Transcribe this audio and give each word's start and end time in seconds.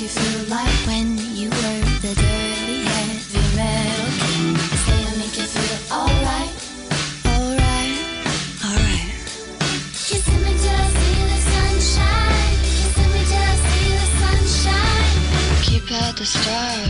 you 0.00 0.08
feel 0.08 0.44
like 0.48 0.78
when 0.86 1.18
you 1.34 1.50
were 1.50 1.82
the 2.02 2.14
dirty 2.14 2.84
heavy 2.84 3.42
metal 3.56 4.06
make 5.18 5.36
you 5.36 5.42
feel 5.42 5.76
alright, 5.90 6.54
alright, 7.26 7.98
alright. 8.62 9.10
Me 10.38 10.52
till 10.62 10.70
I 10.70 10.88
see 10.94 11.18
the 11.30 11.38
sunshine. 11.50 12.58
Me 13.12 13.22
till 13.30 13.42
I 13.42 13.58
see 13.66 13.90
the 13.98 14.06
sunshine. 14.22 15.62
Keep 15.66 15.86
out 15.90 16.14
the 16.16 16.26
stars, 16.26 16.87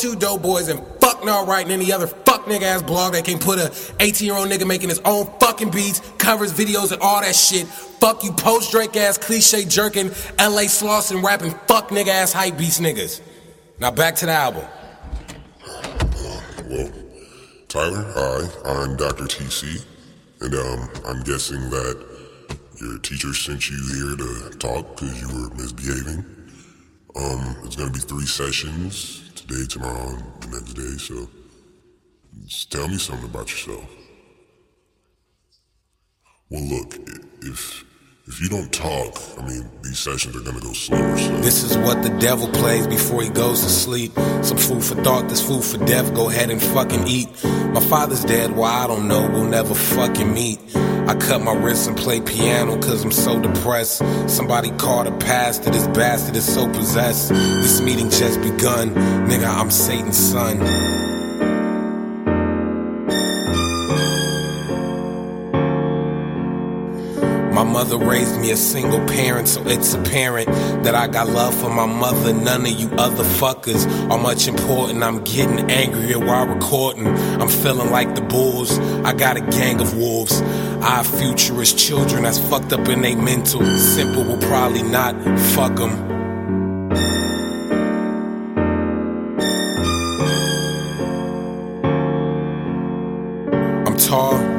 two 0.00 0.16
dope 0.16 0.42
boys 0.42 0.68
and 0.68 0.80
fuck 1.00 1.10
Right 1.46 1.64
and 1.64 1.72
any 1.72 1.92
other 1.92 2.06
fuck 2.06 2.46
nigga 2.46 2.62
ass 2.62 2.82
blog 2.82 3.12
that 3.12 3.24
can 3.26 3.38
put 3.38 3.58
a 3.58 3.72
18 4.00 4.26
year 4.26 4.36
old 4.36 4.48
nigga 4.48 4.66
making 4.66 4.88
his 4.88 5.00
own 5.00 5.26
fucking 5.38 5.70
beats, 5.70 6.00
covers, 6.16 6.52
videos, 6.52 6.92
and 6.92 7.02
all 7.02 7.20
that 7.20 7.34
shit. 7.34 7.66
Fuck 7.66 8.24
you 8.24 8.32
post 8.32 8.70
Drake 8.70 8.96
ass 8.96 9.18
cliche 9.18 9.64
jerking, 9.64 10.08
LA 10.38 10.64
Slauson 10.66 11.22
rapping 11.22 11.52
fuck 11.66 11.90
nigga 11.90 12.08
ass 12.08 12.32
hype 12.32 12.56
beats 12.56 12.80
niggas. 12.80 13.20
Now 13.78 13.90
back 13.90 14.14
to 14.16 14.26
the 14.26 14.32
album. 14.32 14.64
Well, 16.68 16.90
Tyler, 17.68 18.04
hi, 18.14 18.48
I'm 18.64 18.96
Dr. 18.96 19.24
TC, 19.24 19.84
and 20.40 20.54
um, 20.54 20.88
I'm 21.06 21.22
guessing 21.22 21.68
that 21.70 22.06
your 22.80 22.98
teacher 23.00 23.34
sent 23.34 23.68
you 23.68 23.76
here 23.76 24.16
to 24.16 24.58
talk 24.58 24.96
because 24.96 25.20
you 25.20 25.28
were 25.28 25.54
misbehaving. 25.54 26.24
Um, 27.16 27.56
it's 27.64 27.76
gonna 27.76 27.90
be 27.90 27.98
three 27.98 28.26
sessions 28.26 29.29
today, 29.50 29.66
tomorrow, 29.66 30.16
the 30.40 30.46
next 30.48 30.74
day. 30.74 30.96
So, 30.98 31.28
just 32.46 32.70
tell 32.70 32.86
me 32.86 32.98
something 32.98 33.28
about 33.28 33.50
yourself. 33.50 33.84
Well, 36.48 36.62
look, 36.62 36.94
if 37.42 37.84
if 38.26 38.40
you 38.40 38.48
don't 38.48 38.72
talk, 38.72 39.18
I 39.38 39.46
mean, 39.46 39.68
these 39.82 39.98
sessions 39.98 40.36
are 40.36 40.40
gonna 40.40 40.60
go 40.60 40.72
slower. 40.72 41.16
So, 41.18 41.36
This 41.38 41.62
is 41.62 41.76
what 41.78 42.02
the 42.02 42.10
devil 42.18 42.48
plays 42.48 42.86
before 42.86 43.22
he 43.22 43.28
goes 43.28 43.62
to 43.62 43.68
sleep. 43.68 44.12
Some 44.42 44.56
food 44.58 44.84
for 44.84 44.94
thought, 45.02 45.28
this 45.28 45.40
food 45.46 45.64
for 45.64 45.78
death. 45.84 46.14
Go 46.14 46.28
ahead 46.28 46.50
and 46.50 46.62
fucking 46.62 47.06
eat. 47.08 47.28
My 47.72 47.80
father's 47.80 48.24
dead, 48.24 48.54
why 48.54 48.84
I 48.84 48.86
don't 48.86 49.08
know. 49.08 49.28
We'll 49.30 49.44
never 49.44 49.74
fucking 49.74 50.32
meet. 50.32 50.60
I 50.76 51.16
cut 51.16 51.40
my 51.42 51.54
wrists 51.54 51.88
and 51.88 51.96
play 51.96 52.20
piano 52.20 52.80
cause 52.80 53.02
I'm 53.02 53.10
so 53.10 53.40
depressed. 53.40 54.02
Somebody 54.28 54.70
called 54.72 55.08
a 55.08 55.16
pastor, 55.18 55.70
this 55.70 55.86
bastard 55.88 56.36
is 56.36 56.52
so 56.52 56.68
possessed. 56.68 57.30
This 57.30 57.80
meeting 57.80 58.10
just 58.10 58.40
begun. 58.42 58.90
Nigga, 59.28 59.48
I'm 59.48 59.70
Satan's 59.70 60.18
son. 60.18 60.60
My 67.60 67.66
mother 67.66 67.98
raised 67.98 68.40
me 68.40 68.52
a 68.52 68.56
single 68.56 69.06
parent, 69.06 69.46
so 69.46 69.62
it's 69.66 69.92
apparent 69.92 70.48
that 70.82 70.94
I 70.94 71.08
got 71.08 71.28
love 71.28 71.54
for 71.54 71.68
my 71.68 71.84
mother. 71.84 72.32
None 72.32 72.62
of 72.62 72.70
you 72.72 72.88
other 72.92 73.22
fuckers 73.22 73.86
are 74.10 74.16
much 74.16 74.48
important. 74.48 75.02
I'm 75.02 75.22
getting 75.24 75.70
angrier 75.70 76.18
while 76.18 76.46
recording. 76.46 77.06
I'm 77.06 77.48
feeling 77.48 77.90
like 77.90 78.14
the 78.14 78.22
bulls. 78.22 78.78
I 79.04 79.12
got 79.12 79.36
a 79.36 79.42
gang 79.42 79.78
of 79.78 79.94
wolves. 79.94 80.40
Our 80.80 81.04
futurist 81.04 81.78
children 81.78 82.22
that's 82.22 82.38
fucked 82.38 82.72
up 82.72 82.88
in 82.88 83.02
they 83.02 83.14
mental. 83.14 83.62
Simple 83.76 84.24
will 84.24 84.38
probably 84.38 84.82
not 84.82 85.14
fuck 85.38 85.76
them. 85.76 86.09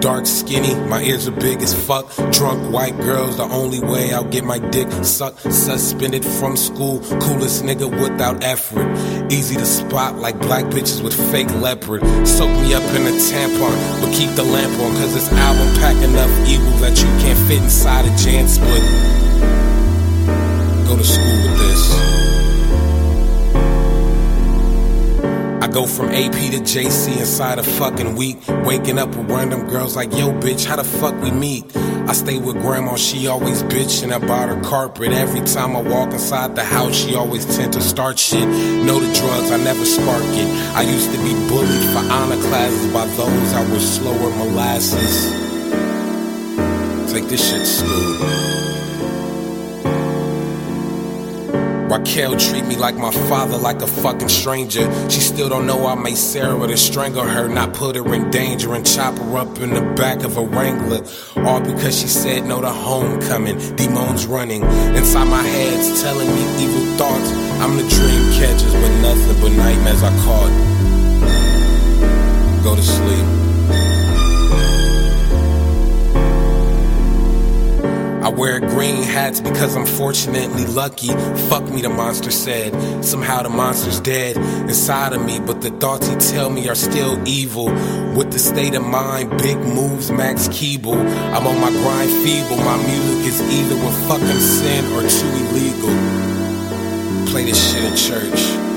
Dark, 0.02 0.26
skinny, 0.26 0.74
my 0.90 1.04
ears 1.04 1.28
are 1.28 1.32
big 1.32 1.62
as 1.62 1.76
fuck. 1.76 2.12
Drunk 2.32 2.74
white 2.74 2.98
girls, 2.98 3.38
the 3.38 3.44
only 3.44 3.80
way 3.80 4.12
I'll 4.12 4.24
get 4.24 4.44
my 4.44 4.58
dick 4.58 4.92
sucked. 5.06 5.42
Suspended 5.54 6.26
from 6.26 6.58
school, 6.58 7.02
coolest 7.22 7.64
nigga 7.64 7.88
without 7.88 8.44
effort. 8.44 8.90
Easy 9.32 9.56
to 9.56 9.66
spot 9.66 10.16
like 10.16 10.40
black 10.40 10.66
bitches 10.66 11.04
with 11.04 11.14
fake 11.32 11.52
leopard. 11.62 12.02
Soak 12.28 12.50
me 12.64 12.74
up 12.74 12.82
in 12.96 13.04
a 13.06 13.12
tampon, 13.30 14.02
but 14.02 14.12
keep 14.12 14.32
the 14.32 14.44
lamp 14.44 14.74
on, 14.82 14.92
cause 14.96 15.14
this 15.14 15.32
album 15.34 15.72
pack 15.76 15.96
enough 16.04 16.32
evil 16.50 16.72
that 16.80 16.98
you 16.98 17.08
can't 17.22 17.38
fit 17.48 17.62
inside 17.62 18.06
a 18.06 18.10
JanSport. 18.18 18.82
Go 20.88 20.98
to 20.98 21.04
school 21.04 21.38
with 21.48 21.60
this. 21.60 22.41
Go 25.72 25.86
from 25.86 26.10
AP 26.10 26.34
to 26.52 26.60
JC 26.60 27.18
inside 27.18 27.58
a 27.58 27.64
fucking 27.64 28.16
week. 28.16 28.38
Waking 28.66 29.00
up 29.00 29.10
with 29.10 29.30
random 29.30 29.68
girls 29.68 29.96
like, 29.96 30.12
yo, 30.12 30.32
bitch, 30.32 30.66
how 30.66 30.76
the 30.76 30.84
fuck 30.84 31.16
we 31.22 31.32
meet? 31.32 31.76
I 31.76 32.14
stay 32.14 32.40
with 32.40 32.60
grandma, 32.62 32.96
she 32.96 33.28
always 33.28 33.64
bitching 33.64 34.14
about 34.14 34.50
her 34.50 34.62
carpet. 34.62 35.12
Every 35.12 35.42
time 35.42 35.76
I 35.76 35.82
walk 35.82 36.12
inside 36.12 36.56
the 36.56 36.64
house, 36.64 36.96
she 36.96 37.16
always 37.16 37.46
tend 37.56 37.74
to 37.74 37.82
start 37.82 38.20
shit. 38.20 38.48
Know 38.86 39.00
the 39.00 39.14
drugs, 39.14 39.52
I 39.52 39.58
never 39.58 39.86
spark 39.86 40.24
it. 40.24 40.76
I 40.76 40.82
used 40.82 41.12
to 41.12 41.18
be 41.18 41.34
bullied 41.48 41.90
for 41.94 42.12
honor 42.12 42.42
classes 42.50 42.92
by 42.92 43.06
those 43.06 43.54
I 43.54 43.72
was 43.72 43.96
slower 43.96 44.30
molasses. 44.36 45.32
Take 47.14 47.30
this 47.30 47.50
shit 47.50 47.66
to 47.66 48.91
Raquel 51.92 52.38
treat 52.38 52.66
me 52.66 52.78
like 52.78 52.96
my 52.96 53.12
father, 53.12 53.58
like 53.58 53.82
a 53.82 53.88
fucking 53.88 54.30
stranger. 54.30 54.90
She 55.10 55.20
still 55.20 55.50
don't 55.50 55.68
know 55.68 55.88
I 55.88 55.96
made 55.96 56.16
Sarah 56.16 56.66
to 56.66 56.78
strangle 56.78 57.28
her, 57.28 57.50
not 57.50 57.74
put 57.74 57.98
her 57.98 58.14
in 58.14 58.32
danger 58.32 58.74
and 58.74 58.86
chop 58.86 59.18
her 59.18 59.38
up 59.38 59.60
in 59.60 59.74
the 59.74 59.82
back 59.98 60.24
of 60.24 60.38
a 60.38 60.42
Wrangler. 60.42 61.06
All 61.46 61.60
because 61.60 62.00
she 62.00 62.08
said 62.08 62.46
no 62.46 62.62
to 62.62 62.70
homecoming. 62.70 63.58
Demons 63.76 64.26
running 64.26 64.64
inside 64.96 65.26
my 65.26 65.44
head's 65.44 66.02
telling 66.02 66.30
me 66.30 66.64
evil 66.64 66.86
thoughts. 66.96 67.30
I'm 67.60 67.76
the 67.76 67.84
dream 67.84 68.32
catchers, 68.40 68.74
but 68.74 69.02
nothing 69.02 69.42
but 69.42 69.52
nightmares 69.52 70.02
I 70.02 70.12
caught. 70.24 70.52
Go 72.64 72.74
to 72.74 72.82
sleep. 72.82 73.51
Wear 78.32 78.60
green 78.60 79.04
hats 79.04 79.40
because 79.40 79.76
I'm 79.76 79.86
fortunately 79.86 80.66
lucky. 80.66 81.08
Fuck 81.50 81.70
me, 81.70 81.82
the 81.82 81.90
monster 81.90 82.32
said. 82.32 83.04
Somehow 83.04 83.44
the 83.44 83.50
monster's 83.50 84.00
dead 84.00 84.38
inside 84.38 85.14
of 85.14 85.24
me, 85.24 85.40
but 85.40 85.62
the 85.62 85.72
thoughts 85.72 86.08
he 86.08 86.16
tell 86.16 86.50
me 86.50 86.68
are 86.70 86.76
still 86.76 87.22
evil. 87.28 87.66
With 88.16 88.32
the 88.32 88.40
state 88.40 88.76
of 88.76 88.86
mind, 88.86 89.38
big 89.40 89.58
moves, 89.58 90.12
Max 90.12 90.48
Keeble. 90.48 90.96
I'm 91.34 91.48
on 91.48 91.60
my 91.60 91.72
grind 91.72 92.12
feeble. 92.24 92.58
My 92.58 92.78
music 92.78 93.26
is 93.28 93.42
either 93.42 93.76
a 93.76 93.92
fucking 94.08 94.40
sin 94.40 94.86
or 94.94 95.02
too 95.02 95.28
illegal. 95.44 97.32
Play 97.32 97.46
this 97.46 97.72
shit 97.72 97.84
in 97.84 97.96
church. 97.96 98.71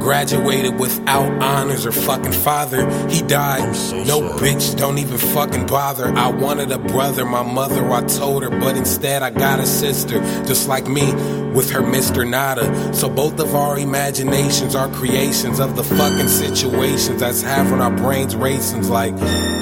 Graduated 0.00 0.78
without 0.78 1.30
honors 1.42 1.86
or 1.86 1.92
fucking 1.92 2.32
father. 2.32 2.88
He 3.08 3.22
died. 3.22 3.76
so 3.76 3.96
no 4.04 4.20
sorry. 4.20 4.40
bitch, 4.40 4.76
don't 4.76 4.98
even 4.98 5.18
fucking 5.18 5.66
bother. 5.66 6.06
I 6.06 6.28
wanted 6.28 6.72
a 6.72 6.78
brother, 6.78 7.24
my 7.24 7.42
mother, 7.42 7.88
I 7.90 8.02
told 8.04 8.42
her, 8.42 8.50
but 8.50 8.76
instead 8.76 9.22
I 9.22 9.30
got 9.30 9.60
a 9.60 9.66
sister, 9.66 10.20
just 10.44 10.68
like 10.68 10.88
me, 10.88 11.12
with 11.52 11.70
her 11.70 11.80
Mr. 11.80 12.28
Nada. 12.28 12.94
So 12.94 13.08
both 13.08 13.38
of 13.38 13.54
our 13.54 13.78
imaginations 13.78 14.74
are 14.74 14.88
creations 14.88 15.60
of 15.60 15.76
the 15.76 15.84
fucking 15.84 16.28
situations 16.28 17.20
that's 17.20 17.42
having 17.42 17.80
our 17.80 17.94
brains 17.94 18.34
racing 18.34 18.88
like 18.88 19.16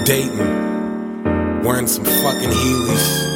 dating, 0.04 0.38
wearing 1.62 1.86
some 1.86 2.04
fucking 2.04 2.50
Heelys. 2.50 3.28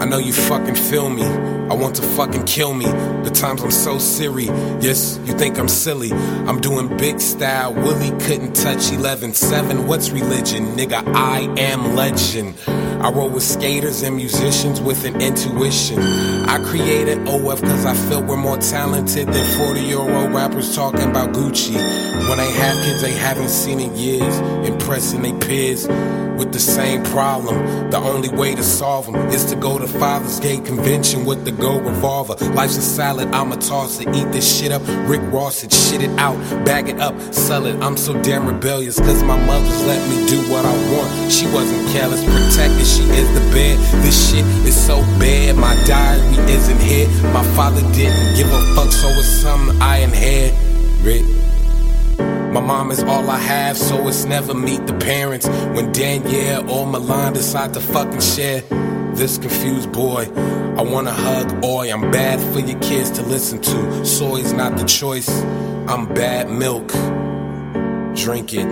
I 0.00 0.04
know 0.08 0.18
you 0.18 0.32
fucking 0.32 0.76
feel 0.76 1.10
me. 1.10 1.24
I 1.68 1.74
want 1.74 1.96
to 1.96 2.02
fucking 2.02 2.44
kill 2.44 2.74
me. 2.74 2.84
The 2.84 3.30
times 3.34 3.62
I'm 3.62 3.72
so 3.72 3.98
silly. 3.98 4.46
Yes, 4.80 5.18
you 5.24 5.36
think 5.36 5.58
I'm 5.58 5.68
silly. 5.68 6.12
I'm 6.12 6.60
doing 6.60 6.96
big 6.96 7.20
style. 7.20 7.74
Willie 7.74 8.16
couldn't 8.20 8.54
touch 8.54 8.92
11 8.92 9.34
7. 9.34 9.86
What's 9.86 10.10
religion? 10.10 10.76
Nigga, 10.76 11.02
I 11.14 11.40
am 11.58 11.96
legend. 11.96 12.54
I 12.68 13.10
roll 13.10 13.28
with 13.28 13.42
skaters 13.42 14.02
and 14.02 14.16
musicians 14.16 14.80
with 14.80 15.04
an 15.04 15.20
intuition. 15.20 15.98
I 15.98 16.62
created 16.64 17.18
OF 17.28 17.60
because 17.60 17.84
I 17.84 17.94
felt 17.94 18.26
we're 18.26 18.36
more 18.36 18.58
talented 18.58 19.28
than 19.28 19.58
40 19.58 19.80
year 19.80 19.98
old 19.98 20.32
rappers 20.32 20.74
talking 20.74 21.10
about 21.10 21.34
Gucci. 21.34 21.74
When 22.28 22.38
they 22.38 22.52
have 22.52 22.84
kids 22.84 23.02
they 23.02 23.12
haven't 23.12 23.50
seen 23.50 23.80
in 23.80 23.94
years, 23.96 24.38
impressing 24.68 25.22
they 25.22 25.32
peers 25.34 25.86
with 26.36 26.52
the 26.52 26.58
same 26.58 27.02
problem. 27.04 27.90
The 27.90 27.98
only 27.98 28.28
way 28.28 28.54
to 28.54 28.62
solve 28.62 29.06
them 29.06 29.16
is 29.28 29.44
to 29.46 29.56
go 29.56 29.78
to 29.78 29.86
Father's 29.86 30.40
Gate 30.40 30.64
Convention 30.64 31.24
with 31.24 31.44
the 31.44 31.52
gold 31.58 31.84
revolver. 31.84 32.34
Life's 32.54 32.76
a 32.76 32.82
salad, 32.82 33.28
I'ma 33.28 33.56
toss 33.56 34.00
it, 34.00 34.08
eat 34.14 34.30
this 34.32 34.46
shit 34.46 34.72
up. 34.72 34.82
Rick 35.08 35.22
Ross 35.32 35.64
it, 35.64 35.72
shit 35.72 36.02
it 36.02 36.10
out, 36.18 36.36
bag 36.64 36.88
it 36.88 37.00
up, 37.00 37.18
sell 37.32 37.66
it. 37.66 37.76
I'm 37.82 37.96
so 37.96 38.20
damn 38.22 38.46
rebellious, 38.46 38.98
cause 38.98 39.22
my 39.22 39.38
mother's 39.46 39.86
let 39.86 40.00
me 40.08 40.26
do 40.28 40.38
what 40.50 40.64
I 40.64 40.74
want. 40.92 41.32
She 41.32 41.46
wasn't 41.46 41.88
careless, 41.90 42.24
protected, 42.24 42.86
she 42.86 43.02
is 43.02 43.28
the 43.34 43.40
bed. 43.52 43.78
This 44.02 44.30
shit 44.30 44.44
is 44.66 44.76
so 44.76 45.00
bad, 45.18 45.56
my 45.56 45.74
diary 45.86 46.22
isn't 46.50 46.80
here. 46.80 47.08
My 47.32 47.44
father 47.54 47.80
didn't 47.92 48.36
give 48.36 48.48
a 48.48 48.74
fuck, 48.74 48.92
so 48.92 49.08
it's 49.08 49.28
something 49.28 49.80
I 49.80 49.98
inherit. 49.98 50.54
Rick 51.02 51.22
My 52.52 52.60
mom 52.60 52.90
is 52.90 53.02
all 53.02 53.28
I 53.30 53.38
have, 53.38 53.76
so 53.76 54.08
it's 54.08 54.24
never 54.24 54.54
meet 54.54 54.86
the 54.86 54.94
parents. 54.94 55.46
When 55.46 55.92
Danielle 55.92 56.68
or 56.70 56.86
Milan 56.86 57.34
decide 57.34 57.74
to 57.74 57.80
fucking 57.80 58.20
share 58.20 58.62
this 59.16 59.38
confused 59.38 59.90
boy, 59.92 60.30
I 60.76 60.82
wanna 60.82 61.12
hug 61.12 61.64
Oi. 61.64 61.90
I'm 61.90 62.10
bad 62.10 62.38
for 62.52 62.60
your 62.60 62.78
kids 62.80 63.10
to 63.12 63.22
listen 63.22 63.60
to. 63.62 64.04
Soy's 64.04 64.52
not 64.52 64.76
the 64.76 64.84
choice. 64.84 65.28
I'm 65.88 66.06
bad 66.12 66.50
milk. 66.50 66.88
Drink 68.14 68.52
it. 68.52 68.66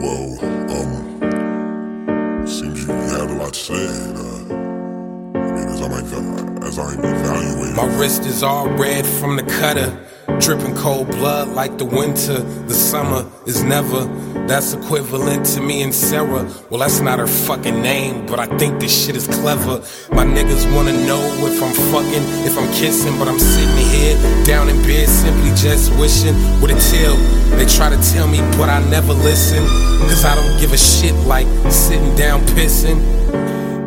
Well, 0.00 0.38
um, 0.74 2.46
seems 2.46 2.84
you 2.84 2.92
have 2.92 3.30
a 3.30 3.34
lot 3.34 3.54
to 3.54 3.60
say. 3.60 3.86
And, 3.86 4.16
uh, 4.18 5.38
I 5.38 5.52
mean, 5.52 5.68
as 5.68 5.80
I'm, 5.80 6.62
as 6.62 6.78
I'm 6.78 6.98
evaluating, 6.98 7.76
My 7.76 7.98
wrist 7.98 8.26
is 8.26 8.42
all 8.42 8.68
red 8.68 9.06
from 9.06 9.36
the 9.36 9.44
cutter. 9.44 9.96
Dripping 10.38 10.76
cold 10.76 11.08
blood 11.08 11.48
like 11.48 11.78
the 11.78 11.84
winter. 11.84 12.38
The 12.40 12.74
summer 12.74 13.28
is 13.46 13.62
never. 13.62 14.04
That's 14.46 14.72
equivalent 14.74 15.46
to 15.54 15.60
me 15.60 15.82
and 15.82 15.94
Sarah. 15.94 16.48
Well, 16.70 16.80
that's 16.80 17.00
not 17.00 17.18
her 17.18 17.26
fucking 17.26 17.80
name, 17.80 18.26
but 18.26 18.38
I 18.38 18.46
think 18.58 18.80
this 18.80 18.92
shit 18.92 19.16
is 19.16 19.26
clever. 19.26 19.82
My 20.12 20.24
niggas 20.24 20.72
wanna 20.74 20.92
know 21.06 21.22
if 21.46 21.62
I'm 21.62 21.74
fucking, 21.92 22.24
if 22.46 22.58
I'm 22.58 22.70
kissing, 22.72 23.18
but 23.18 23.28
I'm 23.28 23.38
sitting 23.38 23.86
here 23.86 24.16
down 24.44 24.68
in 24.68 24.76
bed 24.82 25.08
simply 25.08 25.50
just 25.56 25.90
wishing 25.98 26.34
with 26.60 26.70
a 26.70 26.80
tail. 26.90 27.16
They 27.56 27.66
try 27.66 27.90
to 27.90 28.12
tell 28.12 28.28
me, 28.28 28.38
but 28.58 28.68
I 28.68 28.80
never 28.90 29.12
listen. 29.12 29.64
Cause 30.08 30.24
I 30.24 30.34
don't 30.34 30.60
give 30.60 30.72
a 30.72 30.78
shit 30.78 31.14
like 31.26 31.46
sitting 31.70 32.14
down 32.16 32.40
pissing. 32.56 32.98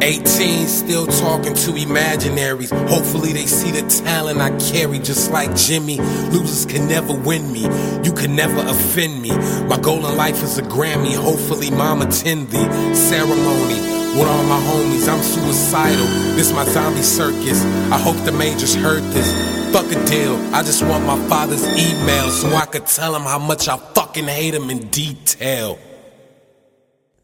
18, 0.04 0.68
still 0.68 1.08
talking 1.08 1.54
to 1.54 1.72
imaginaries. 1.72 2.72
Hopefully, 2.90 3.32
they 3.32 3.46
see 3.46 3.72
the 3.72 3.88
talent 4.04 4.42
I 4.42 4.50
carry, 4.60 5.00
just 5.00 5.32
like 5.32 5.56
Jimmy. 5.56 5.98
Losers 6.30 6.66
can 6.66 6.90
never 6.90 7.14
win 7.14 7.50
me. 7.54 7.62
You 8.04 8.12
can 8.12 8.36
never 8.36 8.60
offend 8.68 9.22
me. 9.22 9.32
My 9.68 9.80
goal 9.80 10.06
in 10.06 10.18
life 10.18 10.44
is 10.44 10.58
a 10.58 10.62
Grammy. 10.62 11.16
Hopefully, 11.16 11.72
mom 11.72 12.02
attend 12.02 12.50
the 12.50 12.94
ceremony. 12.94 13.80
With 14.20 14.28
all 14.28 14.44
my 14.44 14.60
homies, 14.60 15.08
I'm 15.08 15.24
suicidal. 15.24 16.06
This 16.36 16.52
my 16.52 16.66
zombie 16.66 17.02
circus. 17.02 17.64
I 17.90 17.98
hope 17.98 18.18
the 18.26 18.34
majors 18.34 18.76
heard 18.76 19.04
this. 19.14 19.32
Fuck 19.72 19.90
a 19.90 20.06
deal. 20.06 20.36
I 20.54 20.64
just 20.64 20.84
want 20.84 21.06
my 21.06 21.18
father's 21.30 21.66
email 21.66 22.30
so 22.30 22.50
I 22.50 22.66
could 22.66 22.88
tell 22.88 23.16
him 23.16 23.22
how 23.22 23.40
much 23.40 23.70
I 23.70 23.78
fucking 23.78 24.26
hate 24.26 24.54
him 24.54 24.70
in 24.70 24.90
detail. 24.90 25.80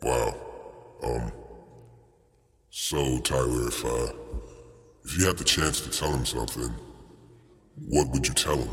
wow. 0.02 0.34
Um, 1.04 1.32
so 2.70 3.20
Tyler, 3.20 3.68
if 3.68 3.84
uh, 3.84 4.12
if 5.04 5.18
you 5.18 5.26
had 5.26 5.38
the 5.38 5.44
chance 5.44 5.82
to 5.82 5.90
tell 5.90 6.14
him 6.14 6.26
something, 6.26 6.74
what 7.88 8.10
would 8.10 8.28
you 8.28 8.34
tell 8.34 8.58
him? 8.58 8.70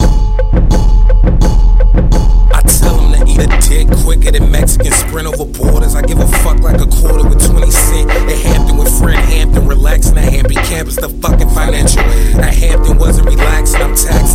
I 0.00 0.06
tell 2.64 2.98
him 2.98 3.26
to 3.26 3.30
eat 3.30 3.40
a 3.40 3.68
dick 3.68 3.88
quicker 4.04 4.30
than 4.30 4.50
Mexicans 4.50 4.94
sprint 4.96 5.26
over 5.26 5.44
borders. 5.44 5.94
I 5.94 6.02
give 6.02 6.18
a 6.18 6.26
fuck 6.38 6.60
like 6.60 6.80
a 6.80 6.86
quarter 6.86 7.28
with 7.28 7.44
20 7.46 7.70
cent. 7.70 8.10
At 8.10 8.28
Hampton 8.30 8.78
with 8.78 8.98
Fred 8.98 9.16
Hampton, 9.16 9.66
relaxing 9.66 10.16
at 10.16 10.32
Hampton 10.32 10.62
campus, 10.64 10.96
the 10.96 11.08
fucking 11.08 11.50
financial. 11.50 12.00
At 12.40 12.54
Hampton 12.54 12.96
wasn't 12.96 13.26
relaxing, 13.28 13.82
I'm 13.82 13.94
taxing. 13.94 14.27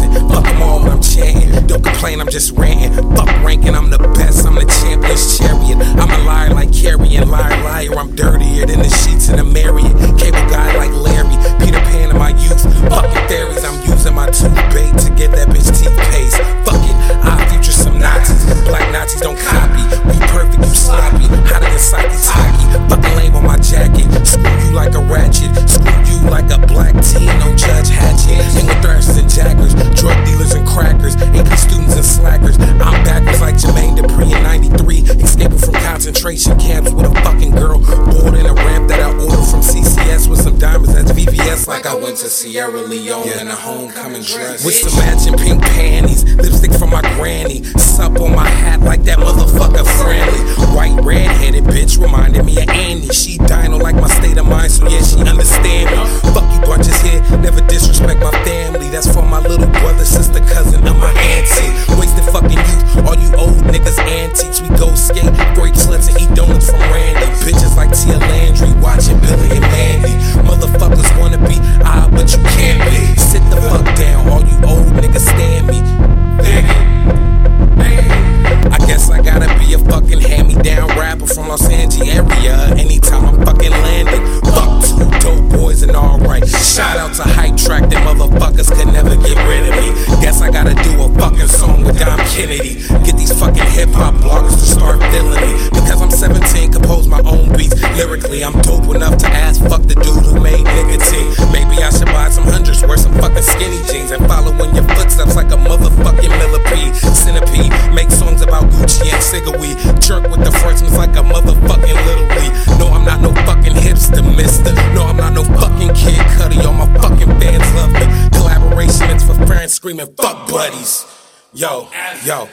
Screaming, 119.83 120.15
fuck 120.15 120.47
buddies. 120.47 121.05
Yo, 121.51 121.89
yo. 122.23 122.47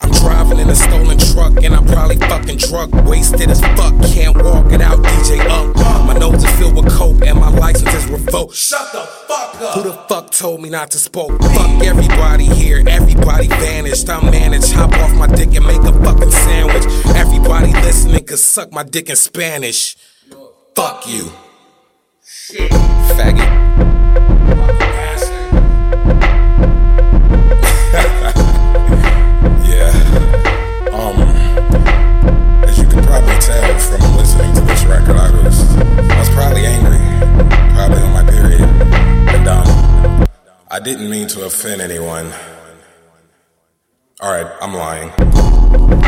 I'm 0.00 0.12
driving 0.12 0.60
in 0.60 0.68
a 0.68 0.74
stolen 0.76 1.18
truck 1.18 1.64
and 1.64 1.74
I'm 1.74 1.84
probably 1.86 2.14
fucking 2.14 2.58
drunk, 2.58 2.94
wasted 3.04 3.50
as 3.50 3.60
fuck. 3.60 4.00
Can't 4.04 4.40
walk 4.40 4.70
it 4.70 4.80
out, 4.80 4.98
DJ 4.98 5.40
up. 5.50 5.74
My 6.06 6.16
nose 6.16 6.44
is 6.44 6.50
filled 6.56 6.76
with 6.76 6.88
coke 6.88 7.26
and 7.26 7.40
my 7.40 7.50
license 7.50 7.92
is 7.92 8.06
revoked. 8.06 8.54
Shut 8.54 8.92
the 8.92 9.00
fuck 9.00 9.60
up. 9.60 9.74
Who 9.74 9.82
the 9.90 9.92
fuck 10.08 10.30
told 10.30 10.62
me 10.62 10.70
not 10.70 10.92
to 10.92 10.98
spoke? 10.98 11.32
Fuck 11.42 11.82
everybody 11.82 12.44
here, 12.44 12.80
everybody 12.86 13.48
vanished. 13.48 14.08
I'm 14.08 14.30
managed. 14.30 14.70
Hop 14.74 14.92
off 14.98 15.12
my 15.16 15.26
dick 15.26 15.52
and 15.56 15.66
make 15.66 15.82
a 15.82 15.92
fucking 16.04 16.30
sandwich. 16.30 16.84
Everybody 17.16 17.72
listening 17.72 18.24
could 18.24 18.38
suck 18.38 18.72
my 18.72 18.84
dick 18.84 19.10
in 19.10 19.16
Spanish. 19.16 19.96
Fuck 20.76 21.08
you. 21.08 21.32
Shit. 22.22 22.70
Faggot. 22.70 23.97
Probably 36.38 36.66
angry, 36.66 36.98
probably 37.74 38.00
on 38.00 38.12
my 38.12 38.24
period, 38.30 38.60
and 38.60 39.48
um, 39.48 40.26
I 40.70 40.78
didn't 40.78 41.10
mean 41.10 41.26
to 41.28 41.44
offend 41.46 41.80
anyone. 41.80 42.32
All 44.20 44.30
right, 44.30 44.46
I'm 44.60 44.72
lying. 44.72 46.07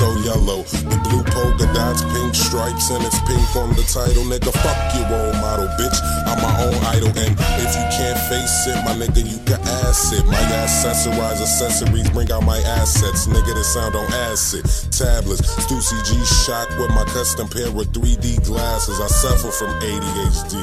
So 0.00 0.16
yellow. 0.24 0.64
The 0.88 0.96
blue 1.04 1.20
polka 1.28 1.68
dots, 1.76 2.00
pink 2.16 2.32
stripes, 2.32 2.88
and 2.88 3.04
it's 3.04 3.20
pink 3.28 3.44
on 3.52 3.76
the 3.76 3.84
title, 3.84 4.24
nigga. 4.24 4.48
Fuck 4.48 4.80
your 4.96 5.04
role 5.12 5.36
model, 5.44 5.68
bitch. 5.76 5.98
I'm 6.24 6.40
my 6.40 6.54
own 6.64 6.80
idol, 6.96 7.12
and 7.12 7.36
if 7.60 7.70
you 7.76 7.84
can't 7.92 8.16
face 8.32 8.64
it, 8.64 8.80
my 8.88 8.96
nigga, 8.96 9.20
you 9.20 9.36
can 9.44 9.60
ass 9.84 10.12
it. 10.16 10.24
My 10.24 10.40
accessorize 10.64 11.44
accessories 11.44 12.08
bring 12.16 12.32
out 12.32 12.44
my 12.44 12.58
assets, 12.80 13.28
nigga. 13.28 13.52
That 13.52 13.68
sound 13.68 13.94
on 13.94 14.08
acid. 14.32 14.64
Tablets, 14.88 15.44
Stussy 15.68 16.00
G 16.08 16.16
shock 16.24 16.68
with 16.80 16.90
my 16.96 17.04
custom 17.12 17.46
pair 17.48 17.68
of 17.68 17.76
3D 17.92 18.40
glasses. 18.46 19.00
I 19.00 19.06
suffer 19.06 19.52
from 19.52 19.68
ADHD. 19.84 20.56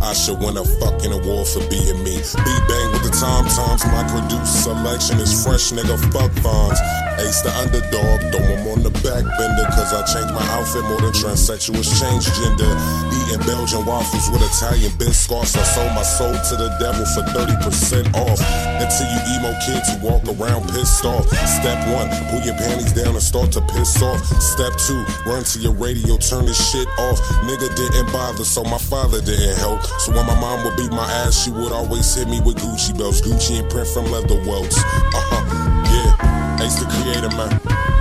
I 0.00 0.12
should 0.12 0.38
win 0.38 0.56
a 0.58 0.64
fucking 0.78 1.10
award 1.10 1.48
for 1.48 1.64
being 1.66 1.98
me. 2.04 2.22
Beat 2.22 2.62
bang 2.70 2.88
with 2.94 3.02
the 3.02 3.14
Tom 3.18 3.48
Toms. 3.48 3.82
My 3.86 4.06
produce 4.06 4.62
selection 4.62 5.18
is 5.18 5.32
fresh, 5.42 5.72
nigga. 5.72 5.98
Fuck 6.12 6.30
Fonz. 6.44 6.78
Ace 7.20 7.42
the 7.42 7.52
underdog. 7.58 8.20
Throw 8.32 8.42
him 8.42 8.66
on 8.68 8.82
the 8.82 8.92
back 9.04 9.22
bender. 9.38 9.66
Cause 9.74 9.92
I 9.92 10.02
changed 10.08 10.34
my 10.34 10.44
outfit 10.54 10.84
more 10.84 11.00
than 11.00 11.12
transsexuals 11.12 11.88
change 12.00 12.26
gender. 12.34 12.70
Eating 13.10 13.42
Belgian 13.46 13.84
waffles 13.84 14.30
with 14.30 14.42
Italian 14.42 14.92
biscuits. 14.98 15.56
I 15.56 15.64
sold 15.64 15.92
my 15.94 16.02
soul 16.02 16.32
to 16.32 16.54
the 16.56 16.70
devil 16.80 17.04
for 17.14 17.24
30% 17.34 18.14
off. 18.14 18.40
Until 18.80 19.06
you 19.08 19.20
emo 19.36 19.52
kids 19.64 19.86
who 19.90 19.96
walk 20.04 20.24
around 20.26 20.68
pissed 20.70 21.04
off. 21.04 21.26
Step 21.46 21.78
one, 21.94 22.10
pull 22.30 22.42
your 22.42 22.54
panties 22.54 22.92
down 22.92 23.14
and 23.14 23.22
start 23.22 23.52
to 23.52 23.60
piss 23.72 24.00
off. 24.02 24.20
Step 24.42 24.72
two, 24.86 25.04
run 25.26 25.44
to 25.44 25.58
your 25.58 25.74
radio, 25.74 26.16
turn 26.18 26.46
this 26.46 26.58
shit 26.58 26.88
off. 26.98 27.20
Nigga 27.46 27.74
didn't 27.74 28.12
bother, 28.12 28.44
so 28.44 28.64
my 28.64 28.78
father 28.78 29.20
didn't 29.20 29.56
help. 29.58 29.82
So 30.02 30.12
when 30.12 30.26
my 30.26 30.38
mom 30.40 30.64
would 30.64 30.76
beat 30.76 30.90
my 30.90 31.10
ass, 31.24 31.44
she 31.44 31.50
would 31.50 31.72
always 31.72 32.14
hit 32.14 32.28
me 32.28 32.40
with 32.40 32.56
Gucci 32.56 32.96
belts. 32.96 33.20
Gucci 33.20 33.60
and 33.60 33.70
print 33.70 33.88
from 33.88 34.10
leather 34.10 34.36
welts. 34.46 34.76
Uh 34.78 35.22
huh, 35.30 35.73
yeah. 35.94 36.62
Ace 36.62 36.76
the 36.80 36.86
creator, 36.90 37.30
man. 37.38 37.52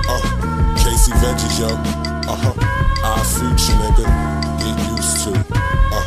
Uh, 0.10 0.22
Casey 0.82 1.14
Veggies, 1.22 1.60
yo. 1.60 1.70
Uh 2.28 2.36
huh. 2.36 2.56
Our 3.06 3.24
future, 3.26 3.78
nigga. 3.78 4.06
Get 4.60 4.76
used 4.92 5.24
to. 5.26 5.32
Uh, 5.94 6.06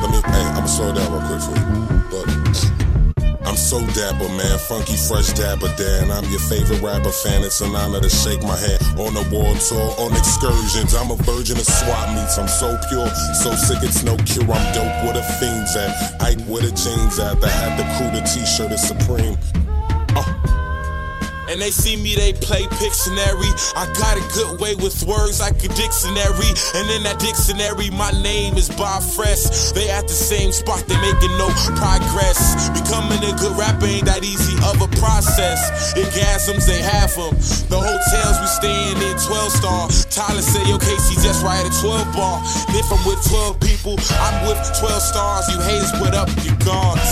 let 0.00 0.10
me, 0.10 0.18
hey, 0.32 0.46
I'ma 0.56 0.66
slow 0.66 0.94
down 0.94 1.12
real 1.12 1.22
quick 1.28 1.42
for 1.42 1.54
you. 1.58 1.64
Look. 2.10 2.30
I'm 3.50 3.56
so 3.56 3.80
dapper, 3.98 4.28
man. 4.38 4.58
Funky, 4.68 4.94
fresh 4.94 5.32
dapper 5.32 5.74
Dan. 5.76 6.12
I'm 6.12 6.22
your 6.30 6.38
favorite 6.38 6.80
rapper 6.82 7.10
fan. 7.10 7.42
It's 7.42 7.60
an 7.60 7.74
honor 7.74 8.00
to 8.00 8.08
shake 8.08 8.42
my 8.42 8.56
hand 8.56 8.78
on 8.94 9.16
a 9.16 9.24
war 9.34 9.50
tour, 9.58 9.90
on 9.98 10.12
excursions. 10.14 10.94
I'm 10.94 11.10
a 11.10 11.16
virgin 11.16 11.56
of 11.56 11.66
swap 11.66 12.14
meets. 12.14 12.38
I'm 12.38 12.46
so 12.46 12.78
pure, 12.88 13.08
so 13.42 13.50
sick 13.56 13.82
it's 13.82 14.04
no 14.04 14.16
cure. 14.18 14.46
I'm 14.46 14.72
dope 14.72 15.02
with 15.02 15.16
the 15.18 15.24
fiends 15.40 15.74
at. 15.74 16.22
Ike 16.22 16.38
with 16.46 16.62
the 16.62 16.70
jeans 16.78 17.18
at. 17.18 17.40
The 17.40 17.48
hat, 17.48 17.74
the 17.74 17.84
crew, 17.98 18.14
the 18.14 18.22
t-shirt 18.22 18.70
is 18.70 18.86
supreme. 18.86 19.36
And 21.50 21.60
they 21.60 21.74
see 21.74 21.96
me, 21.98 22.14
they 22.14 22.32
play 22.32 22.62
Pictionary. 22.78 23.50
I 23.74 23.90
got 23.98 24.14
a 24.14 24.22
good 24.38 24.60
way 24.62 24.78
with 24.78 25.02
words 25.02 25.42
like 25.42 25.58
a 25.66 25.70
dictionary. 25.74 26.50
And 26.78 26.86
in 26.94 27.02
that 27.02 27.18
dictionary, 27.18 27.90
my 27.90 28.14
name 28.22 28.54
is 28.54 28.70
Bob 28.70 29.02
Fresh. 29.02 29.74
They 29.74 29.90
at 29.90 30.06
the 30.06 30.14
same 30.14 30.54
spot, 30.54 30.86
they 30.86 30.94
making 31.02 31.34
no 31.42 31.50
progress. 31.74 32.70
Becoming 32.70 33.18
a 33.26 33.34
good 33.34 33.58
rapper 33.58 33.90
ain't 33.90 34.06
that 34.06 34.22
easy 34.22 34.54
of 34.62 34.78
a 34.78 34.86
process. 35.02 35.90
Orgasms 35.98 36.70
ain't 36.70 36.86
half 36.86 37.18
them. 37.18 37.34
The 37.66 37.82
hotels 37.82 38.36
we 38.38 38.46
staying 38.46 39.02
in 39.02 39.18
12 39.18 39.50
star. 39.50 39.90
Tyler 40.06 40.46
say, 40.46 40.62
yo, 40.70 40.78
Casey 40.78 41.18
just 41.18 41.42
right 41.42 41.66
at 41.66 41.74
12 41.82 42.14
bar. 42.14 42.38
And 42.70 42.78
if 42.78 42.86
I'm 42.94 43.02
with 43.02 43.26
12 43.26 43.58
people, 43.58 43.98
I'm 44.22 44.46
with 44.46 44.62
12 44.78 45.02
stars. 45.02 45.50
You 45.50 45.58
haters, 45.66 45.90
what 45.98 46.14
up, 46.14 46.30
you 46.46 46.54
gods? 46.62 47.10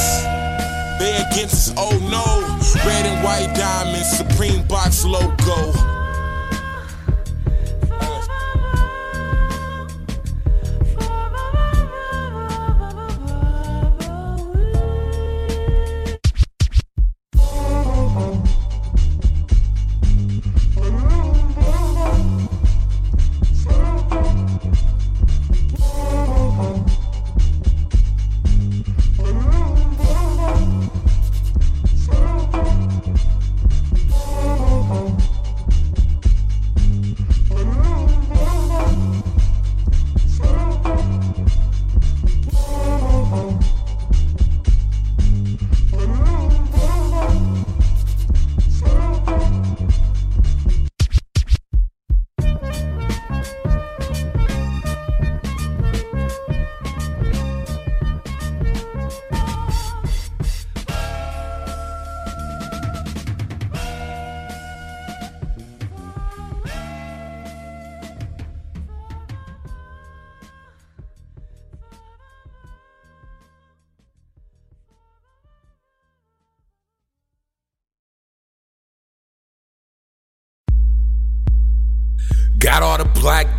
They 1.02 1.26
against 1.26 1.75
us, 1.75 1.75
oh 1.75 1.99
no. 2.07 2.58
Red 2.87 3.06
and 3.06 3.25
white 3.25 3.52
diamonds, 3.54 4.08
Supreme 4.08 4.62
Box 4.66 5.04
logo. 5.04 5.98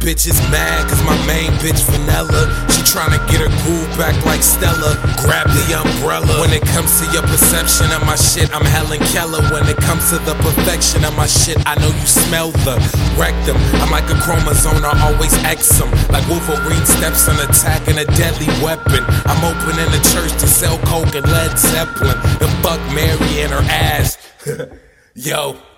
Bitches 0.09 0.41
mad 0.49 0.89
cause 0.89 1.03
my 1.05 1.13
main 1.29 1.53
bitch 1.61 1.85
vanilla. 1.85 2.49
She 2.73 2.81
tryna 2.81 3.21
get 3.29 3.45
her 3.45 3.51
groove 3.61 3.93
back 3.93 4.17
like 4.25 4.41
Stella. 4.41 4.97
Grab 5.21 5.45
the 5.45 5.65
umbrella. 5.77 6.25
When 6.41 6.49
it 6.49 6.65
comes 6.73 6.97
to 6.97 7.05
your 7.13 7.21
perception 7.29 7.93
of 7.93 8.01
my 8.09 8.15
shit, 8.15 8.49
I'm 8.49 8.65
Helen 8.65 8.97
Keller. 9.13 9.45
When 9.53 9.69
it 9.69 9.77
comes 9.77 10.09
to 10.09 10.17
the 10.25 10.33
perfection 10.41 11.05
of 11.05 11.15
my 11.15 11.27
shit, 11.27 11.61
I 11.67 11.75
know 11.77 11.93
you 11.93 12.07
smell 12.09 12.49
the 12.65 12.81
rectum. 13.21 13.57
I'm 13.85 13.91
like 13.93 14.09
a 14.09 14.17
chromosome, 14.25 14.81
I 14.81 14.97
always 15.13 15.33
X 15.45 15.77
them. 15.77 15.91
Like 16.09 16.25
Wolverine 16.25 16.85
steps 16.89 17.29
on 17.29 17.37
attacking 17.45 17.99
a 18.01 18.05
deadly 18.17 18.49
weapon. 18.65 19.05
I'm 19.29 19.41
opening 19.45 19.93
a 19.93 20.01
church 20.09 20.33
to 20.41 20.47
sell 20.49 20.79
coke 20.89 21.13
and 21.13 21.25
Led 21.29 21.53
Zeppelin. 21.53 22.17
The 22.41 22.49
fuck 22.65 22.81
Mary 22.97 23.45
and 23.45 23.53
her 23.53 23.65
ass. 23.69 24.17
Yo. 25.13 25.68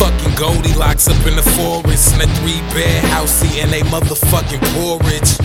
Fucking 0.00 0.34
Goldilocks 0.34 1.08
up 1.08 1.26
in 1.26 1.36
the 1.36 1.42
forest 1.60 2.14
in 2.14 2.22
a 2.22 2.26
three 2.40 2.60
bed 2.72 3.04
house 3.12 3.44
eating 3.44 3.68
a 3.68 3.84
motherfucking 3.92 4.64
porridge. 4.72 5.36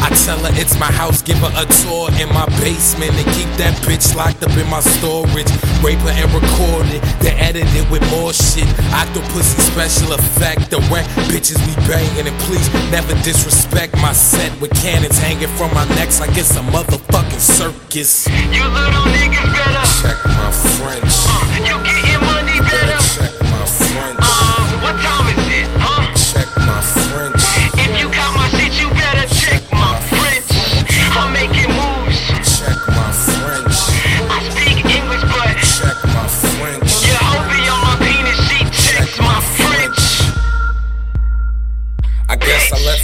I 0.00 0.08
tell 0.24 0.38
her 0.40 0.50
it's 0.56 0.80
my 0.80 0.90
house, 0.90 1.20
give 1.20 1.36
her 1.44 1.52
a 1.52 1.68
tour 1.84 2.08
in 2.16 2.32
my 2.32 2.48
basement 2.56 3.12
and 3.12 3.28
keep 3.36 3.52
that 3.60 3.76
bitch 3.84 4.16
locked 4.16 4.42
up 4.42 4.56
in 4.56 4.64
my 4.72 4.80
storage. 4.80 5.52
Rape 5.84 6.00
her 6.08 6.16
and 6.16 6.32
record 6.32 6.88
it, 6.88 7.04
then 7.20 7.36
edit 7.36 7.68
it 7.76 7.84
with 7.90 8.00
more 8.08 8.32
shit. 8.32 8.64
Octopussy 8.96 9.60
special 9.60 10.16
effect, 10.16 10.70
the 10.70 10.80
wet 10.88 11.04
bitches 11.28 11.60
we 11.68 11.76
banging. 11.84 12.26
And 12.26 12.38
please 12.48 12.64
never 12.88 13.12
disrespect 13.20 13.92
my 14.00 14.14
set 14.14 14.58
with 14.58 14.72
cannons 14.80 15.18
hanging 15.18 15.52
from 15.60 15.68
my 15.74 15.84
necks 16.00 16.18
like 16.18 16.32
it's 16.32 16.56
a 16.56 16.64
motherfucking 16.72 17.44
circus. 17.44 18.26
You 18.56 18.64
little 18.72 19.04
niggas 19.12 19.52
better. 19.52 19.84
Check 20.00 20.18
my 20.32 20.48
French. 20.80 21.12
Uh, 21.28 22.01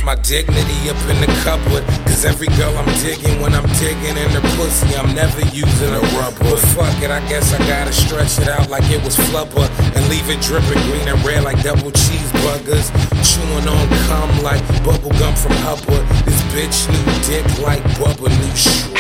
my 0.09 0.15
dignity 0.23 0.89
up 0.89 0.97
in 1.13 1.21
the 1.21 1.29
cupboard. 1.45 1.85
Cause 2.09 2.25
every 2.25 2.47
girl 2.57 2.73
I'm 2.79 2.89
digging, 3.05 3.43
when 3.43 3.53
I'm 3.53 3.69
digging 3.77 4.17
in 4.17 4.31
her 4.31 4.41
pussy, 4.57 4.97
I'm 4.97 5.15
never 5.15 5.43
using 5.53 5.93
a 5.93 6.01
rubber. 6.17 6.49
But 6.49 6.61
fuck 6.73 7.03
it, 7.03 7.11
I 7.11 7.21
guess 7.29 7.53
I 7.53 7.59
gotta 7.69 7.93
stretch 7.93 8.39
it 8.39 8.49
out 8.49 8.71
like 8.71 8.85
it 8.91 9.05
was 9.05 9.19
flubber. 9.29 9.69
And 9.95 10.09
leave 10.09 10.31
it 10.31 10.41
dripping 10.41 10.81
green 10.89 11.07
and 11.09 11.23
red 11.27 11.45
like 11.45 11.63
double 11.63 11.93
cheeseburgers. 11.93 12.89
Chewing 13.21 13.69
on 13.69 13.89
cum 14.09 14.43
like 14.43 14.65
bubble 14.83 15.13
gum 15.21 15.35
from 15.35 15.53
Hubba. 15.61 16.01
This 16.25 16.41
bitch 16.57 16.89
new 16.89 17.05
dick 17.29 17.45
like 17.59 17.83
Bubba 18.01 18.31
new 18.33 18.55
Shrek. 18.57 18.97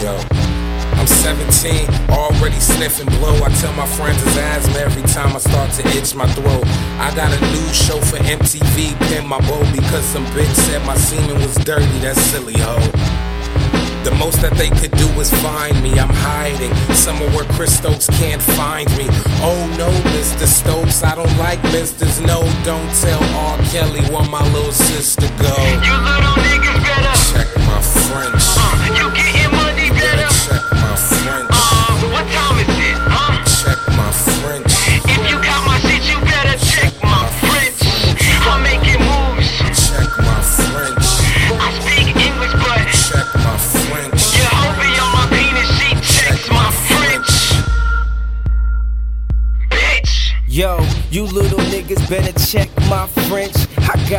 Yeah. 0.00 0.28
Yo. 0.38 0.43
I'm 1.04 1.08
17, 1.08 1.86
already 2.08 2.58
sniffing 2.58 3.04
blow. 3.20 3.36
I 3.44 3.50
tell 3.60 3.74
my 3.74 3.84
friends 3.84 4.22
it's 4.22 4.38
asthma 4.38 4.78
every 4.78 5.02
time 5.02 5.36
I 5.36 5.38
start 5.38 5.70
to 5.72 5.86
itch 5.88 6.14
my 6.14 6.26
throat. 6.32 6.64
I 6.96 7.12
got 7.14 7.30
a 7.30 7.40
new 7.52 7.74
show 7.74 8.00
for 8.00 8.16
MTV, 8.16 8.98
pin 9.08 9.28
my 9.28 9.38
bow 9.40 9.60
because 9.70 10.02
some 10.02 10.24
bitch 10.32 10.54
said 10.64 10.80
my 10.86 10.96
semen 10.96 11.36
was 11.42 11.56
dirty. 11.56 11.84
That 12.00 12.16
silly 12.16 12.54
hoe. 12.56 12.80
The 14.02 14.16
most 14.16 14.40
that 14.40 14.54
they 14.54 14.70
could 14.70 14.92
do 14.92 15.06
is 15.20 15.28
find 15.44 15.82
me. 15.82 15.92
I'm 15.98 16.08
hiding 16.08 16.74
somewhere 16.94 17.28
where 17.36 17.44
Chris 17.52 17.76
Stokes 17.76 18.08
can't 18.16 18.40
find 18.40 18.88
me. 18.96 19.04
Oh 19.44 19.60
no, 19.76 19.90
Mr. 20.16 20.46
Stokes, 20.46 21.02
I 21.02 21.14
don't 21.14 21.36
like 21.36 21.62
misters. 21.64 22.18
No, 22.22 22.40
don't 22.64 22.90
tell 23.04 23.22
R. 23.44 23.58
Kelly 23.68 24.00
where 24.08 24.24
my 24.30 24.40
little 24.54 24.72
sister 24.72 25.28
go. 25.36 25.52
You 25.84 25.92
little 26.00 26.36
niggas 26.40 26.80
better. 26.80 27.12
Check 27.28 27.54
my 27.68 27.82
French. 28.08 28.63
Check 30.44 30.60
my 30.72 30.94
French. 30.94 31.48
Uh, 31.50 32.12
what 32.12 32.26
time 32.28 32.58
is 32.60 32.68
it? 32.68 32.98
Huh? 33.08 33.32
Check 33.48 33.80
my 33.96 34.10
French. 34.12 34.72
If 35.08 35.22
you 35.30 35.36
got 35.40 35.64
my 35.64 35.78
shit, 35.80 36.04
you 36.04 36.20
better 36.20 36.58
check 36.60 36.92
my 37.02 37.24
French. 37.40 37.80
I'm 38.44 38.60
making 38.60 39.00
moves. 39.00 39.48
Check 39.88 40.10
my 40.20 40.40
French. 40.44 41.06
I 41.56 41.68
speak 41.80 42.12
English, 42.12 42.52
but 42.60 42.84
Check 43.08 43.28
my 43.40 43.56
French. 43.56 44.20
your 44.36 44.52
hobie 44.52 45.00
on 45.00 45.10
my 45.16 45.24
penis, 45.32 45.70
she 45.80 45.96
checks 46.12 46.46
my 46.52 46.68
French. 46.92 47.32
Bitch. 49.72 50.12
Yo, 50.46 50.76
you 51.10 51.24
little 51.24 51.64
niggas 51.72 52.04
better 52.10 52.38
check 52.38 52.68
my 52.90 53.06
French. 53.06 53.23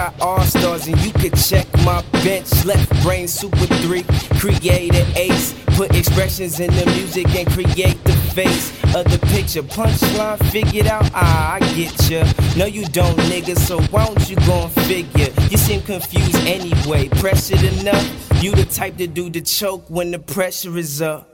Got 0.05 0.21
all 0.21 0.41
stars 0.43 0.85
and 0.85 1.03
you 1.03 1.11
could 1.13 1.35
check 1.35 1.65
my 1.83 2.03
bench. 2.23 2.63
Left 2.63 3.01
brain 3.01 3.27
super 3.27 3.65
three, 3.81 4.03
create 4.37 4.93
an 4.93 5.17
ace. 5.17 5.55
Put 5.75 5.95
expressions 5.95 6.59
in 6.59 6.69
the 6.75 6.85
music 6.85 7.27
and 7.33 7.47
create 7.51 8.03
the 8.03 8.13
face 8.35 8.69
of 8.93 9.05
the 9.05 9.17
picture. 9.33 9.63
Punchline 9.63 10.37
figured 10.51 10.85
out, 10.85 11.09
ah, 11.15 11.55
I 11.55 11.59
get 11.73 12.07
ya. 12.07 12.23
No, 12.55 12.65
you 12.65 12.85
don't, 12.85 13.17
nigga, 13.21 13.57
so 13.57 13.81
why 13.89 14.05
don't 14.05 14.29
you 14.29 14.35
go 14.45 14.65
and 14.65 14.71
figure? 14.85 15.33
You 15.49 15.57
seem 15.57 15.81
confused 15.81 16.35
anyway. 16.45 17.09
Pressured 17.09 17.63
enough? 17.63 18.05
You 18.43 18.51
the 18.51 18.65
type 18.65 18.97
to 18.97 19.07
do 19.07 19.31
the 19.31 19.41
choke 19.41 19.89
when 19.89 20.11
the 20.11 20.19
pressure 20.19 20.77
is 20.77 21.01
up. 21.01 21.27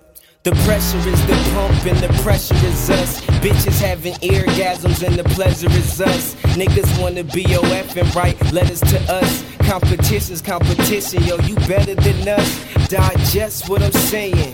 The 0.44 0.52
pressure 0.64 1.10
is 1.10 1.28
the 1.28 1.34
pump 1.54 1.86
and 1.86 1.98
the 1.98 2.24
pressure 2.24 2.56
is 2.56 2.90
us. 2.90 3.31
Bitches 3.42 3.82
having 3.82 4.14
orgasms 4.16 5.02
and 5.02 5.16
the 5.16 5.24
pleasure 5.24 5.70
is 5.72 6.00
us. 6.00 6.36
Niggas 6.56 7.02
wanna 7.02 7.24
be 7.24 7.44
OF 7.56 7.98
and 7.98 8.16
write 8.16 8.40
letters 8.54 8.82
to 8.82 9.00
us. 9.12 9.44
Competition's 9.68 10.44
competition, 10.44 11.24
yo, 11.24 11.38
you 11.38 11.56
better 11.68 11.96
than 11.96 12.28
us. 12.28 12.88
Digest 12.88 13.68
what 13.68 13.82
I'm 13.82 13.92
saying. 13.94 14.54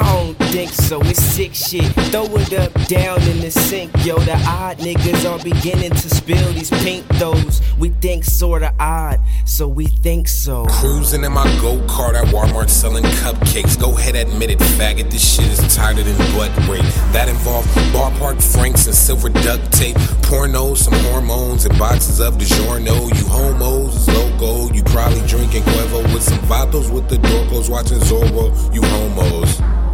I 0.00 0.14
don't 0.14 0.36
think 0.52 0.70
so, 0.70 1.00
it's 1.02 1.20
sick 1.20 1.54
shit. 1.54 1.92
Throw 2.12 2.24
it 2.36 2.52
up, 2.52 2.72
down 2.86 3.20
in 3.22 3.40
the 3.40 3.50
sink, 3.50 3.90
yo. 4.04 4.16
The 4.18 4.34
odd 4.46 4.78
niggas 4.78 5.28
are 5.28 5.42
beginning 5.42 5.90
to 5.90 6.10
spill 6.10 6.52
these 6.52 6.70
pink 6.70 7.06
those. 7.18 7.60
We 7.78 7.90
think 7.90 8.24
sorta 8.24 8.72
odd, 8.78 9.18
so 9.44 9.66
we 9.66 9.86
think 9.86 10.28
so. 10.28 10.66
Cruising 10.66 11.24
in 11.24 11.32
my 11.32 11.44
go 11.60 11.78
kart 11.88 12.14
at 12.14 12.26
Walmart 12.26 12.70
selling 12.70 13.02
cupcakes. 13.02 13.78
Go 13.78 13.96
ahead, 13.98 14.14
admit 14.14 14.50
it, 14.50 14.58
faggot. 14.58 15.10
This 15.10 15.34
shit 15.34 15.46
is 15.46 15.74
tighter 15.74 16.04
than 16.04 16.16
butt 16.32 16.56
rape. 16.68 16.82
That 17.12 17.28
involved 17.28 17.68
ballpark 17.92 18.40
franks 18.40 18.86
and 18.86 18.94
silver 18.94 19.30
duct 19.30 19.72
tape, 19.72 19.96
pornos, 20.22 20.78
some 20.78 20.94
hormones, 21.10 21.64
and 21.64 21.76
boxes 21.76 22.20
of 22.20 22.34
DiGiorno. 22.34 23.08
You 23.18 23.26
homos 23.26 23.96
is 23.96 24.08
logo. 24.08 24.72
You 24.72 24.84
probably 24.84 25.26
drinking 25.26 25.62
Cuervo 25.62 26.02
with 26.14 26.22
some 26.22 26.38
vatos 26.40 26.88
with 26.88 27.08
the 27.08 27.18
dorcos 27.18 27.68
watching 27.68 27.98
Zorro. 27.98 28.54
You 28.72 28.82
homos. 28.82 29.87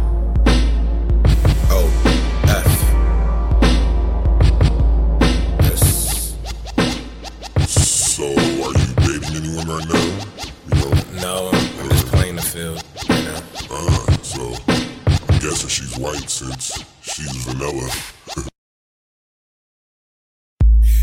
So, 8.15 8.23
are 8.23 8.31
you 8.31 9.19
dating 9.19 9.35
anyone 9.35 9.67
right 9.67 9.89
now? 9.89 10.25
You 10.69 10.75
know, 10.79 11.21
No, 11.21 11.49
I'm, 11.51 11.79
I'm 11.81 11.89
just 11.89 12.07
playing 12.07 12.37
the 12.37 12.41
field. 12.43 12.81
You 13.09 13.25
know. 13.25 13.41
uh, 13.71 14.11
so 14.23 14.41
I'm 15.27 15.39
guessing 15.39 15.67
she's 15.67 15.97
white 15.97 16.29
since 16.29 16.81
she's 17.01 17.35
vanilla. 17.43 17.89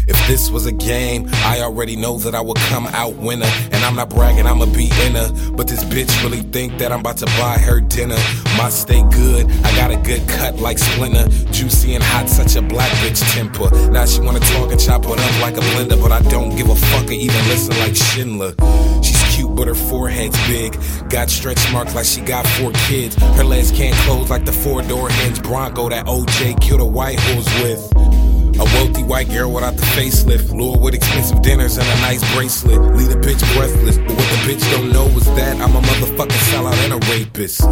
If 0.09 0.27
this 0.27 0.51
was 0.51 0.67
a 0.67 0.73
game, 0.73 1.29
I 1.45 1.61
already 1.61 1.97
know 1.97 2.19
that 2.19 2.35
I 2.35 2.41
would 2.41 2.57
come 2.69 2.87
out 2.88 3.15
winner. 3.15 3.51
And 3.71 3.85
I'm 3.85 3.95
not 3.95 4.11
bragging, 4.11 4.47
I'ma 4.47 4.67
be 4.67 4.91
in 5.07 5.15
her. 5.15 5.31
But 5.53 5.69
this 5.69 5.85
bitch 5.85 6.11
really 6.23 6.43
think 6.43 6.79
that 6.79 6.93
I'm 6.93 7.01
about 7.01 7.19
to 7.19 7.27
buy 7.38 7.59
her 7.59 7.81
dinner. 7.81 8.17
My 8.57 8.69
stay 8.69 9.03
good, 9.11 9.51
I 9.65 9.75
got 9.77 9.91
a 9.91 9.97
good 9.97 10.29
cut 10.29 10.59
like 10.59 10.79
Splinter. 10.79 11.29
Juicy 11.53 11.95
and 11.95 12.03
hot, 12.03 12.29
such 12.29 12.57
a 12.57 12.62
black 12.62 12.91
bitch 12.99 13.23
temper. 13.33 13.71
Now 13.91 14.05
she 14.05 14.21
wanna 14.21 14.41
talk 14.41 14.73
and 14.73 14.81
chop 14.81 15.05
it 15.05 15.19
up 15.19 15.41
like 15.41 15.57
a 15.57 15.61
blender. 15.61 16.01
But 16.01 16.12
I 16.12 16.21
don't 16.31 16.57
give 16.57 16.69
a 16.69 16.75
fuck 16.75 17.07
or 17.07 17.12
even 17.12 17.49
listen 17.49 17.79
like 17.79 17.95
Schindler. 17.95 18.55
She's 19.03 19.23
cute, 19.35 19.55
but 19.55 19.69
her 19.69 19.75
forehead's 19.75 20.38
big. 20.49 20.77
Got 21.09 21.31
stretch 21.31 21.73
marks 21.73 21.95
like 21.95 22.07
she 22.07 22.21
got 22.21 22.47
four 22.47 22.73
kids. 22.88 23.15
Her 23.37 23.45
legs 23.45 23.71
can't 23.71 23.95
close 24.05 24.31
like 24.31 24.45
the 24.45 24.53
four 24.53 24.83
door 24.83 25.09
hinge 25.11 25.43
Bronco 25.43 25.88
that 25.88 26.07
OJ 26.07 26.61
killed 26.61 26.81
a 26.81 26.85
white 26.85 27.21
horse 27.21 27.62
with. 27.62 28.32
A 28.55 28.65
wealthy 28.65 29.03
white 29.03 29.29
girl 29.29 29.53
without 29.53 29.77
the 29.77 29.83
facelift. 29.97 30.53
Lure 30.53 30.79
with 30.79 30.95
expensive 30.95 31.43
dinners 31.43 31.79
and 31.79 31.87
a 31.87 32.01
nice 32.03 32.23
bracelet. 32.35 32.81
Leave 32.97 33.11
a 33.11 33.17
bitch 33.17 33.43
breathless. 33.57 33.99
But 33.99 34.11
what 34.11 34.29
the 34.29 34.38
bitch 34.47 34.65
don't 34.71 34.93
know 34.93 35.07
is 35.07 35.25
that 35.37 35.61
I'm 35.61 35.75
a 35.75 35.81
motherfucking 35.81 36.43
sellout 36.51 36.77
and 36.85 36.93
a 36.93 37.01
rapist. 37.11 37.62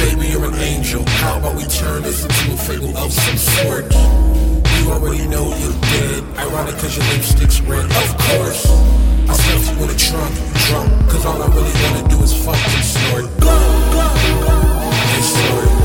Baby, 0.00 0.32
you're 0.32 0.44
an 0.44 0.54
angel. 0.54 1.04
How 1.22 1.38
about 1.38 1.56
we 1.56 1.64
turn 1.64 2.02
this 2.02 2.24
into 2.24 2.54
a 2.54 2.56
fable 2.56 2.96
of 2.96 3.12
some 3.12 3.36
sort? 3.36 3.92
You 4.78 4.92
already 4.92 5.26
know 5.26 5.44
you're 5.56 5.80
dead. 5.92 6.24
Ironic 6.38 6.76
cause 6.78 6.96
your 6.96 7.06
lipstick's 7.12 7.60
red. 7.62 7.84
Of 7.84 8.18
course. 8.18 8.66
I 9.28 9.34
stuffed 9.34 9.76
you 9.76 9.84
in 9.84 9.90
a 9.90 9.96
trunk, 9.96 10.34
drunk. 10.68 11.10
Cause 11.10 11.24
all 11.26 11.42
I 11.42 11.46
really 11.54 11.72
wanna 11.82 12.08
do 12.08 12.22
is 12.22 12.32
fuck 12.44 12.56
and 12.56 12.84
snort. 12.84 13.24
And 15.14 15.24
snort. 15.24 15.84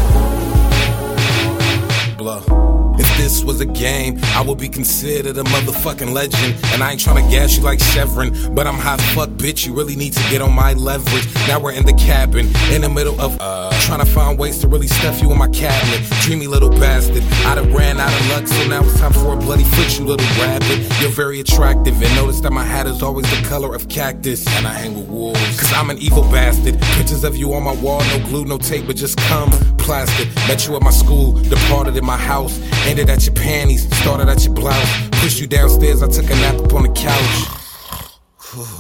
Was 3.50 3.62
a 3.62 3.66
game, 3.66 4.20
I 4.36 4.42
would 4.42 4.60
be 4.60 4.70
considered 4.70 5.36
a 5.38 5.44
motherfucking 5.44 6.14
legend. 6.14 6.56
And 6.72 6.84
I 6.84 6.92
ain't 6.92 7.02
tryna 7.02 7.30
gas 7.32 7.58
you 7.58 7.64
like 7.64 7.80
Chevron, 7.80 8.54
but 8.54 8.68
I'm 8.68 8.76
hot 8.76 9.02
fuck, 9.02 9.30
bitch. 9.30 9.66
You 9.66 9.74
really 9.74 9.96
need 9.96 10.14
to 10.14 10.30
get 10.30 10.42
on 10.42 10.54
my 10.54 10.74
leverage. 10.74 11.28
Now 11.48 11.60
we're 11.60 11.74
in 11.74 11.86
the 11.86 11.94
cabin, 11.94 12.48
in 12.72 12.82
the 12.82 12.90
middle 12.90 13.20
of 13.20 13.36
uh, 13.40 13.72
trying 13.82 14.00
to 14.00 14.06
find 14.06 14.38
ways 14.38 14.60
to 14.60 14.68
really 14.68 14.88
stuff 14.88 15.22
you 15.22 15.32
in 15.32 15.38
my 15.38 15.48
cabinet. 15.48 16.08
Dreamy 16.22 16.48
little 16.48 16.70
bastard. 16.70 17.24
I 17.46 17.56
done 17.56 17.74
ran 17.74 18.00
out 18.00 18.14
of 18.14 18.30
luck, 18.30 18.48
so 18.48 18.68
now 18.68 18.84
it's 18.84 19.00
time 19.00 19.14
for 19.14 19.34
a 19.34 19.38
bloody 19.38 19.64
foot, 19.64 19.98
you 19.98 20.06
little 20.06 20.28
rabbit. 20.42 20.80
You're 21.02 21.10
very 21.10 21.40
attractive, 21.40 22.02
and 22.02 22.16
notice 22.16 22.40
that 22.42 22.52
my 22.52 22.64
hat 22.64 22.86
is 22.86 23.02
always 23.02 23.26
the 23.30 23.48
color 23.48 23.74
of 23.74 23.90
cactus. 23.90 24.46
And 24.58 24.68
I 24.68 24.74
hang 24.74 24.96
with 24.96 25.08
wolves, 25.08 25.60
cause 25.60 25.74
I'm 25.74 25.90
an 25.90 25.98
evil 25.98 26.24
bastard. 26.24 26.80
Pictures 26.98 27.24
of 27.24 27.36
you 27.36 27.54
on 27.54 27.64
my 27.64 27.76
wall, 27.76 28.04
no 28.06 28.20
glue, 28.26 28.46
no 28.46 28.60
tape, 28.60 28.86
but 28.86 28.96
just 28.96 29.18
come. 29.18 29.50
Plastic. 29.78 30.28
Met 30.48 30.68
you 30.68 30.76
at 30.76 30.84
my 30.84 30.92
school, 30.92 31.34
departed 31.34 31.98
in 31.98 32.06
my 32.06 32.18
house. 32.18 32.60
Ended 32.90 33.12
at 33.12 33.24
your 33.24 33.36
panties, 33.36 33.88
started 33.98 34.28
at 34.30 34.44
your 34.44 34.56
blouse. 34.56 35.10
Pushed 35.22 35.40
you 35.40 35.46
downstairs, 35.46 36.02
I 36.02 36.08
took 36.08 36.26
a 36.26 36.34
nap 36.34 36.56
up 36.56 36.74
on 36.74 36.84
the 36.84 36.90
couch. 36.90 37.46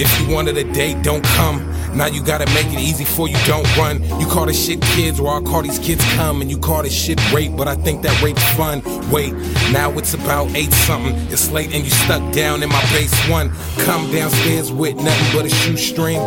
If 0.01 0.21
you 0.21 0.33
wanted 0.33 0.57
a 0.57 0.73
date, 0.73 1.03
don't 1.03 1.25
come. 1.25 1.59
Now 1.97 2.07
you 2.07 2.23
gotta 2.23 2.47
make 2.55 2.67
it 2.67 2.79
easy 2.79 3.05
for 3.05 3.29
you 3.29 3.37
don't 3.47 3.67
run. 3.77 4.01
You 4.21 4.27
call 4.29 4.47
this 4.47 4.65
shit 4.65 4.81
kids, 4.81 5.19
or 5.19 5.29
I'll 5.29 5.43
call 5.43 5.63
these 5.63 5.81
kids 5.81 6.05
come. 6.15 6.41
And 6.41 6.49
you 6.49 6.57
call 6.57 6.85
this 6.85 6.95
shit 6.95 7.19
rape, 7.33 7.57
but 7.57 7.67
I 7.67 7.75
think 7.75 8.03
that 8.03 8.23
rape's 8.23 8.45
fun. 8.53 8.81
Wait, 9.11 9.33
now 9.73 9.91
it's 9.99 10.15
about 10.15 10.55
eight 10.55 10.73
something. 10.73 11.17
It's 11.33 11.51
late 11.51 11.75
and 11.75 11.85
you 11.85 11.91
stuck 11.91 12.33
down 12.33 12.63
in 12.63 12.69
my 12.69 12.83
base 12.93 13.13
one. 13.29 13.51
Come 13.79 14.09
downstairs 14.13 14.71
with 14.71 14.95
nothing 14.97 15.37
but 15.37 15.47
a 15.47 15.51
shoestring. 15.51 16.21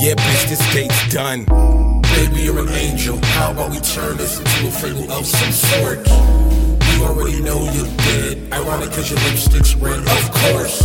Yeah, 0.00 0.14
bitch, 0.14 0.48
this 0.48 0.72
date's 0.72 1.12
done. 1.12 1.85
Baby, 2.16 2.44
you're 2.44 2.58
an 2.58 2.70
angel. 2.70 3.18
How 3.36 3.52
about 3.52 3.70
we 3.70 3.78
turn 3.80 4.16
this 4.16 4.38
into 4.38 4.68
a 4.68 4.70
fable 4.70 5.12
of 5.12 5.26
some 5.26 5.52
sort? 5.52 5.98
You 6.08 7.04
already 7.04 7.42
know 7.42 7.62
you're 7.74 7.94
dead. 7.98 8.50
Ironic 8.54 8.90
cause 8.92 9.10
your 9.10 9.20
lipstick's 9.20 9.74
red, 9.74 9.98
of 9.98 10.32
course. 10.32 10.82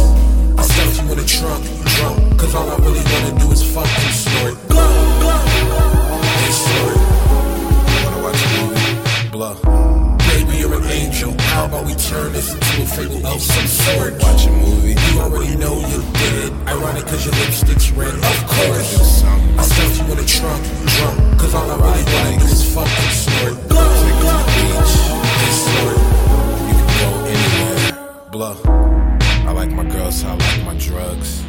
I 0.57 0.61
stuff 0.61 1.05
you 1.05 1.13
in 1.13 1.19
a 1.19 1.23
trunk, 1.23 1.63
drunk, 1.95 2.37
cause 2.37 2.53
all 2.53 2.69
I 2.69 2.75
really 2.83 2.99
wanna 2.99 3.39
do 3.39 3.49
is 3.49 3.63
fuck 3.63 3.87
and 3.87 4.13
snort. 4.13 4.57
And 6.43 6.53
snort. 6.53 6.97
Wanna 8.03 8.23
watch 8.23 8.43
a 8.43 8.49
movie? 8.59 9.29
Blah. 9.31 10.00
Angel. 10.85 11.35
How 11.53 11.65
about 11.65 11.85
we 11.85 11.93
turn 11.95 12.33
this 12.33 12.53
into 12.53 12.83
a 12.83 12.85
fable 12.85 13.25
of 13.27 13.41
some 13.41 13.67
sort? 13.67 14.13
Watch 14.21 14.45
a 14.47 14.51
movie. 14.51 14.95
You 15.11 15.19
already 15.21 15.55
know 15.57 15.79
you're 15.79 16.05
dead. 16.13 16.51
Ironic 16.67 17.05
cause 17.05 17.25
your 17.25 17.35
lipstick's 17.35 17.91
red, 17.91 18.13
of 18.13 18.47
course. 18.47 19.23
I 19.23 19.63
stuff 19.63 19.97
you 19.97 20.13
in 20.13 20.19
a 20.19 20.25
trunk, 20.25 20.63
drunk, 20.97 21.39
cause 21.39 21.53
all 21.53 21.69
I 21.69 21.75
really 21.75 22.03
wanna 22.13 22.39
do 22.39 22.45
is 22.45 22.63
fuck 22.73 22.87
and 22.87 23.13
snort. 23.13 23.55
Take 23.69 24.69
it 24.69 24.85
to. 24.91 25.83
You 26.67 26.75
can 26.77 26.89
go 26.99 27.09
anywhere. 27.25 28.29
Blah. 28.31 28.55
I 29.47 29.51
like 29.51 29.71
my 29.71 29.85
girls, 29.85 30.23
I 30.23 30.35
like 30.35 30.63
my 30.65 30.75
drugs. 30.75 31.43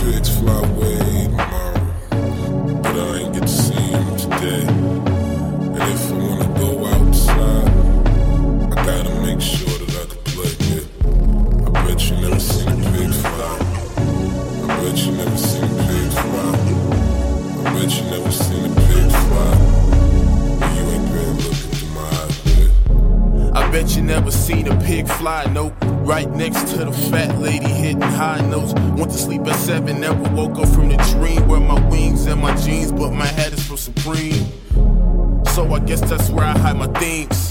Fly 0.00 0.58
away 0.64 1.24
tomorrow, 1.24 1.80
but 2.82 2.96
I 2.96 3.18
ain't 3.18 3.34
get 3.34 3.42
to 3.42 3.48
see 3.48 3.92
today. 4.16 4.64
And 4.66 5.76
if 5.76 6.10
I 6.10 6.14
wanna 6.16 6.48
go 6.58 6.86
outside, 6.86 7.68
I 8.72 8.74
gotta 8.86 9.14
make 9.20 9.42
sure 9.42 9.68
that 9.68 9.92
I 10.00 10.04
can 10.10 10.22
play 10.32 10.54
it. 10.76 10.86
I 11.66 11.70
bet 11.84 12.00
you 12.08 12.16
never 12.16 12.40
seen 12.40 12.68
a 12.68 12.76
pig 12.92 13.12
fly. 13.12 13.56
I 14.64 14.80
bet 14.80 14.96
you 15.04 15.12
never 15.12 15.36
seen 15.36 15.64
a 15.64 15.66
pig 15.84 16.10
fly. 16.22 16.52
I 17.60 17.68
bet 17.74 17.90
you 17.96 18.04
never 18.10 18.32
seen 18.32 18.64
a 18.64 18.74
pig 18.86 19.10
fly. 19.26 19.52
But 20.60 20.70
you 20.76 20.84
ain't 20.94 21.08
been 21.12 21.36
looking 21.44 21.90
my. 21.94 23.60
I 23.60 23.70
bet 23.70 23.96
you 23.96 24.02
never 24.02 24.30
seen 24.30 24.66
a 24.68 24.76
pig 24.80 25.06
fly, 25.08 25.44
nope. 25.52 25.89
Right 26.10 26.28
next 26.28 26.72
to 26.72 26.78
the 26.78 26.90
fat 26.90 27.38
lady 27.38 27.68
hitting 27.68 28.00
high 28.00 28.40
notes. 28.40 28.74
Went 28.98 29.12
to 29.12 29.16
sleep 29.16 29.42
at 29.42 29.54
seven, 29.54 30.00
never 30.00 30.28
woke 30.34 30.58
up 30.58 30.66
from 30.70 30.88
the 30.88 30.96
dream. 31.12 31.46
Wear 31.46 31.60
my 31.60 31.78
wings 31.88 32.26
and 32.26 32.42
my 32.42 32.52
jeans, 32.56 32.90
but 32.90 33.12
my 33.12 33.26
hat 33.26 33.52
is 33.52 33.64
from 33.64 33.76
Supreme. 33.76 34.44
So 35.54 35.72
I 35.72 35.78
guess 35.78 36.00
that's 36.00 36.28
where 36.30 36.44
I 36.44 36.58
hide 36.58 36.78
my 36.78 36.88
things. 36.98 37.49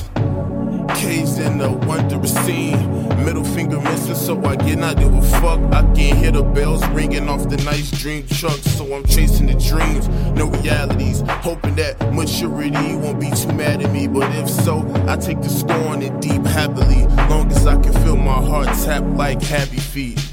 Caged 0.95 1.39
in 1.39 1.61
a 1.61 1.71
wondrous 1.71 2.33
scene. 2.45 3.07
Middle 3.23 3.43
finger 3.43 3.79
missing, 3.79 4.15
so 4.15 4.43
I 4.45 4.55
get 4.55 4.77
not 4.77 4.97
give 4.97 5.13
a 5.13 5.21
fuck. 5.21 5.59
I 5.73 5.81
can 5.93 6.17
hear 6.17 6.31
the 6.31 6.43
bells 6.43 6.85
ringing 6.89 7.29
off 7.29 7.49
the 7.49 7.57
nice 7.57 7.91
dream 7.91 8.25
truck, 8.27 8.57
so 8.59 8.95
I'm 8.95 9.05
chasing 9.05 9.47
the 9.47 9.53
dreams, 9.53 10.07
no 10.37 10.47
realities. 10.47 11.23
Hoping 11.27 11.75
that 11.75 12.13
maturity 12.13 12.95
won't 12.95 13.19
be 13.19 13.29
too 13.31 13.51
mad 13.53 13.81
at 13.83 13.91
me, 13.91 14.07
but 14.07 14.33
if 14.35 14.49
so, 14.49 14.85
I 15.07 15.17
take 15.17 15.41
the 15.41 15.49
scorn 15.49 16.01
and 16.01 16.21
deep 16.21 16.45
happily. 16.45 17.05
Long 17.29 17.51
as 17.51 17.65
I 17.65 17.75
can 17.81 17.93
feel 18.03 18.17
my 18.17 18.41
heart 18.41 18.67
tap 18.83 19.03
like 19.17 19.41
happy 19.41 19.79
feet. 19.79 20.28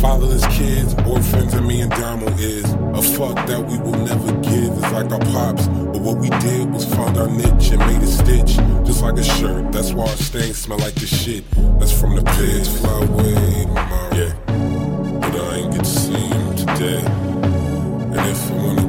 Fatherless 0.00 0.46
kids, 0.56 0.94
boyfriends, 0.94 1.54
and 1.54 1.66
me 1.66 1.80
and 1.80 1.90
Damo 1.90 2.28
is 2.38 2.64
a 2.64 3.02
fuck 3.16 3.34
that 3.46 3.60
we 3.66 3.78
will 3.78 3.98
never 4.04 4.32
give. 4.42 4.72
It's 4.78 4.92
like 4.92 5.10
our 5.10 5.18
pops, 5.18 5.66
but 5.66 6.00
what 6.00 6.18
we 6.18 6.28
did 6.28 6.70
was 6.70 6.84
found 6.84 7.16
our 7.16 7.28
niche 7.28 7.70
and 7.70 7.78
made 7.78 8.02
a 8.02 8.06
stitch, 8.06 8.56
just 8.86 9.02
like 9.02 9.16
a 9.16 9.24
shirt. 9.24 9.72
That's 9.72 9.92
why 9.92 10.04
our 10.04 10.16
stains 10.16 10.58
smell 10.58 10.78
like 10.78 10.94
the 10.94 11.06
shit. 11.06 11.44
That's 11.78 11.98
from 11.98 12.14
the 12.14 12.22
pigs 12.22 12.68
fly 12.78 13.02
away. 13.02 13.66
Yeah, 14.16 14.32
but 15.20 15.34
I 15.34 15.56
ain't 15.56 15.72
get 15.72 15.84
to 15.84 15.90
see 15.90 16.12
him 16.12 16.56
today. 16.56 17.02
And 18.12 18.20
if 18.30 18.50
I 18.50 18.54
wanna 18.54 18.85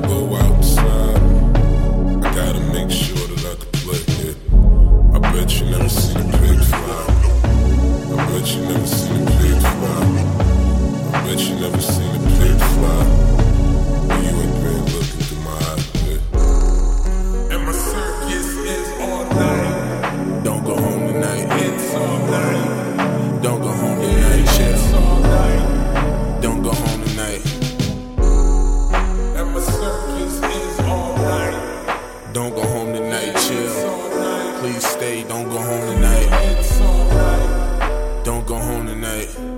Don't 32.38 32.54
go 32.54 32.62
home 32.62 32.94
tonight, 32.94 33.36
chill. 33.48 34.60
Please 34.60 34.86
stay, 34.86 35.24
don't 35.24 35.50
go 35.50 35.58
home 35.58 35.96
tonight. 35.96 36.30
Don't 38.24 38.46
go 38.46 38.60
home 38.60 38.86
tonight 38.86 39.57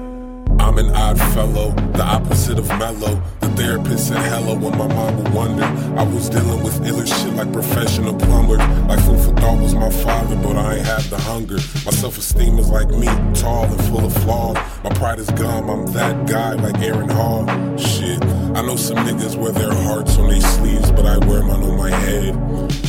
fellow, 1.40 1.72
the 1.94 2.04
opposite 2.04 2.60
of 2.60 2.68
mellow. 2.80 3.22
The 3.40 3.50
therapist 3.50 4.08
said 4.08 4.22
hello 4.32 4.56
when 4.56 4.78
my 4.78 4.88
mom 4.88 5.18
would 5.18 5.34
wonder. 5.34 5.64
I 5.64 6.04
was 6.04 6.30
dealing 6.30 6.64
with 6.64 6.86
iller 6.86 7.06
shit 7.06 7.34
like 7.34 7.52
professional 7.54 8.14
plumber. 8.14 8.58
Like 8.88 9.00
food 9.06 9.20
for 9.20 9.34
thought 9.40 9.60
was 9.62 9.74
my 9.74 9.90
father, 9.90 10.36
but 10.36 10.56
I 10.58 10.76
ain't 10.76 10.86
have 10.86 11.10
the 11.10 11.18
hunger. 11.18 11.60
My 11.86 11.92
self 11.92 12.18
esteem 12.18 12.60
is 12.60 12.70
like 12.70 12.90
me, 12.90 13.08
tall 13.34 13.66
and 13.66 13.84
full 13.86 14.06
of 14.06 14.14
flaws. 14.24 14.58
My 14.84 14.92
pride 14.92 15.20
is 15.20 15.30
gone, 15.32 15.70
I'm 15.70 15.86
that 15.94 16.28
guy 16.28 16.54
like 16.54 16.78
Aaron 16.82 17.10
Hall. 17.10 17.46
Shit, 17.78 18.22
I 18.58 18.62
know 18.62 18.76
some 18.76 18.98
niggas 18.98 19.36
wear 19.38 19.52
their 19.52 19.74
hearts 19.74 20.18
on 20.18 20.30
their 20.30 20.42
sleeves, 20.42 20.92
but 20.92 21.06
I 21.06 21.18
wear 21.26 21.42
mine 21.44 21.64
on 21.64 21.78
my 21.78 21.90
head. 21.90 22.89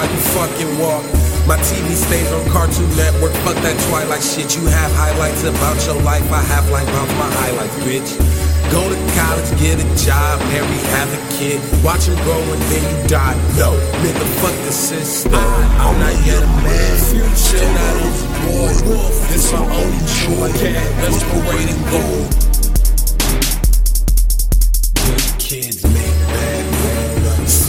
While 0.00 0.08
you 0.08 0.20
fucking 0.32 0.78
walk. 0.78 1.04
My 1.46 1.56
TV 1.68 1.92
stays 1.92 2.32
on 2.32 2.48
Cartoon 2.48 2.88
Network, 2.96 3.32
fuck 3.44 3.56
that 3.60 3.76
Twilight 3.88 4.22
shit. 4.22 4.56
You 4.56 4.64
have 4.64 4.92
highlights 4.96 5.44
about 5.44 5.76
your 5.84 6.00
life, 6.02 6.24
I 6.32 6.40
have 6.40 6.70
like 6.70 6.88
about 6.88 7.08
my 7.20 7.28
highlights, 7.44 7.76
bitch. 7.84 8.10
Go 8.72 8.80
to 8.88 8.96
college, 9.18 9.50
get 9.60 9.76
a 9.76 9.86
job, 9.98 10.40
marry, 10.48 10.80
have 10.96 11.10
a 11.12 11.20
kid. 11.36 11.60
Watch 11.84 12.06
him 12.08 12.16
grow 12.24 12.40
and 12.40 12.62
then 12.72 12.84
you 12.88 13.08
die. 13.08 13.36
No, 13.58 13.76
nigga, 14.00 14.24
fuck 14.40 14.56
the 14.64 14.72
system. 14.72 15.34
I'm 15.34 15.98
not 15.98 16.16
yet 16.24 16.42
a 16.42 16.50
man, 16.64 16.96
still 17.36 17.68
not 17.68 17.94
overboard. 18.00 18.80
It's 19.34 19.52
my 19.52 19.60
only 19.60 20.00
joy, 20.16 20.48
masquerading 21.02 21.82
gold. 21.92 22.28
Good 24.96 25.28
kids 25.40 25.82
make 25.84 25.90
bad 25.90 26.08
grown-ups. 26.08 26.09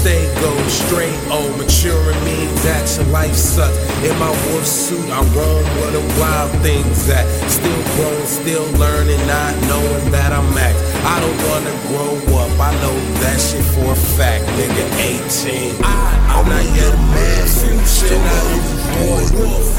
Stay 0.01 0.25
go 0.41 0.49
straight, 0.65 1.13
oh, 1.29 1.45
maturing 1.61 2.17
means 2.25 2.65
your 2.97 3.05
life 3.13 3.35
sucks. 3.35 3.77
In 4.01 4.17
my 4.17 4.31
wolf 4.49 4.65
suit, 4.65 5.07
I 5.11 5.21
roam 5.37 5.61
where 5.77 5.91
the 5.91 6.01
wild 6.19 6.49
things 6.65 7.07
at. 7.07 7.29
Still 7.45 7.81
growing, 7.93 8.25
still 8.25 8.65
learning, 8.81 9.21
not 9.27 9.53
knowing 9.69 10.09
that 10.09 10.33
I'm 10.33 10.49
max. 10.55 10.73
I 11.05 11.21
don't 11.21 11.37
wanna 11.45 11.75
grow 11.85 12.17
up, 12.41 12.49
I 12.57 12.73
know 12.81 12.97
that 13.21 13.37
shit 13.37 13.63
for 13.77 13.93
a 13.93 13.95
fact, 14.17 14.43
nigga. 14.57 14.89
18, 14.97 15.77
I'm 15.85 16.49
not 16.49 16.65
yet 16.73 16.95
a 16.95 16.97
man, 16.97 17.47
still 17.85 18.17
not 18.25 18.43
overboard. 18.57 19.29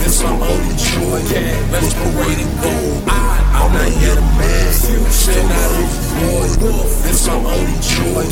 It's 0.06 0.22
my 0.22 0.38
only 0.38 0.76
joy, 0.78 1.18
masquerading 1.74 2.54
gold. 2.62 3.02
I'm 3.10 3.21
not 3.72 3.90
yet 4.00 4.18
a 4.18 4.26
man, 4.36 4.72
still 5.10 5.48
not 5.48 5.70
overboard. 5.80 6.88
It's 7.08 7.26
my 7.26 7.34
only 7.34 7.76
joy, 7.80 8.24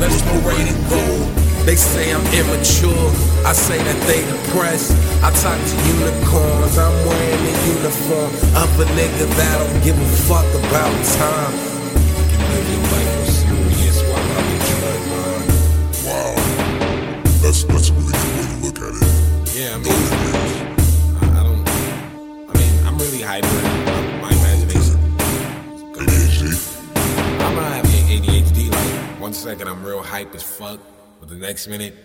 masquerading 0.00 0.80
gold. 0.88 1.28
They 1.66 1.76
say 1.76 2.14
I'm 2.14 2.24
immature, 2.32 3.10
I 3.44 3.52
say 3.52 3.78
that 3.82 3.98
they 4.06 4.22
depressed. 4.22 4.92
I 5.22 5.30
talk 5.34 5.58
to 5.58 5.76
unicorns, 5.98 6.78
I'm 6.78 6.94
wearing 7.04 7.42
the 7.44 7.54
uniform 7.74 8.30
of 8.54 8.70
a 8.80 8.86
nigga 8.94 9.26
that 9.36 9.54
don't 9.58 9.84
give 9.84 9.98
a 9.98 10.08
fuck 10.30 10.46
about 10.62 10.94
time. 11.18 11.52
You 12.30 12.38
live 12.38 12.68
your 12.70 12.82
life 12.94 13.10
real 13.18 13.26
serious 13.26 13.98
while 14.08 14.30
I'm 14.38 14.48
enjoying 14.56 15.06
mine. 15.10 15.48
Wow. 16.06 16.34
That's 17.42 17.64
that's 17.64 17.90
a 17.90 17.94
really 17.94 18.12
good 18.14 18.34
way 18.36 18.46
to 18.46 18.56
look 18.64 18.78
at 18.86 18.92
it. 18.94 19.56
Yeah, 19.58 19.74
I 19.74 19.78
mean, 19.78 19.84
Those 19.84 20.52
I, 21.18 21.40
I 21.40 21.42
don't. 21.42 21.68
I 22.48 22.52
mean, 22.58 22.86
I'm 22.86 22.96
really 22.98 23.22
hyper. 23.22 23.75
One 29.26 29.34
second 29.34 29.66
I'm 29.66 29.82
real 29.84 30.04
hype 30.04 30.36
as 30.36 30.44
fuck, 30.44 30.78
but 31.18 31.28
the 31.28 31.34
next 31.34 31.66
minute 31.66 31.96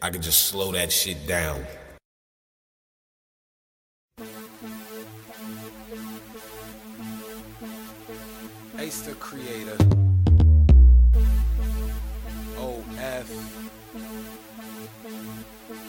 I 0.00 0.08
can 0.08 0.22
just 0.22 0.46
slow 0.46 0.72
that 0.72 0.90
shit 0.90 1.26
down. 1.26 1.62
Ace 8.78 9.02
the 9.02 9.12
creator. 9.20 9.76
OF. 12.56 13.30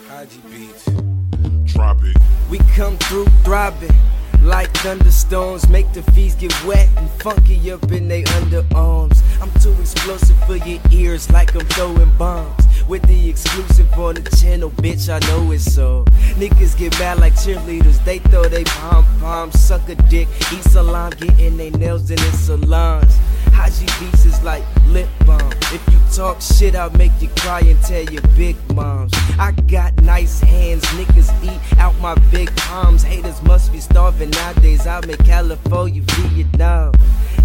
Hodgy 0.10 0.42
Beats. 0.52 1.74
Drop 1.74 2.04
it. 2.04 2.18
We 2.50 2.58
come 2.76 2.98
through 2.98 3.28
throbbing 3.46 3.96
like 4.42 4.72
thunderstorms. 4.78 5.68
Make 5.70 5.92
the 5.94 6.04
fees 6.14 6.36
get 6.36 6.54
wet 6.66 6.90
and 6.98 7.10
funky 7.22 7.72
up 7.72 7.92
in 7.92 8.08
they 8.08 8.24
underarms. 8.24 9.22
I'm 9.42 9.52
too 9.60 9.76
explosive 9.80 10.38
for 10.46 10.56
your 10.58 10.80
ears, 10.92 11.30
like 11.32 11.56
I'm 11.56 11.66
throwing 11.68 12.16
bombs. 12.18 12.66
With 12.88 13.04
the 13.04 13.30
exclusive 13.30 13.92
on 13.94 14.16
the 14.16 14.38
channel, 14.38 14.70
bitch, 14.72 15.10
I 15.10 15.20
know 15.28 15.52
it's 15.52 15.72
so. 15.74 16.06
Niggas 16.36 16.78
get 16.78 16.98
mad 17.00 17.20
like 17.20 17.34
cheerleaders, 17.34 18.04
they 18.04 18.20
throw 18.20 18.44
they 18.44 18.64
pom 18.64 19.06
poms, 19.20 19.60
suck 19.60 19.88
a 19.90 19.96
dick, 19.96 20.28
eat 20.52 20.64
salam, 20.64 21.12
getting 21.12 21.58
they 21.58 21.70
nails 21.72 22.10
in 22.10 22.18
their 22.18 22.32
salons. 22.34 23.18
Hodgy 23.62 23.86
beats 24.00 24.26
is 24.26 24.42
like 24.42 24.64
lip 24.88 25.08
balm. 25.24 25.52
If 25.72 25.88
you 25.94 26.00
talk 26.12 26.42
shit, 26.42 26.76
I'll 26.76 26.90
make 26.98 27.12
you 27.22 27.30
cry 27.38 27.60
and 27.60 27.80
tell 27.84 28.04
your 28.06 28.24
big 28.36 28.56
moms. 28.74 29.14
I 29.38 29.52
got 29.68 29.94
nice 30.02 30.40
hands, 30.40 30.84
niggas 30.98 31.30
eat 31.44 31.78
out 31.78 31.96
my 32.00 32.16
big 32.32 32.50
palms. 32.56 33.04
Haters 33.04 33.40
must 33.44 33.72
be 33.72 33.80
starving 33.80 34.32
nowadays. 34.32 34.88
I'm 34.88 35.08
in 35.08 35.18
California, 35.18 36.02
Vietnam. 36.02 36.96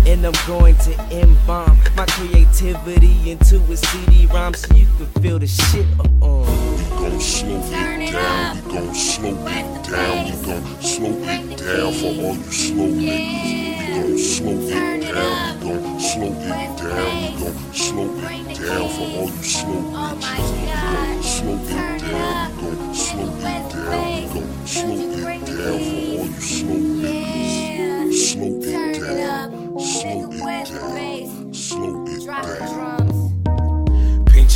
And 0.06 0.24
I'm 0.24 0.32
going 0.46 0.76
to 0.88 0.98
embalm 1.12 1.78
my 1.96 2.06
creativity 2.06 3.30
into 3.30 3.56
a 3.70 3.76
CD 3.76 4.24
rhyme 4.28 4.54
so 4.54 4.74
you 4.74 4.86
can 4.96 5.22
feel 5.22 5.38
the 5.38 5.46
shit 5.46 5.86
on. 6.22 6.46
We 6.78 6.84
gon' 6.96 7.20
slow 7.20 7.60
it 7.60 8.10
down. 8.10 8.56
We 8.64 8.72
gon' 8.72 8.94
slow 8.94 9.46
it 9.48 9.90
down. 9.90 10.24
We 10.24 10.46
gon' 10.46 10.80
slow 10.80 11.10
it 11.10 11.58
down 11.58 11.92
for 11.92 12.06
all 12.06 12.36
you 12.36 12.52
slow 12.52 12.88
niggas. 12.88 13.75
Gon' 13.96 14.18
slow 14.18 14.52
it 14.52 15.14
down. 15.14 15.60
We 15.60 15.68
gon' 15.68 16.00
slow 16.00 16.26
it 16.26 16.76
down. 16.76 17.32
We 17.32 17.44
gon' 17.44 17.72
slow 17.72 18.04
it 18.04 18.60
down 18.60 18.88
for 18.90 19.00
all 19.00 19.24
you 19.24 19.42
slow 19.42 19.80
bitches. 19.96 20.50
We 20.52 20.66
gon' 20.66 21.22
slow 21.22 21.56
it 21.56 22.02
down. 22.02 22.52
We 22.58 22.76
gon' 22.76 22.94
slow 22.94 23.24
it 23.24 23.72
down. 23.72 23.88
We 23.88 24.40
gon' 24.40 24.66
slow 24.66 24.92
it 24.92 25.46
down 25.46 25.48
for 25.48 25.64
all 25.64 26.26
you 26.26 26.40
slow 26.42 26.76
niggas. 27.00 28.12
Slow 28.12 28.44
it 28.44 28.60
down. 28.60 29.80
Slow 29.80 30.20
it 30.50 30.68
down. 30.68 31.54
Slow 31.54 32.04
it 32.04 32.26
down. 32.26 33.05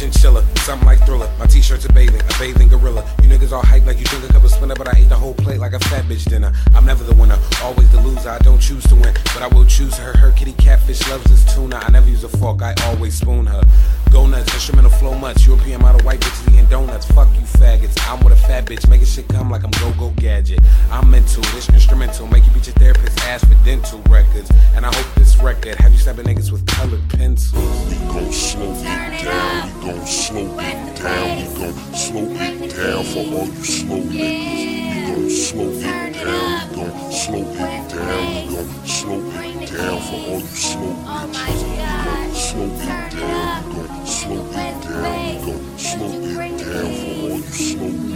Pink 0.01 0.15
chinchilla, 0.15 0.43
something 0.61 0.87
like 0.87 1.05
thriller. 1.05 1.31
My 1.39 1.45
t-shirt's 1.45 1.85
a 1.85 1.93
bathing, 1.93 2.23
a 2.23 2.39
bathing 2.39 2.69
gorilla. 2.69 3.05
You 3.23 3.29
niggas 3.29 3.53
all 3.53 3.61
hype 3.61 3.85
like 3.85 3.99
you 3.99 4.07
drink 4.07 4.25
a 4.25 4.33
cup 4.33 4.43
of 4.43 4.51
spinner, 4.51 4.75
but 4.75 4.89
I 4.89 4.99
ate 4.99 5.11
the 5.11 5.15
whole 5.15 5.35
plate 5.35 5.59
like 5.59 5.75
a 5.75 5.79
fat 5.79 6.07
bitch 6.07 6.25
dinner. 6.25 6.53
I'm 6.75 6.87
never 6.87 7.05
the 7.05 7.15
winner, 7.15 7.39
always 7.63 7.91
the 7.93 8.01
loser. 8.01 8.31
I 8.31 8.39
don't 8.39 8.61
choose 8.61 8.83
to 8.85 8.95
win, 8.95 9.15
but 9.35 9.43
I 9.43 9.49
will 9.49 9.67
choose 9.67 9.99
her. 9.99 10.17
Her 10.17 10.33
kitty 10.33 10.55
catfish 10.55 11.07
loves 11.11 11.25
this 11.25 11.55
tuna. 11.55 11.77
I 11.77 11.91
never 11.91 12.09
use 12.09 12.21
use 12.23 12.33
a 12.33 12.37
fork, 12.39 12.63
I 12.63 12.75
always 12.85 13.15
spoon 13.15 13.47
her. 13.47 13.63
Go 14.11 14.27
nuts, 14.27 14.53
instrumental 14.53 14.91
flow 14.91 15.15
much. 15.15 15.47
European 15.47 15.81
model 15.81 16.05
white 16.05 16.21
bitches 16.21 16.53
eating 16.53 16.67
donuts. 16.67 17.07
Fuck 17.07 17.29
you 17.35 17.43
faggots. 17.43 17.97
I'm 18.09 18.23
with 18.25 18.33
a 18.33 18.37
fat 18.37 18.67
bitch, 18.67 18.89
making 18.89 19.07
shit 19.07 19.29
come 19.29 19.51
like 19.51 19.63
I'm 19.65 19.71
go 19.71 19.93
go 19.99 20.11
gadget. 20.17 20.61
I'm 20.91 21.15
into 21.15 21.41
this 21.53 21.69
instrumental, 21.69 22.27
make 22.27 22.45
you 22.47 22.53
beat 22.53 22.67
your 22.67 22.75
therapist 22.75 23.19
ass 23.21 23.45
for 23.45 23.55
dental 23.65 24.01
records. 24.09 24.51
And 24.75 24.85
I 24.85 24.95
hope 24.95 25.15
this 25.15 25.37
record 25.39 25.77
have 25.77 25.93
you 25.93 25.99
stabbing 25.99 26.27
niggas 26.27 26.51
with 26.51 26.67
colored 26.67 27.09
pencils. 27.11 27.89
We 27.89 27.97
gon' 28.07 28.33
slow 28.33 28.73
it 28.75 29.25
down, 29.25 29.81
we 29.81 29.90
gon' 29.93 30.07
slow 30.07 30.59
it 30.61 30.97
down, 30.97 31.37
we 31.37 31.45
gon' 31.59 31.95
slow 31.95 32.27
it 32.31 32.77
down 32.77 33.05
for 33.05 33.19
all 33.19 33.47
you 33.47 33.65
slow 33.65 34.01
niggas. 34.01 34.71
We 34.91 35.17
gon' 35.17 35.31
slow 35.31 35.71
it 35.71 36.15
down, 36.15 36.71
we 36.71 36.77
gon' 36.77 37.13
slow 37.13 37.41
it 37.41 37.89
down, 37.91 38.47
we 38.47 38.55
gon' 38.55 38.87
slow 38.87 39.21
it 39.41 39.71
down 39.71 39.99
for 40.01 40.19
all 40.31 40.41
you 40.41 40.47
slow 40.47 40.93
bitches. 41.33 41.61
We 41.61 41.75
gon' 42.05 42.35
slow 42.35 42.71
it 42.71 43.11
down, 43.11 43.69
we 43.69 43.75
gon' 43.75 44.07
slow 44.07 44.47
it 44.47 44.77
down, 44.83 45.15
we 45.21 45.53
gon' 45.53 45.79
slow 45.79 46.13
it 46.41 46.59
down 46.59 46.89
for 46.95 47.13
all 47.21 47.39
you 47.39 47.43
slow 47.43 47.89
niggas. 47.89 48.10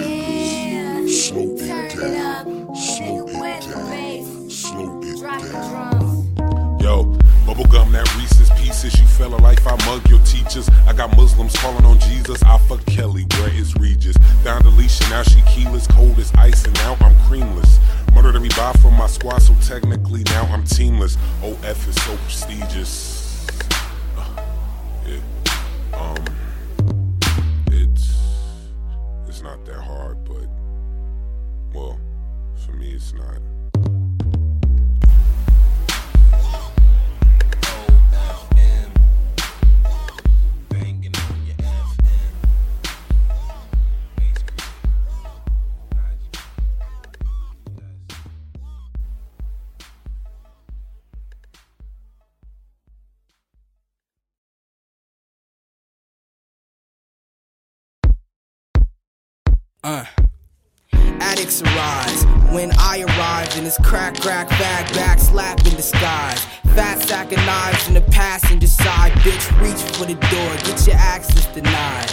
You 8.85 9.07
fell 9.07 9.35
a 9.35 9.40
life, 9.40 9.66
I 9.66 9.77
mug 9.87 10.07
your 10.11 10.18
teachers. 10.27 10.68
I 10.87 10.92
got 10.92 11.16
Muslims 11.16 11.57
calling 11.57 11.87
on 11.87 11.99
Jesus. 12.01 12.42
I 12.42 12.59
fuck 12.68 12.85
Kelly, 12.85 13.25
where 13.31 13.49
is 13.55 13.75
Regis? 13.77 14.14
Down 14.44 14.61
Alicia, 14.66 15.09
now 15.09 15.23
she 15.23 15.40
keyless, 15.49 15.87
cold 15.87 16.18
as 16.18 16.31
ice, 16.35 16.66
and 16.66 16.75
now 16.75 16.94
I'm 17.01 17.14
creamless. 17.20 17.79
Murdered 18.14 18.37
every 18.37 18.51
bar 18.51 18.75
from 18.75 18.92
my 18.92 19.07
squad, 19.07 19.38
so 19.38 19.55
technically 19.66 20.23
now 20.25 20.42
I'm 20.53 20.64
teamless. 20.64 21.16
OF 21.42 21.88
is 21.88 21.94
so 22.03 22.14
prestigious. 22.25 23.47
Uh. 24.18 24.42
Um, 25.94 26.25
it's 27.68 28.14
it's 29.27 29.40
not 29.40 29.64
that 29.64 29.81
hard, 29.81 30.23
but 30.25 30.47
well, 31.73 31.99
for 32.66 32.73
me 32.73 32.90
it's 32.90 33.14
not. 33.14 33.38
When 61.44 62.72
I 62.78 63.02
arrive 63.02 63.54
in 63.59 63.64
this 63.64 63.76
crack, 63.85 64.18
crack, 64.18 64.48
bag, 64.48 64.90
back, 64.94 65.18
slap 65.18 65.59
in 65.66 65.74
disguise. 65.76 66.42
Fat 66.74 67.02
sack 67.02 67.33
of 67.33 67.38
knives 67.38 67.87
in 67.87 67.92
the 67.92 68.00
passenger 68.00 68.66
side. 68.66 69.12
Bitch, 69.24 69.61
reach 69.61 69.83
for 69.96 70.07
the 70.07 70.14
door, 70.14 70.57
get 70.64 70.87
your 70.87 70.96
access 70.96 71.46
denied. 71.48 72.11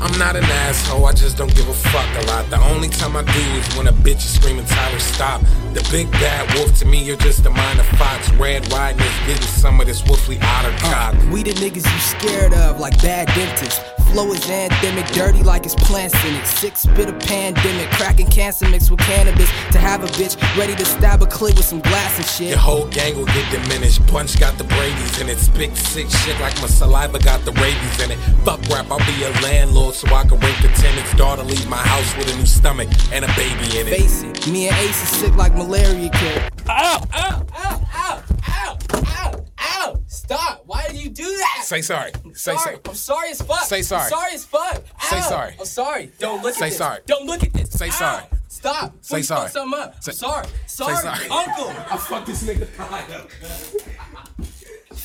I'm 0.00 0.16
not 0.16 0.36
an 0.36 0.44
asshole, 0.44 1.06
I 1.06 1.12
just 1.12 1.36
don't 1.36 1.52
give 1.56 1.68
a 1.68 1.74
fuck 1.74 2.22
a 2.22 2.26
lot. 2.26 2.48
The 2.50 2.60
only 2.70 2.88
time 2.88 3.16
I 3.16 3.22
do 3.22 3.40
is 3.58 3.76
when 3.76 3.88
a 3.88 3.92
bitch 3.92 4.18
is 4.18 4.34
screaming, 4.34 4.64
Tyler, 4.66 5.00
stop. 5.00 5.40
The 5.74 5.86
big 5.90 6.08
bad 6.12 6.54
wolf 6.56 6.78
to 6.78 6.84
me, 6.84 7.02
you're 7.02 7.16
just 7.16 7.44
a 7.46 7.50
minor 7.50 7.82
fox. 7.82 8.30
Red 8.34 8.72
riding 8.72 9.00
is 9.00 9.26
getting 9.26 9.42
some 9.42 9.80
of 9.80 9.88
this 9.88 10.04
wolfly 10.04 10.38
otter 10.40 10.68
uh, 10.68 10.78
cock. 10.78 11.32
We 11.32 11.42
the 11.42 11.50
niggas 11.54 11.84
you 11.92 12.00
scared 12.00 12.54
of, 12.54 12.78
like 12.78 12.96
bad 13.02 13.26
dentists. 13.34 13.80
Flow 14.12 14.32
is 14.32 14.40
anthemic, 14.40 15.12
dirty 15.12 15.42
like 15.42 15.66
it's 15.66 15.74
plants 15.74 16.14
in 16.24 16.34
it. 16.34 16.46
Six 16.46 16.86
bit 16.86 17.08
of 17.08 17.18
pandemic, 17.20 17.90
cracking 17.90 18.26
cancer 18.26 18.66
mixed 18.68 18.90
with 18.90 19.00
cannabis. 19.00 19.50
To 19.72 19.78
have 19.78 20.02
a 20.02 20.06
bitch 20.06 20.40
ready 20.56 20.74
to 20.76 20.84
stab 20.84 21.22
a 21.22 21.26
clit 21.26 21.56
with 21.56 21.64
some 21.66 21.80
glass 21.80 22.16
and 22.16 22.26
shit. 22.26 22.48
Your 22.48 22.58
whole 22.58 22.86
gang 22.86 23.16
will 23.16 23.26
get 23.26 23.50
diminished. 23.50 24.06
Punch 24.06 24.40
got 24.40 24.56
the 24.56 24.64
Brady's 24.64 25.20
in 25.20 25.28
it. 25.28 25.38
Spit 25.38 25.76
sick 25.76 26.08
shit 26.08 26.40
like 26.40 26.58
my 26.62 26.68
saliva 26.68 27.18
got 27.18 27.44
the 27.44 27.52
rabies 27.52 28.02
in 28.02 28.10
it. 28.10 28.18
Fuck 28.44 28.60
rap, 28.70 28.86
I'll 28.90 28.98
be 29.00 29.22
a 29.24 29.30
landlord 29.42 29.94
so 29.94 30.06
I 30.08 30.22
can 30.22 30.38
rent 30.40 30.62
the 30.62 30.68
tenant's 30.68 31.14
daughter. 31.14 31.42
Leave 31.42 31.68
my 31.68 31.76
house 31.76 32.16
with 32.16 32.32
a 32.34 32.36
new 32.38 32.46
stomach 32.46 32.88
and 33.12 33.24
a 33.24 33.28
baby 33.36 33.78
in 33.78 33.88
it. 33.88 33.98
Face 33.98 34.22
it, 34.22 34.46
me 34.48 34.68
and 34.68 34.76
Ace 34.78 35.02
is 35.02 35.20
sick 35.20 35.36
like 35.36 35.54
malaria 35.54 36.08
kid. 36.08 36.52
Ow, 36.68 37.04
ow, 37.14 37.46
ow, 37.54 37.82
ow, 37.94 38.22
ow, 38.46 38.78
ow, 39.06 39.44
ow. 39.60 40.00
Stop. 40.06 40.62
Why 40.66 40.86
did 40.88 40.96
you 40.96 41.10
do 41.10 41.24
that? 41.24 41.57
Say 41.68 41.82
sorry. 41.82 42.12
Say 42.32 42.54
sorry. 42.54 42.58
sorry. 42.58 42.78
I'm 42.86 42.94
sorry 42.94 43.28
as 43.28 43.42
fuck. 43.42 43.60
Say 43.64 43.82
sorry. 43.82 44.02
I'm 44.04 44.08
sorry 44.08 44.32
as 44.32 44.44
fuck. 44.46 44.84
Say 45.02 45.20
sorry. 45.20 45.54
I'm 45.60 45.66
sorry. 45.66 46.10
Don't 46.18 46.42
look 46.42 46.54
Say 46.54 46.64
at 46.64 46.68
this. 46.70 46.78
sorry. 46.78 47.00
Don't 47.04 47.26
look 47.26 47.42
at 47.44 47.52
this. 47.52 47.70
Say 47.72 47.88
Ow. 47.88 47.90
sorry. 47.90 48.24
Stop. 48.48 48.94
Say 49.04 49.16
Please 49.16 49.28
sorry. 49.28 49.42
Fuck 49.42 49.50
something 49.52 49.78
up. 49.78 50.02
Say- 50.02 50.12
I'm 50.12 50.16
sorry. 50.16 50.46
Sorry. 50.66 50.96
sorry. 50.96 51.28
Uncle. 51.28 51.68
I 51.68 51.96
fucked 51.98 52.26
this 52.26 52.42
nigga 52.44 52.74
high 52.74 53.04
up. 53.14 53.28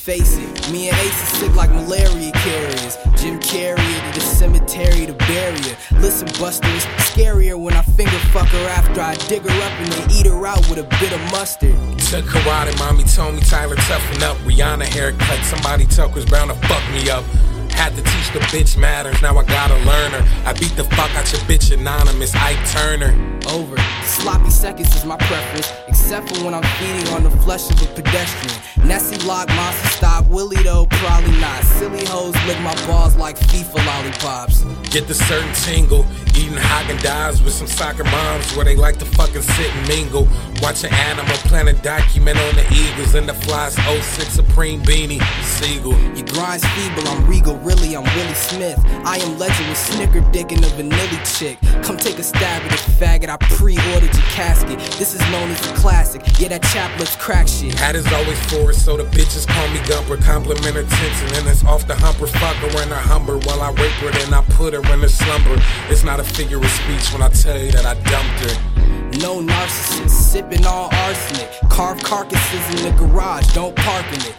Face 0.04 0.36
it, 0.36 0.70
me 0.70 0.90
and 0.90 0.98
Ace 0.98 1.22
is 1.22 1.38
sick 1.38 1.56
like 1.56 1.70
malaria 1.70 2.30
carriers. 2.32 2.98
Jim 3.16 3.40
Carrey 3.40 4.12
to 4.12 4.20
the 4.20 4.20
cemetery 4.20 5.06
to 5.06 5.14
bury 5.14 5.56
her. 5.56 5.98
Listen, 5.98 6.28
Buster, 6.38 6.68
it's 6.76 6.84
scarier 7.08 7.58
when 7.58 7.72
I 7.72 7.80
finger 7.80 8.18
fuck 8.28 8.48
her 8.48 8.68
after 8.68 9.00
I 9.00 9.14
dig 9.28 9.40
her 9.40 9.62
up 9.64 9.72
and 9.80 9.90
then 9.90 10.10
eat 10.10 10.26
her 10.26 10.46
out 10.46 10.60
with 10.68 10.76
a 10.76 10.84
bit 11.00 11.14
of 11.14 11.20
mustard. 11.32 11.72
Took 12.00 12.26
karate, 12.26 12.78
mommy 12.78 13.04
told 13.04 13.36
me 13.36 13.40
Tyler 13.40 13.76
toughen 13.76 14.22
up. 14.22 14.36
Rihanna 14.44 14.84
haircut, 14.84 15.42
somebody 15.42 15.86
tell 15.86 16.10
Chris 16.10 16.26
Brown 16.26 16.48
to 16.48 16.54
fuck 16.68 16.84
me 16.92 17.08
up. 17.08 17.24
Had 17.72 17.96
to 17.96 18.02
teach 18.02 18.30
the 18.34 18.40
bitch 18.52 18.76
matters, 18.76 19.22
now 19.22 19.38
I 19.38 19.44
gotta 19.44 19.76
learn 19.86 20.12
her. 20.12 20.22
I 20.44 20.52
beat 20.52 20.76
the 20.76 20.84
fuck 20.84 21.16
out 21.16 21.32
your 21.32 21.40
bitch 21.48 21.72
anonymous, 21.72 22.34
Ike 22.34 22.60
Turner. 22.68 23.16
Over. 23.48 23.78
Sloppy 24.04 24.50
seconds 24.50 24.94
is 24.94 25.06
my 25.06 25.16
preference, 25.16 25.72
except 25.88 26.28
for 26.28 26.44
when 26.44 26.52
I'm 26.52 26.62
feeding 26.76 27.10
on 27.14 27.24
the 27.24 27.30
flesh 27.30 27.70
of 27.70 27.80
a 27.80 27.86
pedestrian. 27.94 28.73
Nessie 28.84 29.16
lock, 29.26 29.48
monster 29.48 29.88
stop, 29.88 30.26
Willie 30.28 30.62
though, 30.62 30.86
probably 30.90 31.38
not. 31.40 31.64
Silly 31.64 32.04
hoes 32.04 32.34
lick 32.46 32.60
my 32.60 32.74
balls 32.86 33.16
like 33.16 33.38
FIFA 33.38 33.84
lollipops. 33.86 34.62
Get 34.90 35.08
the 35.08 35.14
certain 35.14 35.52
tingle, 35.54 36.04
eating 36.36 36.54
Haagen 36.54 36.98
Dazs 36.98 37.42
with 37.42 37.54
some 37.54 37.66
soccer 37.66 38.04
moms 38.04 38.54
where 38.54 38.64
they 38.64 38.76
like 38.76 38.98
to 38.98 39.04
fucking 39.04 39.42
sit 39.42 39.74
and 39.74 39.88
mingle. 39.88 40.28
Watching 40.62 40.92
Animal 40.92 41.36
Planet 41.48 41.82
document 41.82 42.38
on 42.38 42.54
the 42.54 42.66
Eagles 42.72 43.14
and 43.14 43.28
the 43.28 43.34
Flies 43.34 43.74
06 43.74 44.28
Supreme 44.28 44.82
Beanie 44.82 45.20
Seagull. 45.42 45.98
Your 46.14 46.26
grind's 46.28 46.64
feeble, 46.76 47.08
I'm 47.08 47.26
regal, 47.26 47.56
really, 47.58 47.96
I'm 47.96 48.04
Willie 48.04 48.34
Smith. 48.34 48.78
I 49.04 49.16
am 49.16 49.38
legend 49.38 49.68
with 49.68 49.78
snicker 49.78 50.20
dick 50.30 50.52
and 50.52 50.64
a 50.64 50.68
vanilla 50.68 51.20
chick. 51.24 51.58
Come 51.82 51.96
take 51.96 52.18
a 52.18 52.22
stab 52.22 52.62
at 52.62 52.72
it, 52.72 52.80
faggot, 53.00 53.28
I 53.28 53.36
pre-ordered 53.56 54.14
your 54.14 54.26
casket. 54.30 54.78
This 54.98 55.14
is 55.14 55.20
known 55.32 55.50
as 55.50 55.70
a 55.70 55.74
classic, 55.74 56.22
yeah, 56.38 56.48
that 56.48 56.62
chap 56.62 56.96
looks 56.98 57.16
crack 57.16 57.48
shit. 57.48 57.74
Hat 57.74 57.96
is 57.96 58.06
always 58.12 58.38
forward, 58.46 58.73
so 58.74 58.96
the 58.96 59.04
bitches 59.04 59.46
call 59.46 59.68
me 59.68 59.78
Gumper. 59.80 60.16
Compliment 60.22 60.76
her 60.76 60.82
tension, 60.82 61.28
and 61.38 61.48
it's 61.48 61.64
off 61.64 61.86
the 61.86 61.94
humper. 61.94 62.26
Fuck 62.26 62.56
her 62.56 62.82
in 62.82 62.88
her 62.88 62.94
humber 62.94 63.38
while 63.38 63.60
I 63.60 63.70
rape 63.72 63.92
her, 64.02 64.10
then 64.10 64.34
I 64.34 64.42
put 64.56 64.74
her 64.74 64.92
in 64.92 65.04
a 65.04 65.08
slumber. 65.08 65.56
It's 65.88 66.04
not 66.04 66.20
a 66.20 66.24
figure 66.24 66.58
of 66.58 66.70
speech 66.70 67.12
when 67.12 67.22
I 67.22 67.28
tell 67.28 67.58
you 67.58 67.70
that 67.72 67.86
I 67.86 67.94
dumped 67.94 68.50
her. 68.50 68.73
No 69.20 69.40
narcissist, 69.40 70.10
sipping 70.10 70.64
all 70.66 70.88
arsenic. 70.92 71.50
Carve 71.70 72.02
carcasses 72.02 72.80
in 72.80 72.90
the 72.90 72.98
garage, 72.98 73.46
don't 73.54 73.74
park 73.76 74.06
in 74.08 74.20
it. 74.20 74.34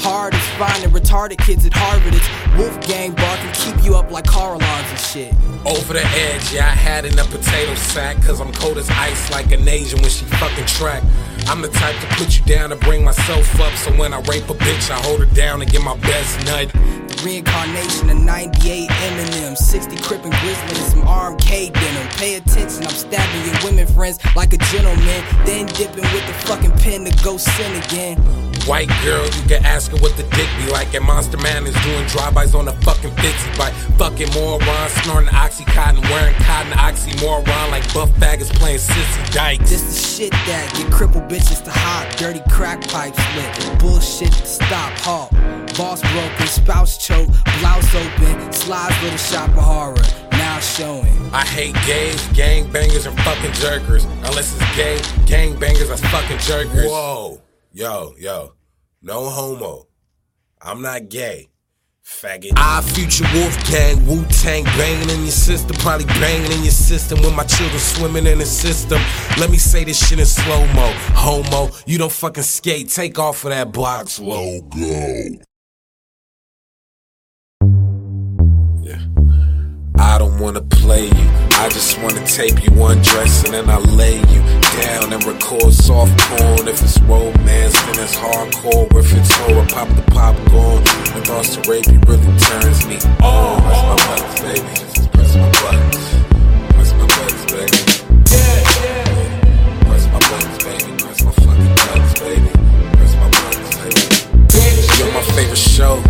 Hard 0.00 0.34
is 0.34 0.46
finding 0.58 0.90
retarded 0.90 1.38
kids 1.38 1.66
at 1.66 1.72
Harvard. 1.74 2.14
It's 2.14 2.28
Wolfgang 2.56 3.12
barking, 3.12 3.52
keep 3.52 3.84
you 3.84 3.96
up 3.96 4.10
like 4.10 4.26
car 4.26 4.54
alarms 4.54 4.90
and 4.90 5.00
shit. 5.00 5.34
Over 5.64 5.94
the 5.94 6.04
edge, 6.14 6.52
yeah, 6.52 6.66
I 6.66 6.76
had 6.76 7.04
in 7.04 7.18
a 7.18 7.24
potato 7.24 7.74
sack. 7.74 8.22
Cause 8.22 8.40
I'm 8.40 8.52
cold 8.52 8.78
as 8.78 8.88
ice 8.90 9.30
like 9.32 9.50
an 9.52 9.66
Asian 9.66 10.00
when 10.00 10.10
she 10.10 10.24
fucking 10.24 10.66
track. 10.66 11.02
I'm 11.48 11.62
the 11.62 11.68
type 11.68 11.98
to 12.00 12.06
put 12.16 12.38
you 12.38 12.44
down 12.44 12.70
to 12.70 12.76
bring 12.76 13.04
myself 13.04 13.60
up. 13.60 13.72
So 13.74 13.90
when 13.92 14.12
I 14.12 14.20
rape 14.22 14.48
a 14.48 14.54
bitch, 14.54 14.90
I 14.90 15.00
hold 15.00 15.20
her 15.20 15.34
down 15.34 15.62
and 15.62 15.70
get 15.70 15.82
my 15.82 15.96
best 15.98 16.44
nut. 16.46 16.72
Reincarnation 17.24 18.10
of 18.10 18.18
98 18.18 18.88
Eminem, 18.88 19.56
60 19.56 19.96
Crip 19.96 20.24
and 20.24 20.34
Grizzly, 20.34 20.68
and 20.68 20.90
some 20.92 21.02
RMK 21.02 21.72
denim. 21.72 22.08
Pay 22.16 22.34
attention, 22.36 22.84
I'm 22.84 22.90
stabbing 22.90 23.44
your 23.46 23.64
women 23.64 23.86
friends 23.96 24.18
like 24.36 24.52
a 24.52 24.58
gentleman. 24.58 25.24
Then 25.44 25.66
dipping 25.66 26.04
with 26.12 26.26
the 26.28 26.34
fucking 26.46 26.72
pen 26.72 27.04
to 27.06 27.24
go 27.24 27.38
sin 27.38 27.82
again. 27.82 28.18
White 28.68 28.90
girl, 29.02 29.24
you 29.24 29.42
can 29.48 29.64
ask 29.64 29.92
her 29.92 29.96
what 29.98 30.16
the 30.16 30.24
dick 30.36 30.48
be 30.58 30.70
like. 30.70 30.92
And 30.94 31.04
Monster 31.04 31.38
Man 31.38 31.66
is 31.66 31.74
doing 31.82 32.04
drive-bys 32.06 32.54
on 32.54 32.68
a 32.68 32.72
fucking 32.82 33.14
50 33.14 33.58
bike. 33.58 33.72
Fucking 33.96 34.30
moron, 34.34 34.88
snorting 35.02 35.30
oxycontin, 35.30 36.02
wearing 36.10 36.34
cotton 36.42 36.72
oxymoron 36.72 37.70
like 37.70 37.82
buff 37.94 38.10
faggots 38.20 38.52
playing 38.54 38.78
sissy 38.78 39.32
dykes. 39.32 39.70
This 39.70 39.82
the 39.82 39.94
shit 39.94 40.32
that 40.32 40.74
get 40.76 40.92
crippled 40.92 41.28
bitches 41.28 41.64
to 41.64 41.70
hop, 41.70 42.14
dirty 42.16 42.42
crack 42.50 42.86
pipes 42.88 43.18
lit, 43.36 43.78
bullshit 43.78 44.32
to 44.32 44.46
stop, 44.46 44.92
halt. 44.98 45.30
Boss 45.78 46.02
broken, 46.12 46.46
spouse 46.46 46.98
choke, 46.98 47.28
blouse 47.60 47.94
open, 47.94 48.52
slides 48.52 49.00
little 49.02 49.18
shop 49.18 49.48
of 49.50 49.62
horror, 49.62 50.25
now 50.56 50.60
showing. 50.60 51.30
I 51.32 51.44
hate 51.44 51.74
gays, 51.86 52.20
gangbangers, 52.28 53.06
and 53.06 53.18
fucking 53.20 53.52
jerkers. 53.52 54.04
Unless 54.26 54.56
it's 54.56 54.76
gay, 54.76 54.98
gangbangers 55.26 55.90
are 55.90 55.96
fucking 56.08 56.38
jerkers. 56.38 56.88
Whoa, 56.88 57.42
yo, 57.72 58.14
yo, 58.18 58.54
no 59.02 59.28
homo. 59.28 59.86
I'm 60.60 60.82
not 60.82 61.08
gay. 61.08 61.48
Faggot. 62.04 62.52
I 62.56 62.82
future 62.82 63.24
wolf 63.34 63.68
gang, 63.68 64.06
Wu 64.06 64.24
Tang 64.26 64.62
banging 64.64 65.10
in 65.10 65.22
your 65.22 65.32
system, 65.32 65.76
probably 65.78 66.06
banging 66.06 66.52
in 66.52 66.62
your 66.62 66.70
system 66.70 67.20
when 67.22 67.34
my 67.34 67.42
children 67.42 67.80
swimming 67.80 68.26
in 68.26 68.38
the 68.38 68.46
system. 68.46 69.00
Let 69.38 69.50
me 69.50 69.56
say 69.56 69.82
this 69.82 70.08
shit 70.08 70.20
in 70.20 70.24
slow 70.24 70.64
mo. 70.68 70.92
Homo, 71.14 71.70
you 71.84 71.98
don't 71.98 72.12
fucking 72.12 72.44
skate, 72.44 72.90
take 72.90 73.18
off 73.18 73.44
of 73.44 73.50
that 73.50 73.72
box 73.72 74.20
logo. 74.20 75.42
I 80.06 80.18
don't 80.18 80.38
wanna 80.38 80.62
play 80.62 81.06
you. 81.06 81.28
I 81.58 81.68
just 81.68 82.00
wanna 82.00 82.24
tape 82.24 82.62
you 82.62 82.70
undress 82.84 83.44
and 83.44 83.68
I 83.68 83.78
lay 83.78 84.18
you 84.32 84.40
down 84.80 85.12
and 85.12 85.22
record 85.24 85.74
soft 85.74 86.16
porn. 86.20 86.68
If 86.68 86.80
it's 86.80 86.98
romance, 87.00 87.74
then 87.82 87.98
it's 87.98 88.14
hardcore. 88.14 88.86
If 88.96 89.12
it's 89.12 89.34
horror, 89.34 89.66
pop 89.66 89.88
the 89.96 90.02
popcorn. 90.12 90.84
The 91.12 91.22
thoughts 91.26 91.56
to 91.56 91.60
rape 91.68 91.86
you 91.88 91.98
really 92.06 92.38
turns 92.38 92.86
me 92.86 92.96
on. 93.20 93.60
Press 93.62 93.82
my 93.82 93.96
buttons, 94.06 94.40
baby. 94.46 94.68
Just 94.94 95.10
press 95.12 95.36
my 95.36 95.50
buttons. 95.60 96.04
Press 96.70 96.90
my 96.94 97.06
buttons, 97.14 97.44
baby. 97.52 97.78
Yeah. 98.30 98.62
Press 99.90 100.04
my 100.06 100.20
buttons, 100.30 100.58
baby. 100.64 100.86
Press 101.02 101.18
my 101.26 101.32
fucking 101.32 101.74
buttons, 101.82 102.14
baby. 102.22 102.50
Press 102.94 103.12
my 103.20 103.28
buttons, 103.36 103.70
baby. 103.82 104.02
You're 104.98 105.12
my 105.12 105.24
favorite 105.34 105.58
show. 105.58 106.00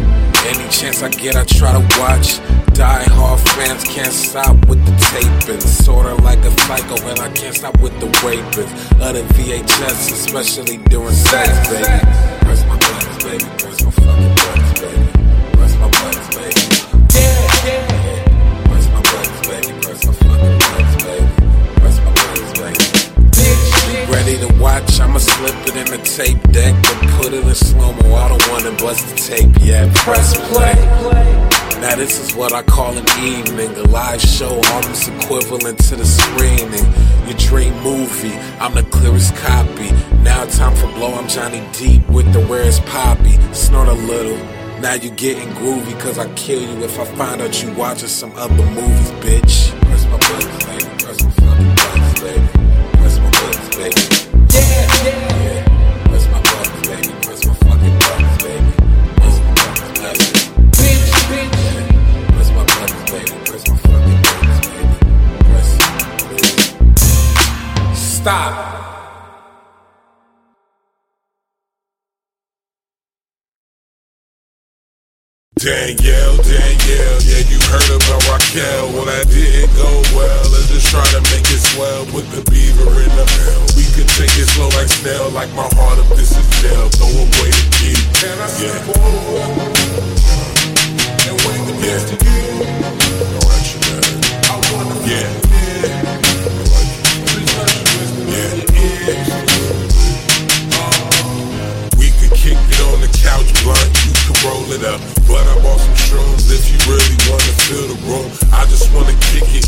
Any 0.53 0.69
chance 0.69 1.03
I 1.03 1.09
get, 1.09 1.35
I 1.35 1.45
try 1.45 1.73
to 1.73 1.83
watch. 1.99 2.39
Die 2.77 3.05
hard 3.09 3.41
fans 3.57 3.85
can't 3.85 4.13
stop 4.13 4.55
with 4.69 4.85
the 4.85 4.93
taping. 5.09 5.61
Sorta 5.63 6.15
like 6.23 6.45
a 6.45 6.51
psycho, 6.61 6.97
and 7.09 7.19
I 7.21 7.31
can't 7.33 7.57
stop 7.57 7.81
with 7.81 7.99
the 8.01 8.07
raping. 8.21 8.69
Other 9.01 9.23
VHS, 9.33 10.13
especially 10.13 10.77
during 10.93 11.15
sex, 11.15 11.49
baby. 11.71 11.89
Press 12.45 12.67
my 12.69 12.77
buttons, 12.77 13.25
baby. 13.25 13.45
Press 13.57 13.81
my 13.83 13.91
fucking 13.97 14.35
buttons, 14.37 14.73
baby. 14.77 15.09
Press 15.57 15.75
my 15.81 15.89
buttons, 15.89 16.29
baby. 16.37 16.53
Press 18.69 18.87
my 18.93 19.01
buttons, 19.09 19.41
baby. 19.49 19.73
Press 19.81 20.05
my 20.05 20.13
fucking 20.13 20.59
buttons, 20.61 20.97
baby. 21.01 21.27
Press 21.81 21.97
my 22.05 22.13
buttons, 22.13 22.53
baby. 22.61 24.13
Ready 24.13 24.37
to 24.45 24.53
watch, 24.61 25.01
I'ma 25.01 25.17
slip 25.17 25.57
it 25.65 25.77
in 25.81 25.89
the 25.97 26.01
tape 26.05 26.43
deck, 26.53 26.77
but 26.85 26.99
put 27.17 27.33
it 27.33 27.41
in 27.41 27.55
slow 27.55 27.93
mo. 28.05 28.15
I 28.17 28.29
don't 28.29 28.47
wanna 28.51 28.77
bust 28.77 29.01
the 29.09 29.17
tape 29.17 29.65
yet. 29.65 29.89
Press 29.95 30.37
play. 30.53 31.56
Now 31.81 31.95
this 31.95 32.19
is 32.19 32.35
what 32.35 32.53
I 32.53 32.63
call 32.63 32.97
an 32.97 33.07
evening, 33.23 33.77
a 33.77 33.83
live 33.89 34.21
show 34.21 34.61
almost 34.73 35.09
equivalent 35.09 35.79
to 35.89 35.97
the 35.97 36.07
screening. 36.07 36.87
Your 37.29 37.37
dream 37.39 37.75
movie, 37.83 38.35
I'm 38.59 38.75
the 38.75 38.83
clearest 38.85 39.37
copy. 39.37 39.91
Now 40.23 40.45
time 40.47 40.75
for 40.75 40.87
blow, 40.95 41.15
I'm 41.15 41.29
Johnny 41.29 41.61
Depp 41.73 42.09
with 42.11 42.33
the 42.33 42.41
rarest 42.41 42.85
poppy. 42.87 43.39
Snort 43.53 43.89
a 43.89 43.93
little. 43.93 44.39
Now 44.81 44.95
you 44.95 45.11
getting 45.11 45.49
groovy, 45.51 45.99
cause 46.01 46.19
I 46.19 46.33
kill 46.35 46.63
you 46.63 46.83
if 46.85 46.99
I 46.99 47.05
find 47.05 47.41
out 47.41 47.63
you 47.63 47.73
watching 47.75 48.09
some 48.09 48.33
other 48.37 48.55
movies, 48.55 49.11
bitch. 49.23 49.81
Press 49.83 50.05
my 50.07 50.19
buttons. 50.19 51.05
Press 51.05 51.23
my 51.23 51.31
fucking 51.31 51.75
buttons. 52.21 52.66
Stop. 68.27 68.59
Danielle, 75.55 76.35
Danielle, 76.43 77.23
yeah, 77.23 77.47
you 77.47 77.63
heard 77.71 77.87
about 77.87 78.27
Raquel. 78.27 78.91
Well, 78.91 79.07
that 79.07 79.31
didn't 79.31 79.71
go 79.79 79.87
well. 80.11 80.43
Let's 80.51 80.67
just 80.75 80.91
try 80.91 81.07
to 81.15 81.23
make 81.31 81.47
it 81.55 81.63
swell. 81.71 82.03
Put 82.07 82.27
the 82.35 82.43
beaver 82.51 82.99
in 82.99 83.15
the 83.15 83.23
hell. 83.47 83.63
We 83.79 83.87
could 83.95 84.11
take 84.19 84.35
it 84.35 84.51
slow 84.51 84.75
like 84.75 84.91
snail, 84.91 85.31
like 85.31 85.55
my 85.55 85.71
heart 85.79 86.03
if 86.03 86.09
this 86.19 86.35
is 86.35 86.47
jail. 86.59 86.91
Throw 86.99 87.07
away 87.07 87.55
the 87.55 87.67
key. 87.79 87.95
Can 88.19 88.35
I 88.43 88.51
yeah. 88.59 88.75
And 91.31 91.39
wait 91.47 91.63
the 91.63 91.79
yeah. 91.79 92.03
to 92.11 92.15
you. 92.27 92.43
No 93.31 93.39
action, 93.55 93.79
man. 93.87 94.03
I 94.51 94.59
wanna. 94.75 95.07
Yeah. 95.07 95.46
Roll 104.47 104.71
it 104.73 104.85
up. 104.85 105.01
But 105.27 105.43
I 105.47 105.55
bought 105.63 105.81
some 105.81 105.99
shrooms 106.07 106.51
if 106.55 106.63
you 106.71 106.79
really 106.87 107.19
wanna 107.27 107.53
fill 107.67 107.87
the 107.91 107.99
room. 108.07 108.31
I 108.53 108.65
just 108.71 108.93
wanna 108.95 109.15
kick 109.35 109.49
it, 109.51 109.67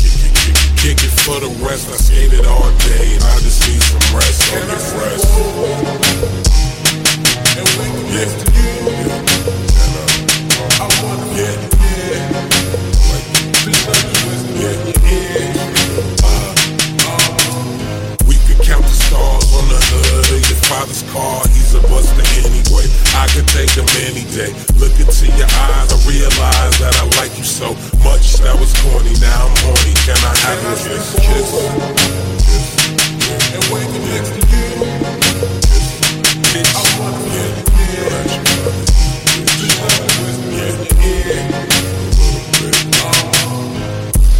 kick 0.79 1.03
it, 1.03 1.13
for 1.23 1.39
the 1.39 1.51
rest. 1.65 1.89
I 1.91 1.97
skated 1.97 2.45
all 2.45 2.71
day 2.87 3.15
and 3.15 3.23
I 3.23 3.39
just 3.43 3.59
need 3.67 3.81
some 3.83 4.05
rest. 4.15 4.39
So 4.47 4.55
get 4.55 4.67
rest. 4.99 5.25
Yeah. 11.39 11.49
Yeah. 11.49 11.69
Yeah. 15.09 15.59
We 18.27 18.35
could 18.45 18.59
count 18.65 18.83
the 18.83 18.95
stars 19.07 19.49
on 19.55 19.65
the 19.71 19.79
hood 19.89 20.19
your 20.49 20.61
father's 20.67 21.03
car. 21.13 21.47
He's 21.53 21.73
a 21.75 21.81
buster 21.81 22.25
anyway. 22.43 22.87
I 23.15 23.27
could 23.33 23.47
take 23.69 23.83
him 23.83 23.89
any 24.09 24.25
day. 24.33 24.53
Look 24.77 24.93
into 24.99 25.27
your 25.37 25.45
eyes, 25.45 25.91
I 25.93 25.97
realize 26.07 26.79
that 26.79 26.95
I 26.97 27.05
like 27.21 27.37
you 27.37 27.43
so 27.43 27.73
much. 28.03 28.37
That 28.41 28.57
was 28.59 28.73
corny, 28.81 29.13
now 29.21 29.45
I'm 29.45 29.55
horny. 29.65 29.93
Can 30.05 30.17
I 30.17 30.33
have 30.45 30.59
a 30.65 30.75
kiss? 30.75 31.13
Kiss. 31.19 31.53
And 33.53 33.63
wait 33.69 33.87
till 33.89 34.05
next 34.09 34.31
to 34.33 34.41
you. 34.41 34.65
Kiss. 36.49 36.69
I 36.75 36.81
wanna 36.99 37.19
yeah. 37.29 37.69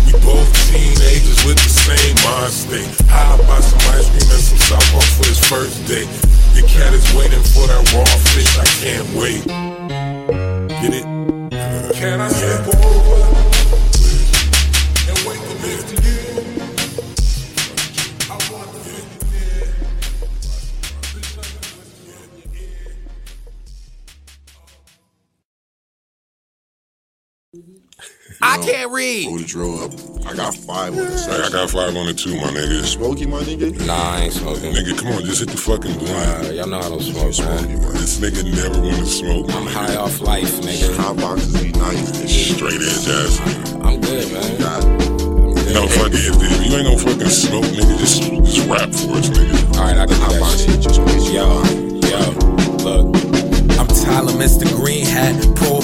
We 0.06 0.12
both 0.26 0.50
teenagers 0.72 1.40
with 1.46 1.58
the 1.58 1.70
same 1.70 2.16
mind 2.26 2.54
state. 2.54 2.90
How 3.08 3.36
about 3.36 3.64
some 3.64 3.80
ice 3.94 4.10
cream 4.10 4.30
and 4.32 4.42
some 4.42 4.58
South 4.58 4.92
Park 4.92 5.06
for 5.06 5.28
his 5.28 5.40
first 5.48 5.86
date? 5.88 6.10
Your 6.60 6.68
cat 6.68 6.94
is 6.94 7.14
waiting 7.16 7.42
for 7.42 7.68
that 7.68 7.94
raw 7.94 8.04
fish. 8.04 8.58
I 8.58 8.66
can't 8.84 9.08
wait. 9.16 9.46
Get 10.82 10.94
it? 10.94 11.19
I 28.50 28.58
can't 28.58 28.92
read. 28.92 29.28
Hold 29.28 29.40
the 29.42 29.46
drill 29.46 29.84
up. 29.84 29.92
I 30.26 30.36
got 30.36 30.56
five 30.56 30.98
on 30.98 31.06
this. 31.06 31.26
Hey, 31.26 31.42
I 31.42 31.50
got 31.50 31.70
five 31.70 31.96
on 31.96 32.08
it 32.10 32.18
too, 32.18 32.36
my 32.36 32.50
nigga. 32.50 32.84
Smokey, 32.84 33.26
my 33.28 33.42
nigga. 33.42 33.86
Nah, 33.86 33.94
I 33.94 34.22
ain't 34.26 34.34
smoking. 34.34 34.74
Nigga, 34.74 34.98
come 34.98 35.14
on, 35.14 35.24
just 35.24 35.40
hit 35.40 35.50
the 35.50 35.58
fucking 35.58 35.98
blunt. 36.00 36.46
Uh, 36.48 36.52
y'all 36.54 36.68
know 36.68 36.80
I 36.80 36.90
don't 36.90 37.02
smoke, 37.02 37.34
Smokey, 37.34 37.68
man. 37.78 37.82
man. 37.82 37.94
This 37.94 38.20
nigga 38.20 38.44
never 38.50 38.82
wanna 38.82 39.06
smoke. 39.06 39.54
I'm 39.54 39.68
high 39.68 39.96
off 39.96 40.20
life, 40.22 40.50
nigga. 40.62 40.96
Hot 40.98 41.18
boxes 41.18 41.54
be 41.62 41.72
nice, 41.78 42.12
nigga. 42.12 42.28
Straight 42.28 42.82
edge 42.82 43.08
ass 43.08 43.38
nigga. 43.40 43.86
I'm 43.86 44.02
good, 44.02 44.26
man. 44.34 44.60
God. 44.60 44.84
No, 45.74 45.88
fuck 45.88 46.10
it. 46.10 46.26
If 46.26 46.42
if 46.42 46.66
you 46.66 46.76
ain't 46.78 46.86
gonna 46.90 46.98
fucking 46.98 47.30
smoke, 47.30 47.66
nigga, 47.66 47.98
just, 48.00 48.22
just 48.50 48.68
rap 48.68 48.90
for 48.90 49.18
us, 49.18 49.30
nigga. 49.30 49.78
All 49.78 49.84
right, 49.86 49.98
I 49.98 50.06
can 50.06 50.18
do 50.18 50.26
Hot 50.26 50.32
that 50.34 50.40
box 50.42 50.58
shit. 50.62 50.70
shit 50.74 50.82
just 50.82 51.02
makes 51.06 51.30
you 51.30 51.38
Yo, 51.38 51.46
yo, 52.10 52.22
look. 52.82 53.16
I'm 53.80 53.88
Tyler, 53.88 54.34
Mr. 54.34 54.66
Green 54.76 55.06
Hat, 55.06 55.34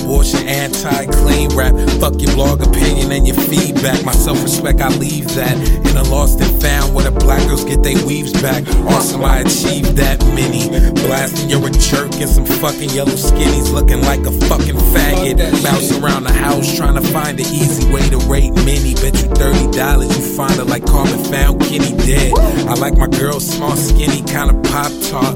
pro-abortion, 0.05 0.47
anti-clean 0.47 1.49
rap. 1.55 1.73
Fuck 1.99 2.21
your 2.21 2.33
blog 2.33 2.61
opinion 2.61 3.11
and 3.11 3.27
your 3.27 3.35
feedback. 3.35 4.03
My 4.05 4.11
self-respect, 4.11 4.81
I 4.81 4.89
leave 4.97 5.27
that 5.35 5.55
in 5.57 5.97
a 5.97 6.03
lost 6.03 6.39
and 6.41 6.61
found 6.61 6.93
where 6.93 7.09
the 7.09 7.11
black 7.11 7.45
girls 7.47 7.65
get 7.65 7.83
their 7.83 7.97
weaves 8.05 8.33
back. 8.41 8.67
Awesome, 8.87 9.23
I 9.23 9.39
achieved 9.39 9.97
that 9.97 10.19
many. 10.33 10.69
Blasting, 11.05 11.49
you're 11.49 11.65
a 11.65 11.71
jerk 11.71 12.13
and 12.21 12.29
some 12.29 12.45
fucking 12.45 12.89
yellow 12.91 13.17
skinnies 13.17 13.73
looking 13.73 14.01
like 14.01 14.21
a 14.21 14.31
fucking 14.31 14.75
faggot. 14.93 15.63
Bounce 15.63 15.91
around 15.97 16.23
the 16.23 16.33
house 16.33 16.75
trying 16.75 16.95
to 16.95 17.01
find 17.09 17.37
the 17.37 17.43
easy 17.43 17.91
way 17.91 18.07
to 18.09 18.17
rate 18.29 18.53
mini. 18.65 18.93
Bet 18.95 19.15
you 19.21 19.29
thirty 19.35 19.71
dollars 19.77 20.09
you 20.15 20.23
find 20.35 20.53
her 20.53 20.63
like 20.63 20.85
Cartman 20.85 21.23
found 21.25 21.61
Kenny 21.61 21.95
dead. 22.05 22.33
I 22.67 22.73
like 22.75 22.97
my 22.97 23.07
girls 23.07 23.45
small, 23.47 23.75
skinny, 23.75 24.21
kind 24.23 24.49
of 24.51 24.61
pop 24.63 24.91
tart. 25.09 25.35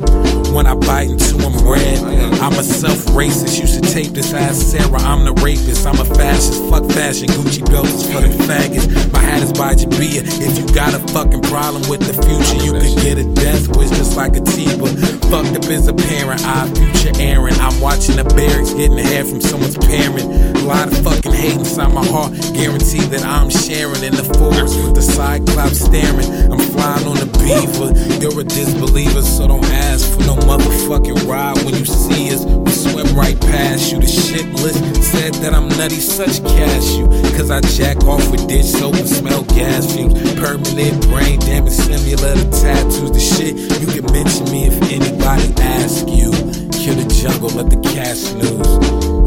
When 0.53 0.65
I 0.65 0.76
bite 0.76 1.09
into 1.09 1.38
them 1.38 1.53
red, 1.67 1.99
I'm 2.41 2.53
a 2.53 2.63
self 2.63 2.97
racist. 3.15 3.59
You 3.59 3.67
should 3.67 3.84
tape 3.84 4.13
this 4.13 4.34
ass 4.34 4.59
Sarah. 4.60 5.01
I'm 5.01 5.26
the 5.26 5.34
rapist. 5.41 5.86
I'm 5.88 5.99
a 5.99 6.05
fascist. 6.05 6.62
Fuck 6.70 6.86
fashion, 6.91 7.28
Gucci 7.30 7.64
belts 7.70 7.93
is 7.93 8.05
for 8.12 8.22
them 8.22 8.32
faggots. 8.45 8.88
My 9.14 9.20
hat 9.20 9.41
is 9.41 9.53
by 9.53 9.76
Jabia. 9.76 10.22
If 10.24 10.57
you 10.60 10.66
got 10.76 10.93
a 10.93 10.99
fucking 11.14 11.41
problem 11.43 11.88
with 11.89 12.01
the 12.01 12.14
future, 12.14 12.60
you 12.64 12.74
could 12.74 12.95
get 13.03 13.18
a 13.18 13.26
death 13.34 13.68
wish 13.76 13.89
just 13.89 14.16
like 14.18 14.36
a 14.36 14.41
T. 14.41 14.68
But 14.78 14.91
fucked 15.32 15.55
up 15.57 15.66
is 15.72 15.88
a 15.88 15.93
parent. 15.93 16.41
I 16.45 16.68
future 16.74 17.14
Aaron. 17.20 17.55
I'm 17.60 17.80
watching 17.82 18.18
the 18.18 18.24
barracks 18.24 18.74
getting 18.74 18.97
hair 18.97 19.26
from 19.26 19.41
someone's 19.41 19.78
parent. 19.78 20.28
A 20.57 20.66
lot 20.66 20.91
of 20.91 20.97
fucking 21.03 21.34
hate 21.34 21.57
inside 21.57 21.93
my 21.93 22.05
heart. 22.05 22.34
Guarantee 22.53 23.05
that 23.14 23.24
I'm 23.24 23.49
sharing 23.49 24.03
in 24.03 24.14
the 24.14 24.28
forest 24.38 24.76
with 24.84 24.95
the 24.95 25.01
cyclops 25.01 25.80
staring. 25.80 26.51
I'm 26.51 26.60
flying 26.80 27.08
on 27.08 27.18
the 27.20 27.28
beaver. 27.44 27.92
You're 28.24 28.40
a 28.40 28.44
disbeliever, 28.44 29.22
so 29.22 29.48
don't 29.48 29.66
ask 29.66 30.08
for 30.12 30.24
no 30.24 30.36
motherfucking 30.48 31.28
ride 31.28 31.58
when 31.66 31.76
you 31.76 31.86
see 31.86 32.34
us. 32.34 32.46
We 32.46 32.72
swim 32.72 33.16
right 33.16 33.40
past 33.40 33.92
you. 33.92 34.00
The 34.00 34.08
shit 34.08 34.48
list 34.64 34.80
said 35.12 35.34
that 35.44 35.54
I'm 35.54 35.68
nutty, 35.70 36.00
such 36.00 36.42
cashew. 36.44 37.08
Cause 37.36 37.52
I 37.52 37.60
jack 37.76 38.04
off 38.06 38.32
with 38.32 38.48
dish 38.48 38.72
soap 38.72 38.96
and 38.96 39.08
smell 39.08 39.44
gas 39.44 39.94
fumes. 39.94 40.16
Permanent 40.40 41.08
brain 41.08 41.40
damage, 41.40 41.74
similar 41.74 42.36
to 42.36 42.48
tattoos. 42.64 43.12
The 43.12 43.20
shit 43.20 43.56
you 43.82 43.88
can 43.88 44.06
mention 44.14 44.46
me 44.52 44.68
if 44.68 44.78
anybody 44.88 45.52
asks 45.60 46.08
you. 46.08 46.32
Kill 46.80 46.96
the 46.96 47.08
jungle, 47.22 47.50
let 47.50 47.70
the 47.70 47.80
cash 47.92 48.20
snooze. 48.32 48.76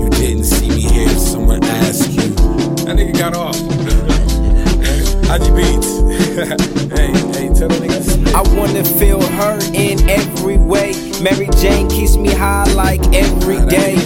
You 0.02 0.10
didn't 0.10 0.44
see 0.44 0.68
me 0.68 0.82
here, 0.88 1.08
someone 1.18 1.62
asked 1.62 2.10
you. 2.10 2.28
That 2.86 2.96
nigga 2.96 3.18
got 3.18 3.34
off. 3.34 4.11
Beats. 5.38 6.00
hey, 6.92 7.10
hey, 7.32 7.48
tell. 7.54 7.72
I 8.36 8.42
wanna 8.54 8.84
feel 8.84 9.22
her 9.22 9.58
in 9.72 9.98
every 10.10 10.58
way. 10.58 10.92
Mary 11.22 11.48
Jane 11.56 11.88
keeps 11.88 12.16
me 12.16 12.28
high 12.28 12.70
like 12.74 13.00
every 13.14 13.64
day. 13.66 13.96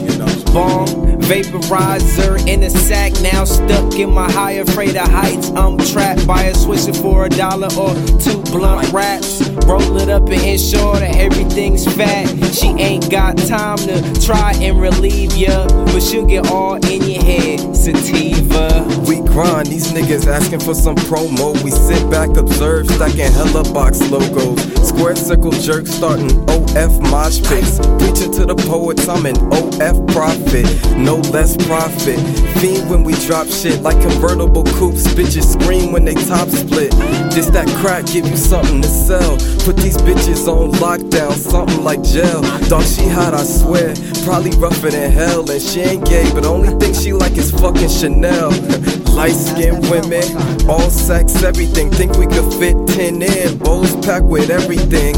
Bomb, 0.53 1.16
vaporizer 1.27 2.47
in 2.47 2.63
a 2.63 2.71
sack, 2.71 3.13
now 3.21 3.45
stuck 3.45 3.95
in 3.95 4.11
my 4.11 4.31
high, 4.31 4.53
afraid 4.53 4.97
of 4.97 5.09
heights. 5.09 5.51
I'm 5.51 5.77
trapped 5.77 6.27
by 6.27 6.45
a 6.45 6.53
swisher 6.53 6.95
for 7.03 7.27
a 7.27 7.29
dollar 7.29 7.69
or 7.77 7.95
two 8.21 8.41
blunt 8.53 8.93
wraps. 8.93 9.43
Roll 9.67 9.97
it 9.99 10.09
up 10.09 10.29
and 10.29 10.43
ensure 10.43 10.97
that 10.97 11.17
everything's 11.17 11.85
fat. 11.97 12.27
She 12.55 12.69
ain't 12.69 13.11
got 13.11 13.37
time 13.39 13.79
to 13.79 14.21
try 14.25 14.53
and 14.61 14.81
relieve 14.81 15.37
ya, 15.37 15.67
but 15.87 16.01
she'll 16.01 16.27
get 16.27 16.49
all 16.51 16.77
in 16.77 17.03
your 17.03 17.23
head. 17.23 17.75
Sativa. 17.75 18.87
We 19.09 19.21
grind, 19.21 19.67
these 19.67 19.93
niggas 19.93 20.27
asking 20.27 20.61
for 20.61 20.75
some 20.75 20.97
promo. 20.97 21.61
We 21.63 21.71
sit 21.73 22.09
back, 22.11 22.37
observe, 22.37 22.87
stacking 22.91 23.33
hella 23.33 23.65
box 23.73 24.01
logos. 24.11 24.63
Square 24.87 25.17
circle 25.17 25.51
jerk 25.51 25.87
starting 25.87 26.31
OF 26.49 27.01
mosh 27.11 27.43
pits. 27.43 27.79
Preaching 27.99 28.33
to 28.33 28.47
the 28.47 28.55
poets, 28.55 29.09
I'm 29.09 29.27
an 29.27 29.37
OF 29.53 30.07
prophet. 30.09 30.67
No 30.97 31.16
less 31.17 31.57
profit. 31.67 32.19
Fiend 32.61 32.89
when 32.91 33.05
we 33.05 33.15
drop 33.27 33.47
shit 33.47 33.83
like 33.83 34.01
convertible 34.01 34.65
coupes. 34.65 35.07
Bitches 35.15 35.45
scream 35.53 35.93
when 35.93 36.05
they 36.05 36.15
top 36.15 36.49
split. 36.49 36.93
Just 37.33 37.53
that 37.53 37.69
crack, 37.81 38.07
give 38.07 38.27
you 38.27 38.37
something 38.37 38.83
to 38.83 38.89
sell. 38.89 39.37
Put 39.65 39.77
these 39.77 39.97
bitches 39.99 40.49
on 40.49 40.73
lockdown, 40.73 41.33
something 41.33 41.83
like 41.83 42.03
jail. 42.03 42.43
Dog, 42.69 42.85
she 42.85 43.07
hot, 43.09 43.35
I 43.35 43.45
swear. 43.45 43.95
Probably 44.25 44.51
rougher 44.59 44.91
than 44.91 45.11
hell, 45.13 45.51
and 45.51 45.61
she 45.61 45.81
ain't 45.81 46.07
gay, 46.07 46.31
but 46.33 46.45
only 46.45 46.69
thing 46.79 46.95
she 46.95 47.13
like 47.13 47.37
is 47.37 47.51
fucking 47.51 47.89
Chanel. 47.89 48.51
Light 49.17 49.33
skinned 49.33 49.89
women, 49.91 50.25
all 50.69 50.91
sex, 50.91 51.43
everything. 51.43 51.91
Think 51.91 52.17
we 52.19 52.27
could 52.27 52.53
fit 52.55 52.77
10 52.89 53.23
in, 53.23 53.59
bowls 53.59 53.95
packed 54.05 54.27
with 54.27 54.51
everything. 54.51 55.17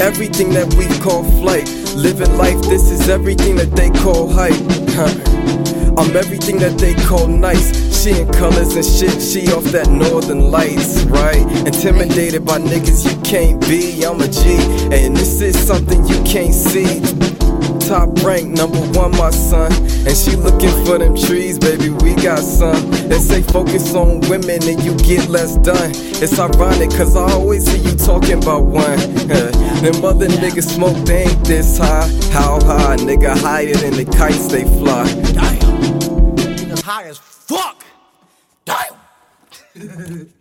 Everything 0.00 0.50
that 0.50 0.72
we 0.74 0.86
call 1.00 1.22
flight. 1.38 1.79
Living 1.94 2.36
life, 2.36 2.60
this 2.62 2.90
is 2.90 3.08
everything 3.08 3.56
that 3.56 3.72
they 3.72 3.90
call 3.90 4.28
hype. 4.28 4.54
Huh. 4.90 5.12
I'm 5.98 6.16
everything 6.16 6.58
that 6.58 6.78
they 6.78 6.94
call 6.94 7.26
nice. 7.26 7.68
She 8.02 8.18
in 8.18 8.32
colors 8.32 8.74
and 8.76 8.84
shit, 8.84 9.20
she 9.20 9.52
off 9.52 9.64
that 9.72 9.90
northern 9.90 10.50
lights, 10.50 11.02
right? 11.04 11.44
Intimidated 11.66 12.44
by 12.46 12.58
niggas 12.58 13.04
you 13.04 13.20
can't 13.22 13.60
be. 13.62 14.02
I'm 14.04 14.20
a 14.20 14.28
G, 14.28 14.56
and 14.94 15.16
this 15.16 15.40
is 15.40 15.58
something 15.58 16.06
you 16.06 16.22
can't 16.22 16.54
see. 16.54 17.39
Top 17.90 18.22
rank, 18.22 18.46
number 18.46 18.78
one, 18.96 19.10
my 19.18 19.30
son. 19.30 19.72
And 20.06 20.16
she 20.16 20.36
looking 20.36 20.70
for 20.86 20.96
them 20.96 21.16
trees, 21.16 21.58
baby. 21.58 21.90
We 21.90 22.14
got 22.14 22.38
some. 22.38 22.88
They 23.08 23.18
say 23.18 23.42
focus 23.42 23.92
on 23.96 24.20
women 24.30 24.62
and 24.62 24.80
you 24.84 24.96
get 24.98 25.28
less 25.28 25.56
done. 25.56 25.90
It's 26.22 26.38
ironic, 26.38 26.90
cause 26.90 27.16
I 27.16 27.32
always 27.32 27.66
hear 27.66 27.90
you 27.90 27.98
talking 27.98 28.40
about 28.44 28.66
one. 28.66 28.96
them 29.26 30.04
other 30.04 30.28
niggas 30.28 30.72
smoke, 30.72 31.04
they 31.04 31.24
ain't 31.24 31.44
this 31.44 31.78
high. 31.78 32.06
How 32.30 32.60
high? 32.64 32.94
Nigga 32.94 33.36
higher 33.36 33.74
than 33.74 33.94
the 33.94 34.04
kites 34.04 34.46
they 34.46 34.62
fly. 34.62 35.12
Damn, 35.32 36.36
Niggas 36.36 36.82
high 36.82 37.08
as 37.08 37.18
fuck. 37.18 37.84
Damn. 38.64 40.32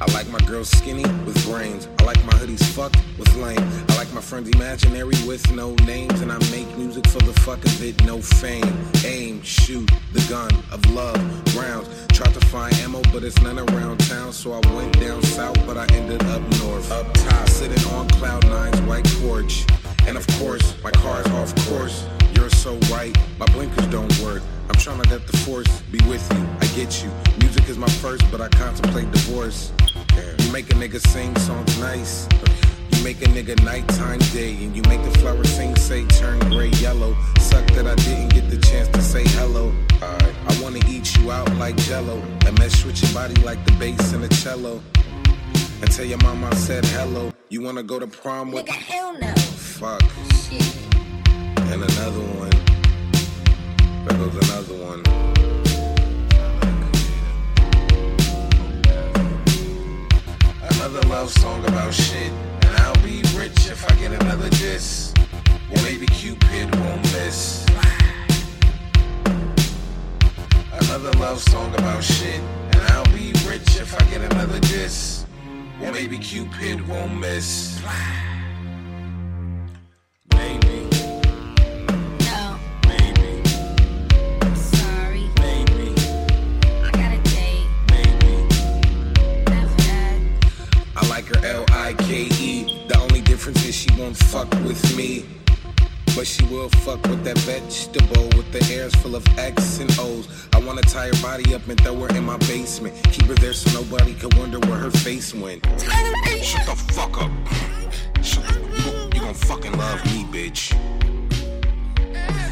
I 0.00 0.10
like 0.12 0.28
my 0.28 0.38
girls 0.40 0.70
skinny 0.70 1.02
with 1.24 1.44
brains. 1.44 1.86
I 2.00 2.02
like 2.02 2.24
my 2.24 2.32
hoodies 2.32 2.64
fucked 2.64 2.96
with 3.18 3.34
lame. 3.36 3.58
I 3.90 3.96
like 3.96 4.10
my 4.14 4.22
friends 4.22 4.48
imaginary 4.48 5.14
with 5.26 5.52
no 5.52 5.74
names. 5.84 6.22
And 6.22 6.32
I 6.32 6.38
make 6.50 6.66
music 6.78 7.06
for 7.06 7.18
the 7.18 7.34
fuck 7.40 7.62
of 7.62 7.82
it, 7.82 8.02
no 8.04 8.22
fame. 8.22 8.74
Aim, 9.04 9.42
shoot, 9.42 9.88
the 10.14 10.24
gun 10.26 10.50
of 10.72 10.80
love, 10.92 11.20
rounds. 11.54 11.88
Tried 12.08 12.32
to 12.32 12.40
find 12.46 12.72
ammo, 12.76 13.02
but 13.12 13.22
it's 13.22 13.40
none 13.42 13.58
around 13.58 13.98
town. 14.08 14.32
So 14.32 14.52
I 14.52 14.60
went 14.74 14.98
down 14.98 15.22
south, 15.22 15.58
but 15.66 15.76
I 15.76 15.84
ended 15.92 16.22
up 16.24 16.40
north. 16.58 16.90
Up 16.90 17.12
top, 17.12 17.48
sitting 17.50 17.84
on 17.92 18.08
cloud 18.08 18.46
nine's 18.46 18.80
white 18.82 19.06
porch. 19.20 19.66
And 20.06 20.16
of 20.16 20.26
course, 20.38 20.74
my 20.82 20.90
car's 20.90 21.26
off 21.26 21.54
course. 21.68 22.06
You're 22.34 22.48
so 22.48 22.78
right, 22.90 23.14
my 23.38 23.46
blinkers 23.52 23.86
don't 23.88 24.18
work. 24.20 24.42
I'm 24.70 24.76
trying 24.76 25.02
to 25.02 25.10
let 25.10 25.26
the 25.26 25.36
force 25.38 25.82
be 25.92 25.98
with 26.08 26.26
you. 26.32 26.48
I 26.60 26.66
get 26.74 27.04
you. 27.04 27.10
Music 27.40 27.68
is 27.68 27.76
my 27.76 27.90
first, 28.00 28.24
but 28.30 28.40
I 28.40 28.48
contemplate 28.48 29.10
divorce. 29.10 29.72
You 30.38 30.52
make 30.52 30.70
a 30.70 30.74
nigga 30.74 31.00
sing 31.08 31.34
songs 31.36 31.78
nice. 31.96 32.28
You 32.92 33.02
make 33.02 33.20
a 33.22 33.28
nigga 33.36 33.60
nighttime 33.64 34.20
day, 34.32 34.52
and 34.62 34.76
you 34.76 34.82
make 34.82 35.02
the 35.02 35.18
flower 35.18 35.44
sing, 35.44 35.74
say, 35.74 36.06
turn 36.06 36.38
gray 36.50 36.70
yellow. 36.86 37.16
Suck 37.40 37.66
that 37.74 37.86
I 37.86 37.96
didn't 38.06 38.28
get 38.32 38.48
the 38.48 38.58
chance 38.58 38.88
to 38.88 39.02
say 39.02 39.24
hello. 39.38 39.72
I 40.00 40.52
wanna 40.62 40.80
eat 40.86 41.16
you 41.16 41.32
out 41.32 41.52
like 41.56 41.76
jello, 41.88 42.16
and 42.46 42.56
mess 42.58 42.84
with 42.84 43.02
your 43.02 43.12
body 43.12 43.34
like 43.42 43.64
the 43.66 43.72
bass 43.72 44.12
and 44.12 44.22
the 44.22 44.32
cello. 44.42 44.80
And 45.80 45.90
tell 45.90 46.04
your 46.04 46.18
mama 46.18 46.48
I 46.52 46.54
said 46.54 46.84
hello. 46.84 47.32
You 47.48 47.60
wanna 47.62 47.82
go 47.82 47.98
to 47.98 48.06
prom 48.06 48.52
with? 48.52 48.66
Nigga, 48.66 48.78
hell 48.90 49.12
no. 49.18 49.34
Fuck. 49.78 50.04
Shit. 50.42 50.76
And 51.72 51.82
another 51.90 52.24
one. 52.42 52.56
There 54.04 54.16
goes 54.16 54.36
another 54.48 54.76
one. 54.90 55.39
Another 60.80 61.08
love 61.08 61.30
song 61.30 61.62
about 61.66 61.92
shit. 61.92 62.32
And 62.62 62.74
I'll 62.78 63.02
be 63.02 63.20
rich 63.36 63.68
if 63.68 63.84
I 63.84 63.94
get 63.96 64.12
another 64.12 64.48
diss. 64.48 65.12
Well, 65.70 65.84
maybe 65.84 66.06
Cupid 66.06 66.74
won't 66.74 67.02
miss. 67.02 67.66
Another 70.72 71.12
love 71.18 71.38
song 71.38 71.74
about 71.74 72.02
shit. 72.02 72.40
And 72.72 72.80
I'll 72.92 73.04
be 73.12 73.34
rich 73.46 73.76
if 73.76 73.94
I 73.94 74.02
get 74.10 74.22
another 74.32 74.58
diss. 74.58 75.26
Well, 75.82 75.92
maybe 75.92 76.16
Cupid 76.16 76.88
won't 76.88 77.20
miss. 77.20 77.78
Won't 94.00 94.16
fuck 94.16 94.50
with 94.64 94.96
me. 94.96 95.26
But 96.16 96.26
she 96.26 96.44
will 96.46 96.70
fuck 96.70 97.02
with 97.02 97.22
that 97.24 97.38
vegetable 97.40 98.24
with 98.36 98.50
the 98.50 98.74
airs 98.74 98.94
full 98.96 99.14
of 99.14 99.24
X 99.38 99.78
and 99.78 99.90
O's. 99.98 100.26
I 100.54 100.60
wanna 100.60 100.82
tie 100.82 101.08
her 101.08 101.22
body 101.22 101.54
up 101.54 101.66
and 101.68 101.78
throw 101.80 101.94
her 102.00 102.08
in 102.16 102.24
my 102.24 102.38
basement. 102.38 102.94
Keep 103.12 103.26
her 103.26 103.34
there 103.34 103.52
so 103.52 103.82
nobody 103.82 104.14
can 104.14 104.30
wonder 104.38 104.58
where 104.60 104.78
her 104.78 104.90
face 104.90 105.34
went. 105.34 105.64
Shut 106.42 106.66
the 106.66 106.76
fuck 106.94 107.20
up. 107.22 107.30
You, 108.22 109.10
you 109.14 109.20
gon' 109.20 109.34
fucking 109.34 109.72
love 109.76 110.04
me, 110.06 110.24
bitch. 110.32 110.72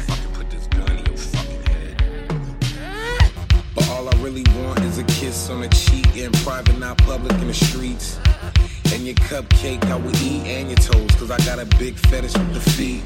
Fucking 0.07 0.31
put 0.33 0.49
this 0.51 0.67
gun 0.67 0.91
in 0.97 1.05
your 1.05 1.17
fucking 1.17 1.63
head. 1.63 3.31
But 3.73 3.89
all 3.89 4.07
I 4.07 4.15
really 4.21 4.45
want 4.57 4.79
is 4.81 4.99
a 4.99 5.03
kiss 5.03 5.49
on 5.49 5.61
the 5.61 5.69
cheek 5.69 6.15
in 6.15 6.31
private, 6.43 6.77
not 6.77 6.97
public 6.99 7.33
in 7.33 7.47
the 7.47 7.53
streets. 7.53 8.19
And 8.91 9.05
your 9.05 9.15
cupcake 9.15 9.83
I 9.85 9.95
would 9.95 10.15
eat 10.17 10.45
and 10.47 10.69
your 10.69 10.77
toes, 10.77 11.11
cause 11.15 11.31
I 11.31 11.37
got 11.45 11.59
a 11.59 11.65
big 11.77 11.95
fetish 11.95 12.33
with 12.33 12.53
the 12.53 12.71
feet. 12.71 13.03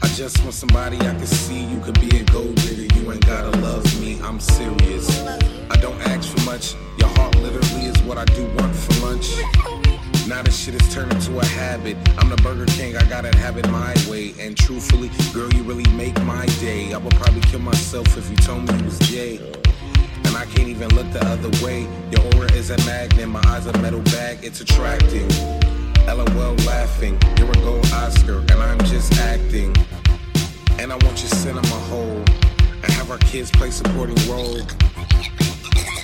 I 0.00 0.08
just 0.08 0.40
want 0.42 0.54
somebody 0.54 0.96
I 0.98 1.14
can 1.14 1.26
see. 1.26 1.64
You 1.64 1.80
could 1.80 2.00
be 2.00 2.18
a 2.18 2.24
gold 2.24 2.54
digger, 2.56 2.94
you 2.94 3.12
ain't 3.12 3.26
gotta 3.26 3.56
love 3.58 3.84
me. 4.00 4.20
I'm 4.22 4.40
serious. 4.40 5.22
I 5.70 5.76
don't 5.80 6.00
ask 6.08 6.28
for 6.28 6.44
much. 6.44 6.74
Your 6.98 7.08
heart 7.08 7.34
literally 7.36 7.86
is 7.86 8.00
what 8.02 8.18
I 8.18 8.24
do 8.26 8.44
want 8.56 8.74
for 8.74 9.06
lunch. 9.06 9.28
Now 10.28 10.42
this 10.42 10.56
shit 10.56 10.80
is 10.80 10.94
turned 10.94 11.12
into 11.12 11.38
a 11.38 11.44
habit. 11.44 11.96
I'm 12.18 12.28
the 12.28 12.36
Burger 12.36 12.66
King, 12.66 12.96
I 12.96 13.04
gotta 13.08 13.36
have 13.38 13.58
it 13.58 13.68
my 13.70 13.94
way. 14.08 14.34
And 14.38 14.56
truthfully, 14.56 15.10
girl, 15.32 15.52
you 15.52 15.62
really 15.64 15.88
make 15.96 16.20
my 16.22 16.46
day. 16.60 16.92
I 16.92 16.98
would 16.98 17.14
probably 17.16 17.40
kill 17.42 17.60
myself 17.60 18.16
if 18.16 18.30
you 18.30 18.36
told 18.36 18.68
me 18.68 18.78
you 18.78 18.84
was 18.84 18.98
gay. 19.10 19.61
And 20.32 20.40
I 20.40 20.46
can't 20.46 20.68
even 20.68 20.88
look 20.94 21.12
the 21.12 21.22
other 21.26 21.50
way. 21.62 21.82
Your 22.10 22.24
aura 22.34 22.50
is 22.52 22.70
a 22.70 22.78
magnet, 22.86 23.28
my 23.28 23.42
eyes 23.48 23.66
a 23.66 23.78
metal 23.82 24.00
bag, 24.00 24.38
it's 24.42 24.62
attracting. 24.62 25.28
LOL 26.06 26.54
laughing, 26.64 27.20
you're 27.36 27.50
a 27.50 27.54
gold 27.56 27.86
Oscar, 27.92 28.38
and 28.38 28.52
I'm 28.52 28.78
just 28.86 29.12
acting. 29.18 29.76
And 30.78 30.90
I 30.90 30.94
want 31.04 31.20
your 31.20 31.28
cinema 31.36 31.66
hole, 31.90 32.24
and 32.82 32.92
have 32.92 33.10
our 33.10 33.18
kids 33.18 33.50
play 33.50 33.70
supporting 33.70 34.16
role. 34.26 34.62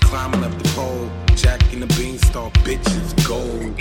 Climbing 0.03 0.45
up 0.45 0.53
the 0.59 0.69
pole, 0.77 1.11
Jack 1.35 1.63
in 1.73 1.81
the 1.81 1.87
beanstalk, 1.97 2.53
bitches 2.69 3.27
gold. 3.27 3.81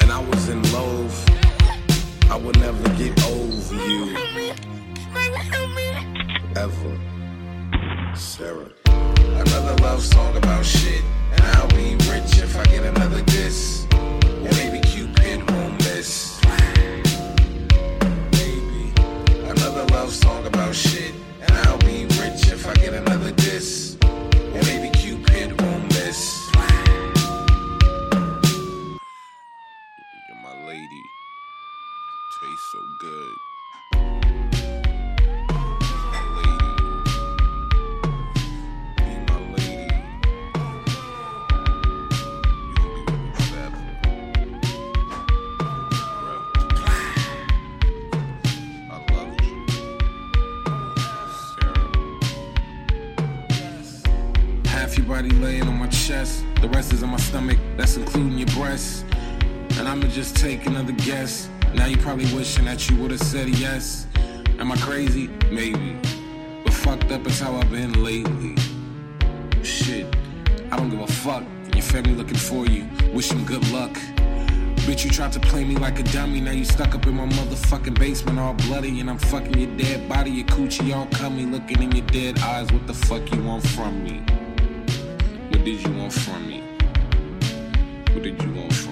And 0.00 0.10
I 0.10 0.18
was 0.18 0.48
in 0.48 0.60
love, 0.72 1.14
I 2.28 2.36
would 2.36 2.58
never 2.58 2.88
get 2.96 3.24
over 3.26 3.74
you. 3.86 4.16
Ever. 6.56 6.98
Sarah. 8.16 8.72
Another 9.24 9.74
love 9.82 10.02
song 10.02 10.36
about 10.36 10.64
shit, 10.64 11.02
and 11.32 11.42
I'll 11.42 11.68
be 11.68 11.94
rich 12.10 12.38
if 12.38 12.56
I 12.56 12.64
get 12.64 12.84
another 12.84 13.22
diss. 13.22 13.86
Wishing 63.12 63.36
you 63.36 63.44
would've 63.48 63.60
said 63.60 63.60
yes. 63.60 64.06
Am 64.58 64.72
I 64.72 64.76
crazy? 64.76 65.28
Maybe. 65.50 65.98
But 66.64 66.72
fucked 66.72 67.12
up 67.12 67.26
is 67.26 67.40
how 67.40 67.54
I've 67.56 67.70
been 67.70 68.02
lately. 68.02 68.56
Shit, 69.62 70.06
I 70.70 70.76
don't 70.76 70.90
give 70.90 71.00
a 71.00 71.06
fuck. 71.06 71.44
Your 71.74 71.82
family 71.82 72.14
looking 72.14 72.36
for 72.36 72.66
you, 72.66 72.86
wish 73.12 73.28
them 73.28 73.44
good 73.44 73.66
luck. 73.70 73.92
Bitch, 74.86 75.04
you 75.04 75.10
tried 75.10 75.32
to 75.32 75.40
play 75.40 75.64
me 75.64 75.76
like 75.76 75.98
a 75.98 76.02
dummy. 76.04 76.40
Now 76.40 76.52
you 76.52 76.64
stuck 76.64 76.94
up 76.94 77.06
in 77.06 77.14
my 77.14 77.26
motherfucking 77.26 77.98
basement, 77.98 78.38
all 78.38 78.54
bloody, 78.54 79.00
and 79.00 79.08
I'm 79.10 79.18
fucking 79.18 79.58
your 79.58 79.76
dead 79.76 80.08
body, 80.08 80.30
your 80.30 80.46
coochie 80.46 80.94
all 80.94 81.06
cummy, 81.06 81.44
looking 81.46 81.82
in 81.82 81.92
your 81.92 82.06
dead 82.06 82.38
eyes. 82.40 82.72
What 82.72 82.86
the 82.86 82.94
fuck 82.94 83.30
you 83.32 83.42
want 83.42 83.66
from 83.68 84.02
me? 84.02 84.22
What 85.50 85.64
did 85.64 85.82
you 85.82 85.92
want 85.92 86.12
from 86.12 86.48
me? 86.48 86.62
What 88.12 88.22
did 88.22 88.42
you 88.42 88.52
want 88.54 88.72
from 88.74 88.91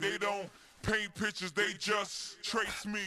They 0.00 0.16
don't 0.18 0.48
paint 0.82 1.14
pictures, 1.14 1.52
they 1.52 1.72
just 1.78 2.42
trace 2.42 2.86
me. 2.86 3.00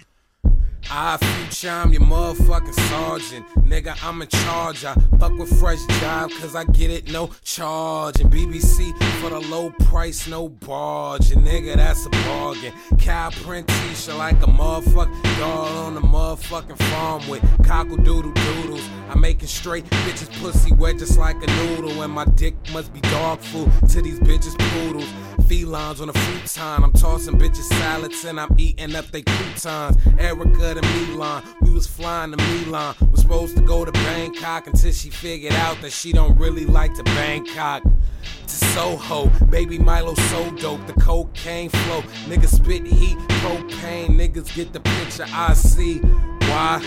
I 0.89 1.17
future, 1.17 1.69
I'm 1.69 1.91
your 1.91 2.01
motherfucking 2.01 2.73
sergeant. 2.89 3.47
Nigga, 3.65 3.97
I'm 4.03 4.21
in 4.21 4.27
charge. 4.27 4.85
I 4.85 4.93
fuck 5.19 5.37
with 5.37 5.59
fresh 5.59 5.83
job, 5.99 6.31
cause 6.39 6.55
I 6.55 6.65
get 6.65 6.91
it, 6.91 7.11
no 7.11 7.29
charge. 7.43 8.19
And 8.19 8.31
BBC 8.31 8.95
for 9.19 9.29
the 9.29 9.39
low 9.39 9.71
price, 9.71 10.27
no 10.27 10.49
barge. 10.49 11.31
And 11.31 11.45
nigga, 11.45 11.75
that's 11.75 12.05
a 12.05 12.09
bargain. 12.09 12.73
Cow 12.99 13.29
print 13.31 13.67
t 13.67 13.95
shirt 13.95 14.17
like 14.17 14.41
a 14.43 14.47
motherfucking 14.47 15.39
dog 15.39 15.67
on 15.75 15.95
the 15.95 16.01
motherfucking 16.01 16.77
farm 16.89 17.27
with 17.27 17.43
cockle 17.65 17.97
doodle 17.97 18.31
doodles. 18.31 18.87
I'm 19.09 19.21
making 19.21 19.47
straight 19.47 19.85
bitches 19.85 20.31
pussy 20.41 20.73
wet 20.73 20.97
just 20.97 21.17
like 21.17 21.37
a 21.41 21.47
noodle. 21.47 22.01
And 22.01 22.13
my 22.13 22.25
dick 22.25 22.55
must 22.71 22.93
be 22.93 23.01
dog 23.01 23.39
food 23.39 23.71
to 23.89 24.01
these 24.01 24.19
bitches 24.19 24.57
poodles. 24.57 25.09
Felines 25.47 26.01
on 26.01 26.09
a 26.09 26.13
futon. 26.13 26.83
I'm 26.83 26.91
tossing 26.93 27.37
bitches 27.37 27.69
salads 27.79 28.23
and 28.25 28.39
I'm 28.39 28.53
eating 28.57 28.95
up 28.95 29.05
they 29.07 29.21
croutons. 29.21 29.97
Erica 30.17 30.72
to 30.73 30.81
Milan, 30.81 31.43
we 31.61 31.71
was 31.71 31.85
flying 31.85 32.31
to 32.31 32.37
Milan. 32.37 32.95
Was 33.11 33.21
supposed 33.21 33.55
to 33.57 33.61
go 33.61 33.85
to 33.85 33.91
Bangkok 33.91 34.67
until 34.67 34.91
she 34.91 35.09
figured 35.09 35.53
out 35.53 35.79
that 35.81 35.91
she 35.91 36.11
don't 36.11 36.37
really 36.39 36.65
like 36.65 36.93
to 36.95 37.03
Bangkok. 37.03 37.83
To 37.83 38.49
Soho, 38.49 39.27
baby 39.49 39.77
Milo 39.77 40.15
so 40.15 40.49
dope, 40.51 40.85
the 40.87 40.93
cocaine 40.93 41.69
flow. 41.69 42.01
Niggas 42.27 42.55
spit 42.55 42.85
heat, 42.85 43.17
propane, 43.41 44.09
niggas 44.09 44.53
get 44.55 44.73
the 44.73 44.79
picture 44.79 45.25
I 45.29 45.53
see. 45.53 45.99
Why? 45.99 46.81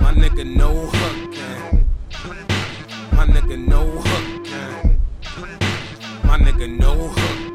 My 0.00 0.12
nigga 0.12 0.44
no 0.44 0.74
hook. 0.74 1.34
My 3.12 3.26
nigga 3.26 3.58
no 3.58 3.86
hook. 3.86 4.46
My 6.24 6.38
nigga 6.38 6.68
no 6.78 7.08
hook. 7.08 7.51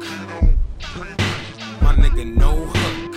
Nigga 2.00 2.24
no 2.24 2.52
hook. 2.54 3.16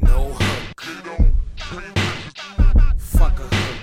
No 0.00 0.32
hook. 0.32 0.82
Fuck 2.98 3.40
a 3.40 3.46
hook. 3.54 3.78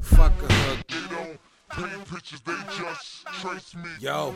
Fuck 0.00 0.42
a 0.42 0.52
hook. 0.52 1.38
Pictures, 2.10 2.40
they 2.46 2.52
just. 2.76 3.17
Yo, 4.00 4.34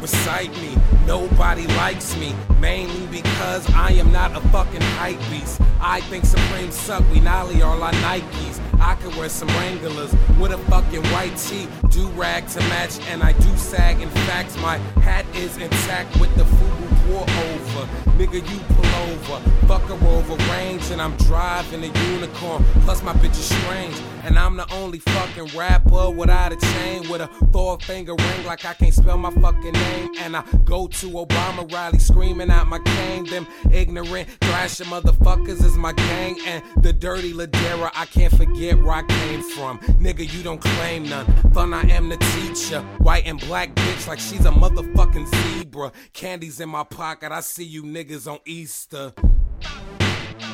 recite 0.00 0.50
me. 0.60 0.76
Nobody 1.06 1.66
likes 1.66 2.16
me, 2.16 2.34
mainly 2.60 3.06
because 3.06 3.68
I 3.74 3.90
am 3.92 4.12
not 4.12 4.36
a 4.36 4.40
fucking 4.48 4.80
hype 4.80 5.18
beast. 5.30 5.60
I 5.80 6.00
think 6.02 6.24
Supreme 6.24 6.70
suck, 6.70 7.04
we 7.12 7.20
nolly 7.20 7.62
all 7.62 7.82
our 7.82 7.92
Nikes. 7.92 8.60
I 8.80 8.94
could 8.96 9.14
wear 9.16 9.28
some 9.28 9.48
Wranglers 9.48 10.12
with 10.38 10.52
a 10.52 10.58
fucking 10.70 11.04
white 11.12 11.36
tee, 11.36 11.68
do 11.90 12.08
rag 12.10 12.48
to 12.48 12.60
match, 12.60 12.98
and 13.08 13.22
I 13.22 13.32
do 13.32 13.56
sag. 13.56 14.00
In 14.00 14.10
fact, 14.10 14.56
my 14.58 14.78
hat 15.02 15.26
is 15.34 15.56
intact 15.58 16.18
with 16.18 16.34
the 16.36 16.44
FUBU 16.44 16.94
pour 17.06 17.22
over. 17.22 17.88
Nigga, 18.16 18.34
you 18.34 18.60
pull 18.74 18.94
over, 19.10 19.50
fuck 19.66 19.82
her 19.82 20.06
over 20.08 20.36
range, 20.52 20.90
and 20.90 21.00
I'm 21.00 21.16
driving 21.18 21.84
a 21.84 22.12
unicorn. 22.12 22.64
Plus, 22.82 23.02
my 23.02 23.12
bitch 23.14 23.30
is 23.30 23.44
strange, 23.44 23.96
and 24.24 24.38
I'm 24.38 24.56
the 24.56 24.70
only 24.72 24.98
fucking 24.98 25.56
rapper 25.56 26.10
without 26.10 26.52
a 26.52 26.56
chain 26.56 27.08
with 27.08 27.20
a 27.20 27.28
four 27.52 27.78
finger 27.80 28.13
ring 28.16 28.46
like 28.46 28.64
I 28.64 28.74
can't 28.74 28.94
spell 28.94 29.16
my 29.16 29.30
fucking 29.30 29.72
name. 29.72 30.10
And 30.18 30.36
I 30.36 30.44
go 30.64 30.86
to 30.86 31.06
Obama 31.10 31.70
rally 31.72 31.98
screaming 31.98 32.50
out 32.50 32.66
my 32.66 32.78
cane. 32.78 33.24
Them 33.24 33.46
ignorant 33.72 34.28
thrasher 34.40 34.84
motherfuckers 34.84 35.64
is 35.64 35.76
my 35.76 35.92
gang, 35.92 36.38
and 36.46 36.62
the 36.82 36.92
dirty 36.92 37.32
Ladera 37.32 37.90
I 37.94 38.06
can't 38.06 38.34
forget 38.34 38.78
where 38.78 38.94
I 38.94 39.02
came 39.02 39.42
from. 39.42 39.78
Nigga, 40.00 40.32
you 40.32 40.42
don't 40.42 40.60
claim 40.60 41.08
none. 41.08 41.26
Fun, 41.52 41.74
I 41.74 41.82
am 41.90 42.08
the 42.08 42.16
teacher. 42.16 42.80
White 42.98 43.26
and 43.26 43.40
black 43.40 43.74
bitch 43.74 44.06
like 44.06 44.18
she's 44.18 44.44
a 44.44 44.50
motherfucking 44.50 45.26
zebra. 45.26 45.92
Candy's 46.12 46.60
in 46.60 46.68
my 46.68 46.84
pocket, 46.84 47.32
I 47.32 47.40
see 47.40 47.64
you 47.64 47.82
niggas 47.82 48.30
on 48.30 48.38
Easter. 48.44 49.12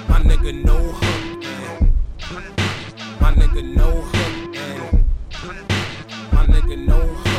My 0.09 0.21
nigga 0.21 0.53
no 0.65 0.77
hook, 0.77 1.43
man. 1.43 1.93
My 3.21 3.33
nigga 3.33 3.63
no 3.75 3.91
hook, 3.91 4.55
man. 4.55 5.05
My 6.33 6.47
nigga 6.47 6.87
no 6.87 6.99
hook. 6.99 7.30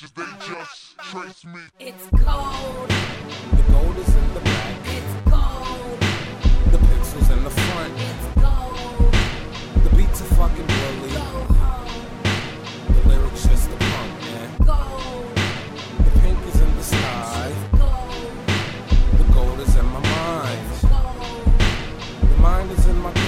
Bitches, 0.00 0.14
they 0.14 0.52
just 0.54 0.98
trace 0.98 1.44
me. 1.44 1.60
It's 1.78 2.08
cold. 2.10 2.88
The 2.88 3.72
gold 3.72 3.98
is 3.98 4.14
in 4.14 4.34
the 4.34 4.40
back. 4.40 4.76
It's 4.84 5.30
cold. 5.30 6.00
The 6.72 6.78
pixels 6.78 7.30
in 7.36 7.44
the 7.44 7.50
front. 7.50 7.94
It's 7.96 8.26
cold. 8.40 9.14
The 9.84 9.96
beats 9.96 10.20
are 10.22 10.34
fucking 10.36 10.66
bully. 10.66 11.10
Go 11.10 11.20
home. 11.54 11.88
The 12.94 13.08
lyrics 13.08 13.46
just 13.46 13.70
the 13.70 13.76
punk, 13.76 14.12
man. 14.22 14.50
Gold. 14.64 15.36
The 16.04 16.20
pink 16.20 16.38
is 16.46 16.60
in 16.60 16.76
the 16.76 16.82
sky. 16.82 17.52
Gold. 17.78 18.32
The 19.18 19.32
gold 19.34 19.60
is 19.60 19.76
in 19.76 19.86
my 19.86 20.00
mind. 20.00 20.68
Gold. 20.82 22.30
The 22.30 22.36
mind 22.36 22.70
is 22.70 22.86
in 22.86 22.98
my 22.98 23.19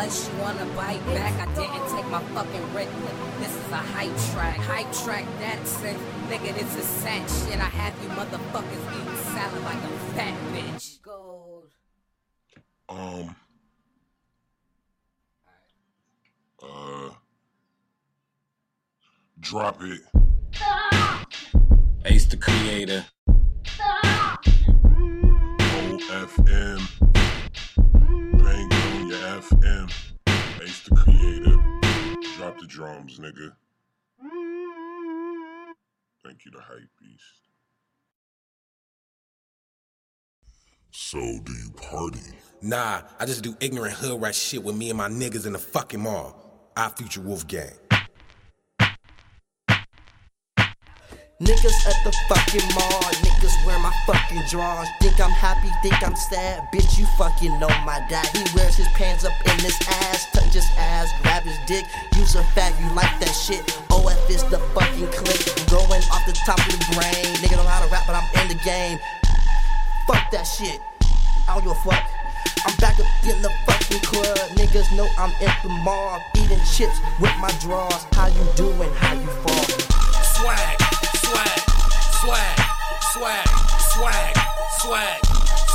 unless 0.00 0.30
you 0.30 0.38
wanna 0.40 0.64
bite 0.74 1.04
back. 1.08 1.34
I 1.46 1.54
didn't 1.54 1.94
take 1.94 2.08
my 2.10 2.22
fucking 2.32 2.62
Ritalin. 2.72 3.38
This 3.38 3.54
is 3.54 3.70
a 3.70 3.76
hype 3.76 4.16
track. 4.32 4.56
Hype 4.56 4.90
track 5.04 5.26
that 5.40 5.66
sick. 5.66 5.96
Nigga, 6.28 6.54
this 6.54 6.76
is 6.76 6.86
sad 6.86 7.28
shit. 7.28 7.58
I 7.58 7.68
have 7.68 7.94
you 8.02 8.08
motherfuckers 8.08 8.84
eating 8.98 9.16
salad 9.34 9.62
like 9.62 9.76
a 9.76 9.88
fat 10.14 10.34
bitch. 10.54 11.02
Gold. 11.02 11.74
Um. 12.88 13.36
Uh. 16.62 17.10
Drop 19.38 19.82
it. 19.82 20.00
Ace 22.06 22.24
the 22.24 22.38
creator. 22.38 23.04
OFM. 26.08 27.29
Bang 29.40 29.58
on 29.62 29.62
your 29.62 29.86
FM. 29.86 30.62
Ace 30.62 30.82
the 30.82 30.96
creator. 30.96 31.56
Drop 32.36 32.58
the 32.58 32.66
drums, 32.66 33.18
nigga. 33.18 33.52
Thank 36.24 36.44
you, 36.44 36.50
the 36.50 36.60
hype 36.60 36.90
beast. 37.00 37.24
So, 40.92 41.18
do 41.18 41.52
you 41.52 41.70
party? 41.70 42.20
Nah, 42.62 43.02
I 43.18 43.26
just 43.26 43.42
do 43.42 43.56
ignorant 43.60 43.94
hood 43.94 44.20
rat 44.20 44.34
shit 44.34 44.62
with 44.62 44.76
me 44.76 44.90
and 44.90 44.98
my 44.98 45.08
niggas 45.08 45.46
in 45.46 45.54
the 45.54 45.58
fucking 45.58 46.00
mall. 46.00 46.70
Our 46.76 46.90
future 46.90 47.20
Wolf 47.20 47.46
Gang. 47.46 47.72
Niggas 51.40 51.88
at 51.88 51.96
the 52.04 52.12
fucking 52.28 52.68
mall, 52.76 53.00
niggas 53.24 53.64
wear 53.64 53.78
my 53.78 53.90
fucking 54.04 54.42
drawers. 54.50 54.88
Think 55.00 55.18
I'm 55.18 55.30
happy, 55.30 55.70
think 55.82 55.96
I'm 56.06 56.14
sad. 56.14 56.68
Bitch, 56.70 56.98
you 56.98 57.06
fucking 57.16 57.58
know 57.58 57.72
my 57.88 58.04
dad. 58.10 58.28
He 58.36 58.44
wears 58.54 58.76
his 58.76 58.88
pants 58.88 59.24
up 59.24 59.32
in 59.46 59.58
his 59.60 59.80
ass, 59.88 60.30
touch 60.32 60.52
his 60.52 60.68
ass, 60.76 61.08
grab 61.22 61.44
his 61.44 61.56
dick. 61.64 61.86
Use 62.18 62.34
a 62.34 62.42
fag, 62.52 62.76
you 62.76 62.94
like 62.94 63.08
that 63.20 63.32
shit. 63.32 63.64
OF 63.88 64.28
is 64.28 64.44
the 64.52 64.58
fucking 64.76 65.08
click. 65.16 65.40
Going 65.72 66.04
off 66.12 66.26
the 66.26 66.36
top 66.44 66.60
of 66.60 66.76
the 66.76 66.84
brain. 66.92 67.32
Nigga 67.40 67.56
know 67.56 67.64
how 67.64 67.80
to 67.80 67.90
rap, 67.90 68.04
but 68.06 68.20
I'm 68.20 68.28
in 68.44 68.48
the 68.48 68.60
game. 68.62 68.98
Fuck 70.06 70.30
that 70.32 70.44
shit. 70.44 70.82
I 71.48 71.54
don't 71.54 71.64
give 71.64 71.72
a 71.72 71.80
fuck. 71.80 72.04
I'm 72.68 72.76
back 72.76 73.00
up 73.00 73.08
in 73.24 73.40
the 73.40 73.48
fucking 73.64 74.04
club. 74.04 74.36
Niggas 74.60 74.94
know 74.94 75.08
I'm 75.16 75.32
in 75.40 75.52
the 75.64 75.72
mall. 75.88 76.20
Eating 76.36 76.60
chips 76.68 77.00
with 77.18 77.32
my 77.40 77.48
drawers. 77.64 78.04
How 78.12 78.28
you 78.28 78.44
doing? 78.56 78.92
How 79.00 79.14
you 79.14 79.26
fall? 79.40 79.64
Swag, 80.36 80.89
swag, 81.30 81.60
swag, 82.20 82.58
swag, 83.12 83.46
swag, 83.92 84.34
swag, 84.78 85.20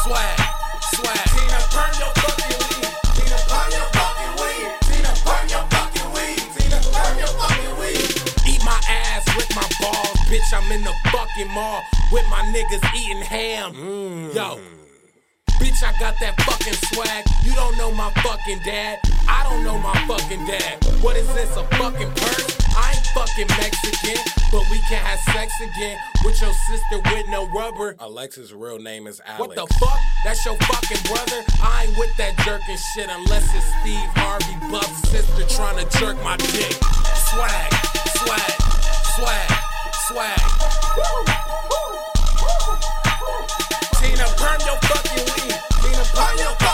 swag, 0.04 0.40
swag. 0.96 1.28
Tina, 1.32 1.60
burn 1.72 1.94
your 2.00 2.12
fucking 2.20 2.60
weed. 2.60 2.92
Tina, 3.16 3.40
burn 3.48 3.72
your 3.72 3.88
fucking 3.96 4.34
weed. 4.40 4.70
Tina, 4.88 5.12
burn 5.24 5.48
your 5.50 5.66
fucking 5.72 6.10
weed. 6.12 6.44
Tina, 6.56 6.80
burn 6.92 7.16
your 7.18 7.34
fucking 7.40 7.74
weed. 7.80 8.04
Eat 8.52 8.62
my 8.66 8.80
ass 8.90 9.24
with 9.36 9.50
my 9.56 9.68
balls, 9.80 10.20
bitch. 10.28 10.52
I'm 10.52 10.70
in 10.72 10.84
the 10.84 10.94
fucking 11.12 11.52
mall 11.54 11.82
with 12.12 12.26
my 12.30 12.44
niggas 12.52 12.84
eating 12.96 13.24
ham. 13.24 13.74
Mm. 13.74 14.36
Yo. 14.36 14.60
Bitch, 15.60 15.84
I 15.84 15.98
got 16.00 16.20
that 16.20 16.36
fucking 16.42 16.76
swag. 16.92 17.24
You 17.46 17.54
don't 17.54 17.78
know 17.78 17.92
my 17.92 18.12
fucking 18.24 18.60
dad. 18.66 19.00
I 19.28 19.44
don't 19.50 19.64
know 19.64 19.78
my 19.80 19.96
fucking 20.06 20.46
dad. 20.46 20.84
What 21.02 21.16
is 21.16 21.28
this, 21.34 21.56
a 21.56 21.64
fucking 21.78 22.12
purse? 22.12 22.65
Fucking 23.16 23.48
Mexican, 23.48 24.18
but 24.52 24.64
we 24.70 24.78
can 24.90 25.00
have 25.00 25.20
sex 25.34 25.54
again 25.62 25.98
with 26.26 26.40
your 26.42 26.52
sister 26.52 27.00
with 27.16 27.28
no 27.30 27.48
rubber. 27.48 27.96
Alexa's 28.00 28.54
real 28.54 28.78
name 28.78 29.08
is 29.08 29.22
Alex. 29.26 29.40
What 29.40 29.56
the 29.56 29.74
fuck? 29.80 30.00
That's 30.26 30.44
your 30.46 30.58
fucking 30.58 31.02
brother? 31.08 31.44
I 31.64 31.86
ain't 31.88 31.98
with 31.98 32.16
that 32.18 32.36
jerking 32.44 32.76
shit 32.76 33.08
unless 33.10 33.48
it's 33.56 33.66
Steve 33.80 34.12
Harvey 34.20 34.60
Buff's 34.70 35.10
sister 35.10 35.48
trying 35.48 35.78
to 35.80 35.98
jerk 35.98 36.22
my 36.24 36.36
dick. 36.36 36.76
Swag, 37.32 37.72
swag, 38.20 38.54
swag, 39.16 39.50
swag. 40.12 40.40
Tina, 43.96 44.28
burn 44.36 44.60
your 44.68 44.80
fucking 44.92 45.24
weed. 45.24 45.56
Tina, 45.80 46.04
burn 46.12 46.36
your 46.38 46.65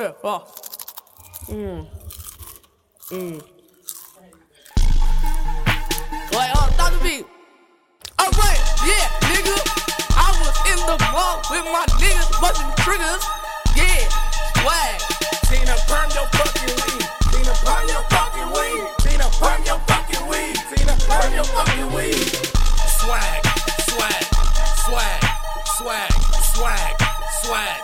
shit. 0.00 0.16
Oh. 0.24 0.44
Mm. 1.48 1.86
Mm. 3.10 3.42
Wait, 6.32 6.50
oh, 6.56 6.68
the 6.78 6.86
beat. 7.02 7.26
Alright, 8.16 8.60
yeah, 8.86 9.06
nigga. 9.28 9.56
I 10.16 10.28
was 10.40 10.56
in 10.72 10.80
the 10.88 10.96
mall 11.12 11.36
with 11.50 11.66
my 11.68 11.84
niggas 12.00 12.30
busting 12.40 12.72
triggers. 12.80 13.24
Yeah, 13.76 14.08
swag. 14.56 15.00
Tina, 15.48 15.76
burn 15.88 16.08
your 16.16 16.28
fucking 16.32 16.76
weed. 16.80 17.04
Tina, 17.32 17.52
burn 17.64 17.84
your 17.88 18.04
fucking 18.08 18.48
weed. 18.56 18.84
Tina, 19.04 19.28
burn 19.36 19.60
your 19.68 19.80
fucking 19.84 20.24
weed. 20.28 20.56
Tina, 20.72 20.96
burn 21.08 21.32
your 21.34 21.44
fucking 21.44 21.92
weed. 21.92 22.24
Swag, 23.00 23.44
swag, 23.84 24.24
swag, 24.80 25.20
swag, 25.76 26.12
swag, 26.54 26.96
swag, 27.42 27.80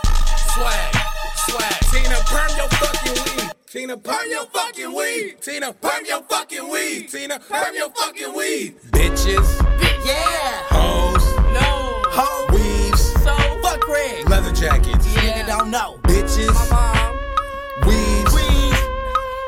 swag, 0.55 1.16
swag. 1.49 1.81
Tina, 1.93 2.17
burn 2.31 2.57
your 2.57 2.69
fucking 2.69 3.13
weed. 3.25 3.51
Tina, 3.67 3.97
burn 3.97 4.31
your 4.31 4.47
fucking 4.47 4.93
weed. 4.95 5.37
Tina, 5.41 5.73
burn 5.73 6.05
your 6.07 6.23
fucking 6.23 6.69
weed. 6.71 7.09
Tina, 7.11 7.41
burn 7.51 7.75
your 7.75 7.91
fucking 7.91 8.35
weed. 8.35 8.77
Bitches, 8.91 9.47
Yeah. 10.05 10.63
hoes, 10.71 11.25
No. 11.53 12.03
Ho. 12.17 12.47
weaves, 12.55 13.13
So, 13.25 13.35
Fuck 13.63 13.81
Craig. 13.81 14.29
leather 14.29 14.53
jackets, 14.53 15.07
Nigga 15.07 15.47
don't 15.47 15.71
know. 15.71 15.99
bitches, 16.05 16.55
My 16.55 16.69
mom, 16.71 17.19
weaves, 17.87 18.81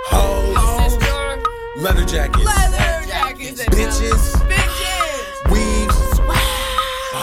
hoes, 0.07 0.92
sister, 0.92 1.42
leather 1.76 2.05
jackets, 2.05 2.44
leather 2.44 3.07
jackets, 3.07 3.62
bitches, 3.64 4.34
bitches. 4.51 5.51
weaves, 5.51 5.96
Swag. 6.16 6.38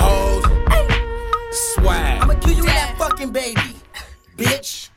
hoes, 0.01 0.43
swag. 1.51 2.21
I'ma 2.21 2.34
kill 2.36 2.53
you 2.53 2.63
with 2.63 2.73
that 2.73 2.95
fucking 2.97 3.32
baby. 3.32 3.74
Bitch. 4.38 4.89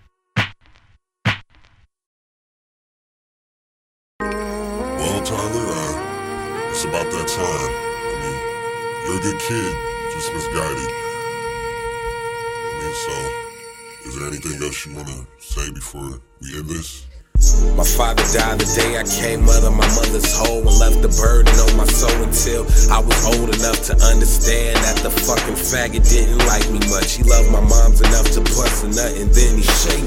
Well, 4.19 5.23
Tyler, 5.23 5.67
uh, 5.71 6.71
it's 6.71 6.85
about 6.85 7.09
that 7.13 7.29
time. 7.29 7.73
I 8.03 8.15
mean, 8.21 8.39
you're 9.07 9.19
a 9.19 9.23
good 9.23 9.39
kid, 9.39 9.75
just 10.13 10.33
misguided. 10.35 10.91
I 12.65 12.83
mean, 12.83 12.95
so, 13.07 13.15
is 14.09 14.13
there 14.19 14.27
anything 14.27 14.61
else 14.61 14.85
you 14.85 14.97
want 14.97 15.07
to 15.07 15.27
say 15.39 15.71
before 15.71 16.21
we 16.41 16.59
end 16.59 16.69
this? 16.69 17.08
My 17.79 17.87
father 17.87 18.27
died 18.35 18.59
the 18.59 18.67
day 18.75 18.99
I 18.99 19.07
came 19.07 19.47
out 19.47 19.63
of 19.63 19.71
my 19.71 19.87
mother's 19.95 20.27
hole 20.35 20.59
and 20.59 20.75
left 20.83 20.99
the 21.07 21.13
burden 21.23 21.55
on 21.63 21.71
my 21.79 21.87
soul 21.87 22.11
until 22.27 22.67
I 22.91 22.99
was 22.99 23.15
old 23.31 23.55
enough 23.55 23.79
to 23.87 23.95
understand 24.03 24.75
that 24.83 24.99
the 25.07 25.11
fucking 25.15 25.55
faggot 25.55 26.03
didn't 26.03 26.43
like 26.51 26.67
me 26.75 26.83
much. 26.91 27.15
He 27.15 27.23
loved 27.23 27.55
my 27.55 27.63
moms 27.63 28.03
enough 28.03 28.27
to 28.35 28.43
bust 28.43 28.83
a 28.83 28.91
nut 28.91 29.15
and 29.15 29.31
then 29.31 29.55
he 29.55 29.63
shake. 29.63 30.03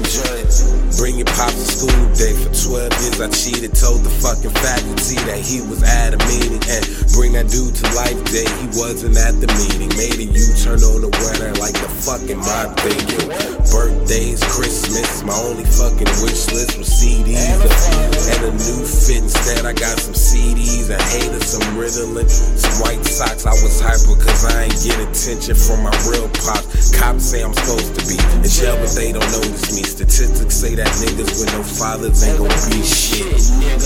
Bring 1.00 1.16
your 1.16 1.30
pops 1.32 1.56
to 1.56 1.66
school 1.72 2.04
day 2.12 2.36
for 2.36 2.52
12 2.52 3.00
years. 3.00 3.16
I 3.16 3.32
cheated, 3.32 3.72
told 3.72 4.04
the 4.04 4.12
fucking 4.12 4.52
faculty 4.52 5.16
that 5.24 5.40
he 5.40 5.64
was 5.64 5.80
at 5.80 6.12
a 6.12 6.20
meeting 6.28 6.60
and 6.68 6.84
bring 7.16 7.32
that 7.32 7.48
dude 7.48 7.72
to 7.80 7.86
life 7.96 8.20
day. 8.28 8.44
He 8.60 8.68
wasn't 8.76 9.16
at 9.16 9.40
the 9.40 9.48
meeting. 9.56 9.88
Made 9.96 10.20
a 10.20 10.28
U-turn 10.28 10.84
on 10.84 11.00
the 11.00 11.08
weather 11.24 11.56
like 11.56 11.80
the 11.80 11.88
fucking 11.88 12.44
my 12.44 12.68
thinking. 12.84 13.32
Birthdays, 13.72 14.44
Christmas, 14.52 15.24
my 15.24 15.32
only 15.48 15.64
fucking 15.64 16.12
wish 16.20 16.44
list 16.52 16.76
was 16.76 16.92
CDs 17.22 18.34
and 18.34 18.44
a 18.46 18.52
new 18.52 18.84
fit. 18.84 19.22
Instead, 19.22 19.66
I 19.66 19.72
got 19.72 19.98
some 19.98 20.14
CDs, 20.14 20.90
a 20.90 21.00
hater, 21.02 21.40
some 21.44 21.62
Ritalin, 21.78 22.28
some 22.28 22.82
white 22.82 23.04
socks. 23.04 23.46
I 23.46 23.52
was 23.62 23.80
hyper 23.80 24.18
cause 24.18 24.44
I 24.44 24.64
ain't 24.64 24.82
get 24.82 24.98
attention 24.98 25.54
from 25.54 25.82
my 25.82 25.94
real 26.08 26.28
pops. 26.42 26.98
Cops 26.98 27.24
say 27.24 27.42
I'm 27.42 27.54
supposed 27.54 27.94
to 27.94 28.02
be 28.06 28.18
in 28.18 28.42
jail, 28.42 28.76
but 28.76 28.90
they 28.94 29.12
don't 29.12 29.30
notice 29.30 29.74
me. 29.74 29.82
Statistics 29.82 30.54
say 30.54 30.74
that 30.74 30.88
niggas 30.98 31.38
with 31.38 31.52
no 31.52 31.62
fathers 31.62 32.22
ain't 32.26 32.38
gon' 32.38 32.48
be 32.70 32.82
shit. 32.82 33.38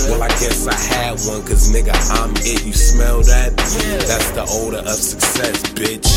Well, 0.09 0.23
I 0.23 0.29
guess 0.41 0.67
I 0.67 0.75
had 0.75 1.19
one 1.29 1.45
cause 1.45 1.69
nigga, 1.69 1.93
I'm 2.17 2.33
it. 2.37 2.65
You 2.65 2.73
smell 2.73 3.21
that? 3.23 3.55
That's 4.07 4.31
the 4.31 4.45
odor 4.49 4.81
of 4.81 4.97
success, 4.97 5.61
bitch. 5.77 6.09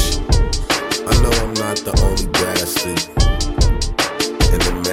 I 1.05 1.13
know 1.23 1.33
I'm 1.45 1.55
not 1.55 1.77
the 1.85 1.93
only 2.01 2.27
bastard 2.33 3.01
in 4.55 4.61
America. 4.63 4.90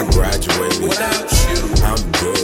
I 0.00 0.10
graduated. 0.12 0.82
Without 0.82 1.30
you. 1.30 1.84
I'm 1.84 2.12
good. 2.12 2.39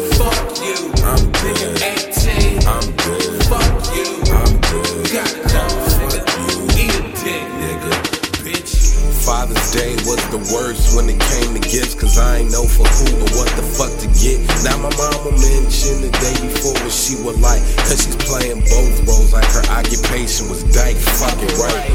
Day 9.77 9.93
was 10.09 10.17
the 10.33 10.41
worst 10.57 10.97
when 10.97 11.05
it 11.05 11.21
came 11.21 11.53
to 11.53 11.61
gifts, 11.61 11.93
cause 11.93 12.17
I 12.17 12.41
ain't 12.41 12.49
know 12.49 12.65
for 12.65 12.89
who 12.97 13.13
or 13.13 13.29
what 13.37 13.51
the 13.61 13.67
fuck 13.77 13.93
to 14.01 14.09
get. 14.17 14.41
Now 14.65 14.81
my 14.81 14.89
mama 14.97 15.37
mentioned 15.37 16.01
the 16.01 16.09
day 16.17 16.33
before 16.49 16.73
what 16.81 16.89
she 16.89 17.13
would 17.21 17.37
like, 17.45 17.61
cause 17.85 18.01
she's 18.01 18.17
playing 18.25 18.65
both 18.73 18.97
roles 19.05 19.37
like 19.37 19.45
her 19.53 19.61
occupation 19.69 20.49
was 20.49 20.65
dyke 20.73 20.97
fucking 20.97 21.53
right. 21.61 21.93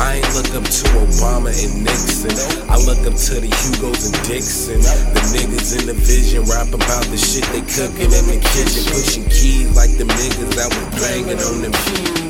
I 0.00 0.24
ain't 0.24 0.30
look 0.32 0.48
up 0.56 0.64
to 0.64 0.84
Obama 1.04 1.52
and 1.52 1.84
Nixon, 1.84 2.32
I 2.64 2.80
look 2.88 3.04
up 3.04 3.12
to 3.12 3.34
the 3.44 3.50
Hugos 3.52 4.08
and 4.08 4.16
Dixon. 4.24 4.80
The 4.80 5.20
niggas 5.36 5.76
in 5.76 5.84
the 5.84 5.96
vision 6.00 6.48
rap 6.48 6.72
about 6.72 7.04
the 7.12 7.20
shit 7.20 7.44
they 7.52 7.60
cooking 7.60 8.08
in 8.08 8.24
the 8.24 8.40
kitchen, 8.56 8.88
pushing 8.88 9.28
keys 9.28 9.68
like 9.76 9.92
the 10.00 10.08
niggas 10.08 10.56
that 10.56 10.72
was 10.72 10.88
banging 10.96 11.44
on 11.44 11.60
them. 11.60 11.76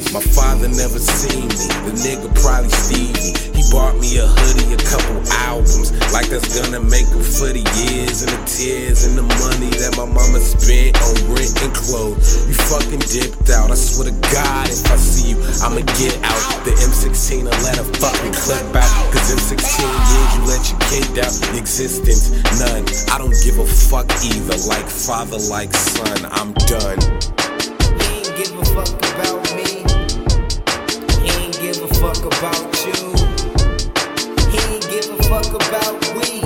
My 0.08 0.24
father 0.24 0.68
never 0.72 0.96
seen 0.96 1.52
me, 1.52 1.68
the 1.84 1.92
nigga 2.00 2.32
probably 2.40 2.72
Stevie. 2.72 3.36
He 3.52 3.60
bought 3.68 3.92
me 4.00 4.16
a 4.16 4.24
hoodie, 4.24 4.72
a 4.72 4.80
couple 4.80 5.20
albums, 5.44 5.92
like 6.16 6.32
that's 6.32 6.48
gonna 6.56 6.80
make 6.80 7.04
up 7.12 7.20
for 7.20 7.52
the 7.52 7.60
years 7.84 8.24
and 8.24 8.32
the 8.32 8.40
tears 8.48 9.04
and 9.04 9.20
the 9.20 9.26
money 9.36 9.68
that 9.76 10.00
my 10.00 10.08
mama 10.08 10.40
spent 10.40 10.96
on 11.04 11.12
rent 11.28 11.52
and 11.60 11.76
clothes. 11.76 12.48
You 12.48 12.56
fucking 12.56 13.04
dipped 13.04 13.52
out, 13.52 13.68
I 13.68 13.76
swear 13.76 14.08
to 14.08 14.16
God, 14.32 14.72
if 14.72 14.88
I 14.88 14.96
see 14.96 15.36
you, 15.36 15.38
I'ma 15.60 15.84
get 16.00 16.16
out. 16.24 16.40
The 16.64 16.72
M16 16.88 17.44
will 17.44 17.60
let 17.60 17.76
a 17.76 17.84
fucking 18.00 18.32
clip 18.32 18.64
out, 18.80 18.92
cause 19.12 19.28
in 19.28 19.36
16 19.36 19.60
years 19.60 20.28
you 20.32 20.42
let 20.48 20.62
your 20.72 20.80
kid 20.88 21.20
out. 21.20 21.36
Existence, 21.52 22.32
none. 22.56 22.88
I 23.12 23.20
don't 23.20 23.36
give 23.44 23.60
a 23.60 23.68
fuck 23.68 24.08
either, 24.24 24.56
like 24.72 24.88
father, 24.88 25.36
like 25.52 25.76
son, 25.76 26.24
I'm 26.32 26.56
done. 26.64 26.96
He 28.00 28.24
ain't 28.24 28.32
give 28.40 28.56
a 28.56 28.64
fuck 28.72 28.88
about 28.96 29.47
fuck 32.00 32.24
about 32.24 32.86
you. 32.86 33.10
He 34.52 34.58
ain't 34.70 34.86
give 34.88 35.10
a 35.10 35.22
fuck 35.24 35.50
about 35.50 35.98
we. 36.14 36.40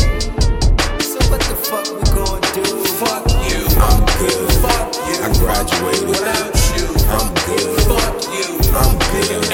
So 1.01 1.19
what 1.31 1.41
the 1.45 1.57
fuck 1.69 1.87
we 1.93 2.03
gonna 2.17 2.41
do? 2.57 2.65
Fuck 2.97 3.29
you. 3.49 3.61
I'm 3.79 4.01
good. 4.19 4.53
Fuck 4.65 4.95
you. 5.09 5.17
I 5.21 5.29
graduated. 5.39 6.09
Without 6.09 6.55
you. 6.77 6.87
I'm 7.13 7.29
good. 7.47 7.69
Fuck 7.89 8.17
you. 8.33 8.49
I'm 8.81 8.99
good. 9.13 9.53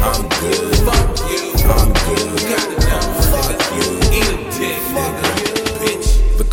I'm 0.00 0.28
good. 0.40 0.76
Fuck 0.86 1.30
you. 1.30 1.42
I'm 1.66 1.92
good. 1.92 2.77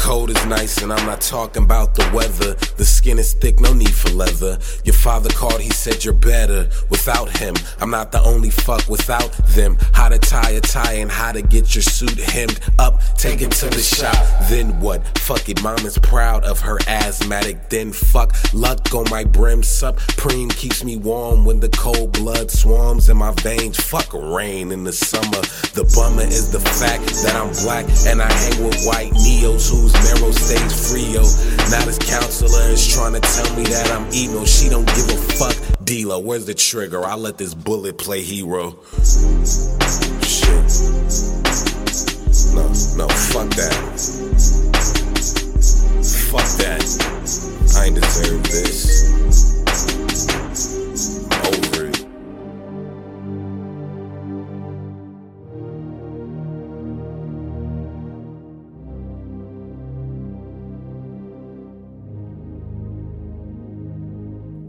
Cold 0.06 0.30
is 0.30 0.46
nice 0.46 0.84
and 0.84 0.94
I'm 0.94 1.04
not 1.08 1.20
talking 1.20 1.64
about 1.64 1.96
the 1.96 2.08
weather. 2.14 2.54
The 2.78 2.86
skin 2.86 3.18
is 3.18 3.34
thick, 3.34 3.60
no 3.60 3.74
need 3.74 3.92
for 3.92 4.10
leather. 4.10 4.60
Your 4.84 4.94
father 4.94 5.30
called, 5.30 5.60
he 5.60 5.72
said 5.72 6.06
you're 6.06 6.14
better 6.14 6.70
without 6.92 7.36
him. 7.40 7.56
I'm 7.82 7.90
not 7.90 8.12
the 8.12 8.22
only 8.22 8.52
fuck 8.52 8.88
without 8.88 9.32
them. 9.58 9.78
How 9.94 10.10
to 10.10 10.20
tie 10.20 10.52
a 10.52 10.62
tie 10.62 10.98
and 11.04 11.10
how 11.10 11.32
to 11.32 11.42
get 11.42 11.74
your 11.74 11.82
suit 11.82 12.20
hemmed 12.20 12.60
up. 12.78 13.02
Take 13.18 13.42
it 13.42 13.52
to 13.54 13.66
the 13.66 13.82
shop. 13.82 14.24
Then 14.48 14.80
what? 14.80 15.02
Fuck 15.18 15.50
it, 15.50 15.64
mom 15.64 15.80
is 15.80 15.98
proud 15.98 16.44
of 16.44 16.60
her 16.60 16.78
asthmatic. 16.88 17.70
Then 17.70 17.92
fuck 17.92 18.36
luck 18.54 18.94
on 18.94 19.10
my 19.10 19.24
brim. 19.24 19.64
Supreme 19.64 20.50
keeps 20.50 20.84
me 20.84 20.98
warm 20.98 21.46
when 21.46 21.60
the 21.60 21.70
cold 21.70 22.12
blood 22.12 22.52
swarms 22.52 23.10
in 23.10 23.18
my 23.18 23.32
veins. 23.42 23.82
Fuck 23.82 24.14
rain 24.14 24.72
in 24.72 24.84
the 24.84 24.94
summer. 24.94 25.42
The 25.74 25.92
bummer 25.96 26.30
is 26.30 26.52
the 26.52 26.60
fact 26.60 27.08
that 27.24 27.34
I'm 27.36 27.52
black 27.64 27.86
and 28.06 28.22
I 28.22 28.32
hang 28.32 28.64
with 28.64 28.86
white 28.86 29.12
neos 29.14 29.72
whose 29.72 29.95
marrow 30.04 30.32
stays 30.32 30.90
frio. 30.90 31.22
Now 31.70 31.84
this 31.86 32.00
counselor 32.00 32.70
is 32.72 32.86
trying 32.88 33.14
to 33.14 33.20
tell 33.20 33.56
me 33.56 33.64
that 33.64 33.92
I'm 33.92 34.12
emo. 34.14 34.46
She 34.46 34.70
don't 34.70 34.86
give 34.88 35.10
a 35.10 35.18
fuck. 35.38 35.56
Dealer, 35.84 36.20
where's 36.20 36.46
the 36.46 36.54
trigger? 36.54 37.04
I 37.06 37.16
let 37.16 37.38
this 37.38 37.54
bullet 37.54 37.98
play 37.98 38.22
hero. 38.22 38.78
Shit. 40.24 40.66
No, 42.54 42.68
no, 42.98 43.08
fuck 43.08 43.50
that. 43.56 43.74
Fuck 46.32 46.48
that. 46.58 47.76
I 47.78 47.86
ain't 47.86 47.96
deserve 47.96 48.44
this. 48.44 50.45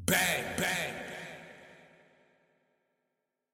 bang. 0.07 0.45